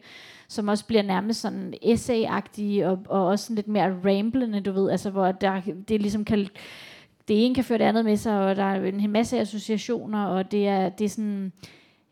som 0.49 0.69
også 0.69 0.87
bliver 0.87 1.03
nærmest 1.03 1.41
sådan 1.41 1.75
essay-agtige, 1.83 2.87
og, 2.87 2.99
og 3.09 3.27
også 3.27 3.45
sådan 3.45 3.57
lidt 3.57 3.69
mere 3.69 3.97
ramblende, 4.05 4.61
du 4.61 4.73
ved, 4.73 4.91
altså 4.91 5.11
hvor 5.11 5.33
der, 5.33 5.61
det 5.89 6.01
ligesom 6.01 6.25
kan, 6.25 6.39
det 7.29 7.47
ene 7.47 7.55
kan 7.55 7.65
føre 7.65 7.79
det 7.79 7.85
andet 7.85 8.05
med 8.05 8.17
sig, 8.17 8.41
og 8.41 8.57
der 8.57 8.63
er 8.63 8.85
en 8.85 9.11
masse 9.11 9.39
associationer, 9.39 10.27
og 10.27 10.51
det 10.51 10.69
er, 10.69 10.89
det 10.89 11.05
er 11.05 11.09
sådan, 11.09 11.53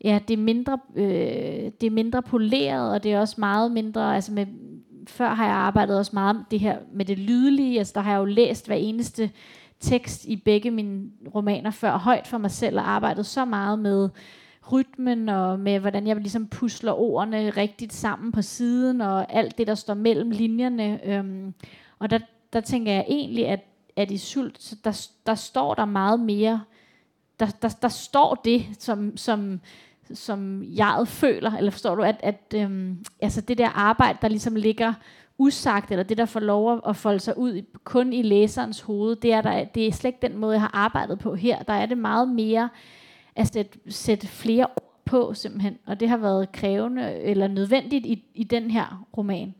ja, 0.04 0.18
det 0.28 0.34
er 0.34 0.42
mindre, 0.42 0.78
øh, 0.96 1.70
det 1.80 1.86
er 1.86 1.90
mindre 1.90 2.22
poleret, 2.22 2.92
og 2.92 3.02
det 3.02 3.12
er 3.12 3.20
også 3.20 3.34
meget 3.38 3.72
mindre, 3.72 4.14
altså 4.14 4.32
med 4.32 4.46
før 5.06 5.34
har 5.34 5.46
jeg 5.46 5.54
arbejdet 5.54 5.98
også 5.98 6.10
meget 6.14 6.36
med 6.36 6.44
det 6.50 6.60
her 6.60 6.78
med 6.92 7.04
det 7.04 7.18
lydlige. 7.18 7.78
Altså 7.78 7.92
der 7.94 8.00
har 8.00 8.10
jeg 8.12 8.18
jo 8.18 8.24
læst 8.24 8.66
hver 8.66 8.76
eneste 8.76 9.30
tekst 9.80 10.24
i 10.24 10.36
begge 10.36 10.70
mine 10.70 11.10
romaner 11.34 11.70
før 11.70 11.96
højt 11.96 12.26
for 12.26 12.38
mig 12.38 12.50
selv 12.50 12.78
og 12.78 12.88
arbejdet 12.88 13.26
så 13.26 13.44
meget 13.44 13.78
med 13.78 14.08
rytmen 14.72 15.28
og 15.28 15.60
med 15.60 15.80
hvordan 15.80 16.06
jeg 16.06 16.16
ligesom 16.16 16.46
pusler 16.46 16.92
ordene 16.92 17.50
rigtigt 17.50 17.92
sammen 17.92 18.32
på 18.32 18.42
siden 18.42 19.00
og 19.00 19.32
alt 19.32 19.58
det 19.58 19.66
der 19.66 19.74
står 19.74 19.94
mellem 19.94 20.30
linjerne. 20.30 21.00
Øhm, 21.06 21.54
og 21.98 22.10
der, 22.10 22.18
der 22.52 22.60
tænker 22.60 22.92
jeg 22.92 23.04
egentlig 23.08 23.48
at 23.48 23.60
at 23.96 24.10
i 24.10 24.18
sult 24.18 24.74
der, 24.84 25.08
der 25.26 25.34
står 25.34 25.74
der 25.74 25.84
meget 25.84 26.20
mere 26.20 26.60
der, 27.40 27.46
der, 27.62 27.68
der 27.82 27.88
står 27.88 28.34
det 28.44 28.66
som, 28.78 29.16
som 29.16 29.60
som 30.14 30.62
jeg 30.64 31.02
føler, 31.06 31.52
eller 31.52 31.70
forstår 31.70 31.94
du, 31.94 32.02
at, 32.02 32.16
at 32.22 32.54
øhm, 32.54 33.04
altså 33.22 33.40
det 33.40 33.58
der 33.58 33.68
arbejde, 33.68 34.18
der 34.22 34.28
ligesom 34.28 34.56
ligger 34.56 34.92
usagt, 35.38 35.90
eller 35.90 36.02
det, 36.02 36.18
der 36.18 36.24
får 36.24 36.40
lov 36.40 36.82
at 36.88 36.96
folde 36.96 37.20
sig 37.20 37.38
ud 37.38 37.62
kun 37.84 38.12
i 38.12 38.22
læserens 38.22 38.80
hoved, 38.80 39.16
det 39.16 39.32
er, 39.32 39.42
der, 39.42 39.64
det 39.64 39.86
er 39.86 39.92
slet 39.92 40.08
ikke 40.08 40.28
den 40.28 40.38
måde, 40.38 40.52
jeg 40.52 40.60
har 40.60 40.70
arbejdet 40.74 41.18
på 41.18 41.34
her. 41.34 41.62
Der 41.62 41.72
er 41.72 41.86
det 41.86 41.98
meget 41.98 42.28
mere 42.28 42.68
at 43.36 43.52
sætte, 43.52 43.78
sætte 43.88 44.26
flere 44.26 44.66
ord 44.66 45.00
på, 45.04 45.34
simpelthen. 45.34 45.78
Og 45.86 46.00
det 46.00 46.08
har 46.08 46.16
været 46.16 46.52
krævende, 46.52 47.12
eller 47.12 47.48
nødvendigt 47.48 48.06
i, 48.06 48.24
i 48.34 48.44
den 48.44 48.70
her 48.70 49.06
roman. 49.16 49.54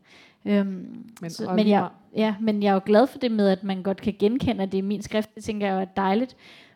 Øhm, 0.45 1.05
men, 1.21 1.29
så, 1.29 1.53
men, 1.55 1.67
jeg, 1.67 1.89
ja, 2.15 2.35
men 2.41 2.63
jeg 2.63 2.69
er 2.69 2.73
jo 2.73 2.81
glad 2.85 3.07
for 3.07 3.19
det 3.19 3.31
med, 3.31 3.49
at 3.49 3.63
man 3.63 3.83
godt 3.83 4.01
kan 4.01 4.15
genkende, 4.19 4.63
at 4.63 4.71
det 4.71 4.77
er 4.77 4.83
min 4.83 5.01
skrift. 5.01 5.35
Det 5.35 5.43
tænker 5.43 5.67
jeg 5.67 5.81
er 5.81 5.85
dejligt. 5.85 6.35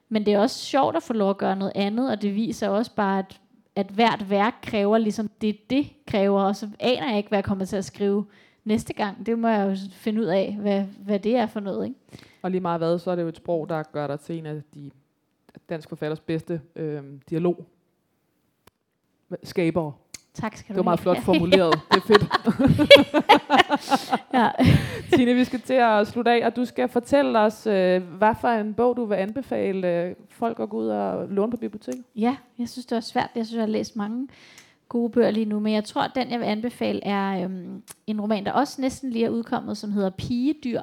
Men 0.10 0.26
det 0.26 0.34
er 0.34 0.40
også 0.40 0.66
sjovt 0.66 0.96
at 0.96 1.04
få 1.04 1.14
lov 1.14 1.30
at 1.30 1.38
gøre 1.38 1.56
noget 1.56 1.72
andet, 1.76 2.12
og 2.12 2.22
det 2.22 2.36
viser 2.36 2.70
også 2.70 2.96
bare, 2.96 3.20
at 3.20 3.40
at 3.80 3.88
hvert 3.88 4.30
værk 4.30 4.54
kræver 4.64 4.98
ligesom 4.98 5.30
det, 5.42 5.70
det 5.70 5.88
kræver, 6.08 6.42
og 6.42 6.56
så 6.56 6.70
aner 6.80 7.10
jeg 7.10 7.18
ikke, 7.18 7.30
hvad 7.30 7.38
jeg 7.38 7.44
kommer 7.44 7.66
til 7.66 7.76
at 7.76 7.86
skrive 7.86 8.26
næste 8.64 8.94
gang. 8.94 9.26
Det 9.26 9.40
må 9.40 9.48
jeg 9.48 9.70
jo 9.70 9.76
finde 9.92 10.22
ud 10.22 10.26
af, 10.26 10.58
hvad, 10.62 10.84
hvad 10.84 11.20
det 11.20 11.36
er 11.36 11.48
for 11.48 11.60
noget. 11.60 11.86
Ikke? 11.86 12.00
Og 12.42 12.52
lige 12.52 12.62
meget 12.62 12.80
hvad, 12.80 13.00
så 13.00 13.12
er 13.12 13.16
det 13.16 13.24
jo 13.24 13.28
et 13.28 13.38
sprog, 13.38 13.70
der 13.70 13.84
gør 13.84 14.08
dig 14.08 14.20
til 14.20 14.38
en 14.38 14.46
af 14.46 14.62
de 14.74 14.92
dansk 15.70 15.90
forfatters 15.90 16.20
bedste 16.20 16.62
øh, 16.76 17.04
dialog 17.30 17.66
skabere. 19.44 19.94
Tak 20.34 20.58
skal 20.58 20.68
Det 20.68 20.76
du 20.76 20.80
var 20.80 20.84
meget 20.84 21.00
flot 21.00 21.18
formuleret. 21.30 21.80
Det 21.92 21.98
er 21.98 22.08
fedt. 22.08 22.24
ja. 24.34 24.50
Tine, 25.16 25.34
vi 25.34 25.44
skal 25.44 25.62
til 25.62 25.74
at 25.74 26.08
slutte 26.08 26.32
af, 26.32 26.46
og 26.46 26.56
du 26.56 26.66
skal 26.66 26.90
fortælle 26.90 27.40
os, 27.40 27.68
øh, 27.68 28.04
hvad 28.04 28.34
for 28.42 28.48
en 28.48 28.74
bog, 28.74 28.98
du 28.98 29.06
vil 29.06 29.16
anbefale 29.16 29.88
øh, 29.88 30.16
folk 30.30 30.60
at 30.60 30.70
gå 30.70 30.78
ud 30.78 30.88
og 30.88 31.28
låne 31.30 31.52
på 31.52 31.58
biblioteket. 31.58 32.04
ja, 32.16 32.36
jeg 32.60 32.70
synes, 32.70 32.86
det 32.86 32.96
var 32.96 33.02
svært. 33.02 33.30
Jeg 33.36 33.46
synes, 33.46 33.58
jeg 33.58 33.62
har 33.62 33.72
læst 33.72 33.96
mange 33.96 34.28
gode 34.90 35.10
bøger 35.10 35.32
lige 35.32 35.46
nu, 35.46 35.60
men 35.60 35.74
jeg 35.74 35.84
tror, 35.84 36.02
at 36.02 36.12
den, 36.16 36.32
jeg 36.32 36.40
vil 36.40 36.46
anbefale, 36.46 37.04
er 37.04 37.44
øhm, 37.44 37.82
en 38.08 38.22
roman, 38.22 38.46
der 38.46 38.52
også 38.52 38.82
næsten 38.82 39.10
lige 39.10 39.26
er 39.26 39.30
udkommet, 39.30 39.78
som 39.78 39.92
hedder 39.92 40.10
Pigedyr, 40.10 40.82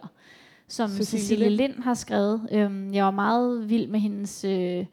som 0.68 0.90
Cecilie 0.90 1.22
Cecilie. 1.22 1.48
Lind 1.48 1.82
har 1.82 1.94
skrevet. 1.94 2.48
Øhm, 2.52 2.94
jeg 2.94 3.04
var 3.04 3.10
meget 3.10 3.70
vild 3.70 3.86
med 3.88 4.00
hendes 4.00 4.44
øh, 4.44 4.84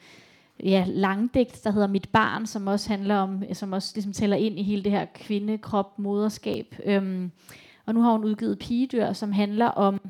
ja, 0.63 0.85
langdigt, 0.87 1.63
der 1.63 1.71
hedder 1.71 1.87
Mit 1.87 2.09
barn, 2.09 2.45
som 2.45 2.67
også 2.67 2.89
handler 2.89 3.15
om, 3.15 3.43
øh, 3.49 3.55
som 3.55 3.73
også 3.73 3.91
ligesom 3.95 4.13
tæller 4.13 4.37
ind 4.37 4.59
i 4.59 4.63
hele 4.63 4.83
det 4.83 4.91
her 4.91 5.05
kvinde, 5.15 5.57
krop, 5.57 5.99
moderskab. 5.99 6.75
Øhm, 6.85 7.31
og 7.85 7.93
nu 7.93 8.01
har 8.01 8.11
hun 8.11 8.23
udgivet 8.23 8.59
Pigedyr, 8.59 9.13
som 9.13 9.31
handler 9.31 9.65
om 9.65 10.01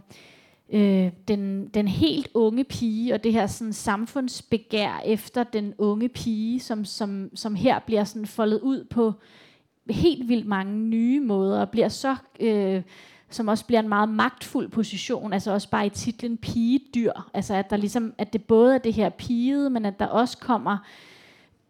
øh, 0.73 1.11
den, 1.27 1.67
den 1.67 1.87
helt 1.87 2.29
unge 2.33 2.63
pige, 2.63 3.13
og 3.13 3.23
det 3.23 3.33
her 3.33 3.47
sådan, 3.47 3.73
samfundsbegær 3.73 5.01
efter 5.05 5.43
den 5.43 5.73
unge 5.77 6.09
pige, 6.09 6.59
som, 6.59 6.85
som, 6.85 7.29
som 7.35 7.55
her 7.55 7.79
bliver 7.79 8.03
sådan 8.03 8.25
foldet 8.25 8.59
ud 8.59 8.83
på 8.89 9.13
helt 9.89 10.29
vildt 10.29 10.47
mange 10.47 10.79
nye 10.79 11.19
måder, 11.19 11.61
og 11.61 11.69
bliver 11.69 11.89
så, 11.89 12.15
øh, 12.39 12.81
som 13.35 13.47
også 13.47 13.65
bliver 13.65 13.79
en 13.79 13.89
meget 13.89 14.09
magtfuld 14.09 14.69
position, 14.69 15.33
altså 15.33 15.51
også 15.51 15.69
bare 15.69 15.85
i 15.85 15.89
titlen 15.89 16.37
pigedyr, 16.37 17.11
altså 17.33 17.53
at 17.53 17.69
der 17.69 17.77
ligesom, 17.77 18.13
at 18.17 18.33
det 18.33 18.43
både 18.43 18.75
er 18.75 18.79
det 18.79 18.93
her 18.93 19.09
pigede, 19.09 19.69
men 19.69 19.85
at 19.85 19.99
der 19.99 20.05
også 20.05 20.37
kommer 20.37 20.77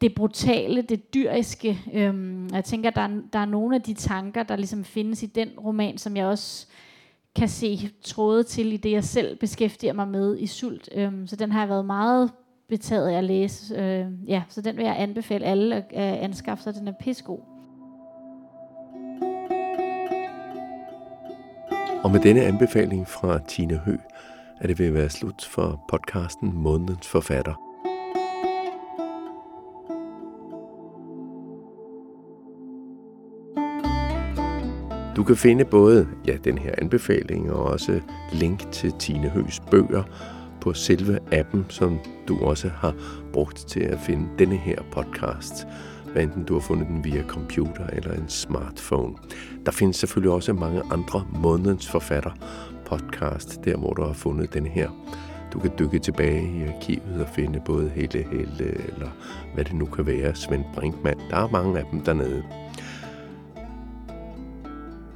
det 0.02 0.16
brutale, 0.16 0.82
det 0.82 1.14
dyriske. 1.14 1.80
Øhm, 1.94 2.46
og 2.50 2.56
jeg 2.56 2.64
tænker, 2.64 2.90
der 2.90 3.02
er, 3.02 3.10
der 3.34 3.40
er 3.40 3.46
nogle 3.46 3.76
af 3.76 3.82
de 3.82 3.94
tanker, 3.94 4.44
der 4.44 4.56
ligesom 4.56 4.84
findes 4.84 5.24
i 5.24 5.26
den 5.26 5.50
roman, 5.58 5.98
som 5.98 6.18
jeg 6.18 6.26
også 6.26 6.68
kan 7.36 7.50
se 7.50 7.90
tråde 8.02 8.44
til 8.44 8.74
i 8.74 8.78
det, 8.78 8.92
jeg 8.92 9.04
selv 9.04 9.38
beskæftiger 9.38 9.94
mig 9.94 10.08
med 10.08 10.38
i 10.40 10.48
Sult. 10.48 10.90
Øhm, 10.96 11.28
så 11.28 11.36
den 11.36 11.52
har 11.52 11.60
jeg 11.60 11.70
været 11.70 11.86
meget 11.86 12.32
betaget 12.70 13.10
af 13.10 13.18
at 13.18 13.24
læse. 13.24 13.76
Øh, 13.76 14.06
ja, 14.28 14.44
så 14.50 14.62
den 14.62 14.78
vil 14.78 14.86
jeg 14.86 14.96
anbefale 15.00 15.46
alle 15.46 15.76
at 15.76 15.86
at 15.92 16.16
anskaffe 16.16 16.64
sig. 16.64 16.76
Den 16.76 16.88
er 16.88 16.94
pissegod. 17.00 17.53
Og 22.04 22.12
med 22.12 22.20
denne 22.20 22.42
anbefaling 22.42 23.08
fra 23.08 23.40
Tine 23.48 23.82
Hø, 23.86 23.98
er 24.62 24.68
det 24.68 24.80
ved 24.80 24.88
at 24.88 24.94
være 24.94 25.10
slut 25.10 25.46
for 25.46 25.86
podcasten 25.90 26.54
Månedens 26.54 27.08
Forfatter. 27.08 27.54
Du 35.16 35.24
kan 35.24 35.36
finde 35.36 35.66
både 35.66 36.08
ja, 36.28 36.38
den 36.44 36.58
her 36.58 36.72
anbefaling 36.78 37.52
og 37.52 37.64
også 37.64 38.00
link 38.34 38.72
til 38.72 38.92
Tine 39.00 39.30
Høs 39.30 39.60
bøger 39.72 40.04
på 40.64 40.74
selve 40.74 41.20
appen, 41.32 41.66
som 41.70 42.00
du 42.28 42.40
også 42.40 42.70
har 42.70 42.94
brugt 43.34 43.58
til 43.68 43.80
at 43.80 44.00
finde 44.00 44.30
denne 44.40 44.58
her 44.58 44.82
podcast, 44.92 45.68
hvad 46.14 46.24
enten 46.24 46.44
du 46.44 46.54
har 46.54 46.62
fundet 46.62 46.88
den 46.88 47.04
via 47.04 47.24
computer 47.28 47.88
eller 47.88 48.14
en 48.14 48.30
smartphone. 48.30 49.16
Der 49.66 49.72
findes 49.72 49.98
selvfølgelig 49.98 50.32
også 50.32 50.54
mange 50.54 50.82
andre 50.92 51.26
månedens 51.34 51.90
forfatter 51.90 52.32
podcast, 52.86 53.66
der 53.66 53.78
hvor 53.78 53.94
du 53.94 54.04
har 54.04 54.14
fundet 54.14 54.54
den 54.54 54.66
her. 54.66 54.90
Du 55.54 55.60
kan 55.60 55.72
dykke 55.80 56.00
tilbage 56.00 56.42
i 56.42 56.68
arkivet 56.68 57.22
og 57.22 57.28
finde 57.36 57.62
både 57.66 57.90
Helle 57.90 58.26
Helle, 58.32 58.66
eller 58.94 59.10
hvad 59.54 59.66
det 59.66 59.74
nu 59.74 59.86
kan 59.86 60.06
være, 60.06 60.36
Svend 60.36 60.64
Brinkmann. 60.76 61.20
Der 61.30 61.38
er 61.38 61.50
mange 61.52 61.80
af 61.80 61.86
dem 61.92 62.02
dernede. 62.02 62.44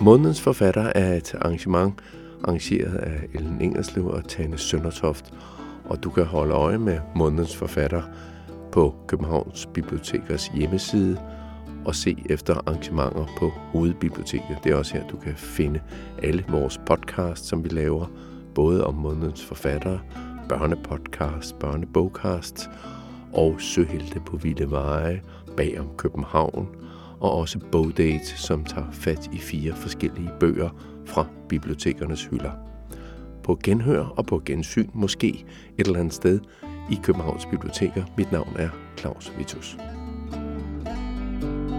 Månedens 0.02 0.42
forfatter 0.42 0.92
er 0.96 1.14
et 1.14 1.36
arrangement 1.42 1.94
arrangeret 2.44 2.96
af 2.96 3.20
Ellen 3.34 3.62
Ingerslev 3.62 4.08
og 4.08 4.28
Tane 4.28 4.58
Søndertoft, 4.58 5.34
og 5.86 6.04
du 6.04 6.10
kan 6.10 6.26
holde 6.26 6.54
øje 6.54 6.78
med 6.78 7.00
månedens 7.16 7.56
forfatter 7.56 8.02
på 8.72 8.96
Københavns 9.08 9.66
Bibliotekers 9.74 10.48
hjemmeside 10.48 11.20
og 11.86 11.96
se 11.96 12.18
efter 12.30 12.56
arrangementer 12.56 13.26
på 13.40 13.50
Hovedbiblioteket. 13.50 14.58
Det 14.64 14.72
er 14.72 14.76
også 14.76 14.94
her, 14.94 15.08
du 15.08 15.18
kan 15.18 15.34
finde 15.36 15.82
alle 16.24 16.46
vores 16.50 16.82
podcasts, 16.86 17.48
som 17.48 17.64
vi 17.64 17.70
laver, 17.70 18.06
både 18.56 18.88
om 18.88 18.94
månedens 18.94 19.46
forfattere, 19.46 20.00
børnepodcast, 20.50 21.60
børnebogcast 21.60 22.70
og 23.34 23.56
Søhelte 23.62 24.20
på 24.26 24.38
Vilde 24.38 24.72
Veje, 24.72 25.22
bag 25.58 25.80
om 25.80 25.88
København, 25.98 26.68
og 27.20 27.32
også 27.32 27.60
Bogdate, 27.72 28.26
som 28.26 28.64
tager 28.64 28.92
fat 28.92 29.30
i 29.34 29.38
fire 29.38 29.74
forskellige 29.74 30.32
bøger 30.40 30.70
fra 31.08 31.26
bibliotekernes 31.50 32.26
hylder. 32.26 32.52
På 33.44 33.60
genhør 33.64 34.04
og 34.04 34.26
på 34.26 34.42
gensyn 34.46 34.90
måske 34.94 35.46
et 35.78 35.88
eller 35.88 36.00
andet 36.00 36.14
sted 36.14 36.40
i 36.92 37.00
Københavns 37.04 37.46
Biblioteker. 37.46 38.04
Mit 38.18 38.32
navn 38.32 38.56
er 38.60 38.70
Claus 38.98 39.32
Vitus. 39.38 39.78
thank 40.86 41.72
you 41.72 41.77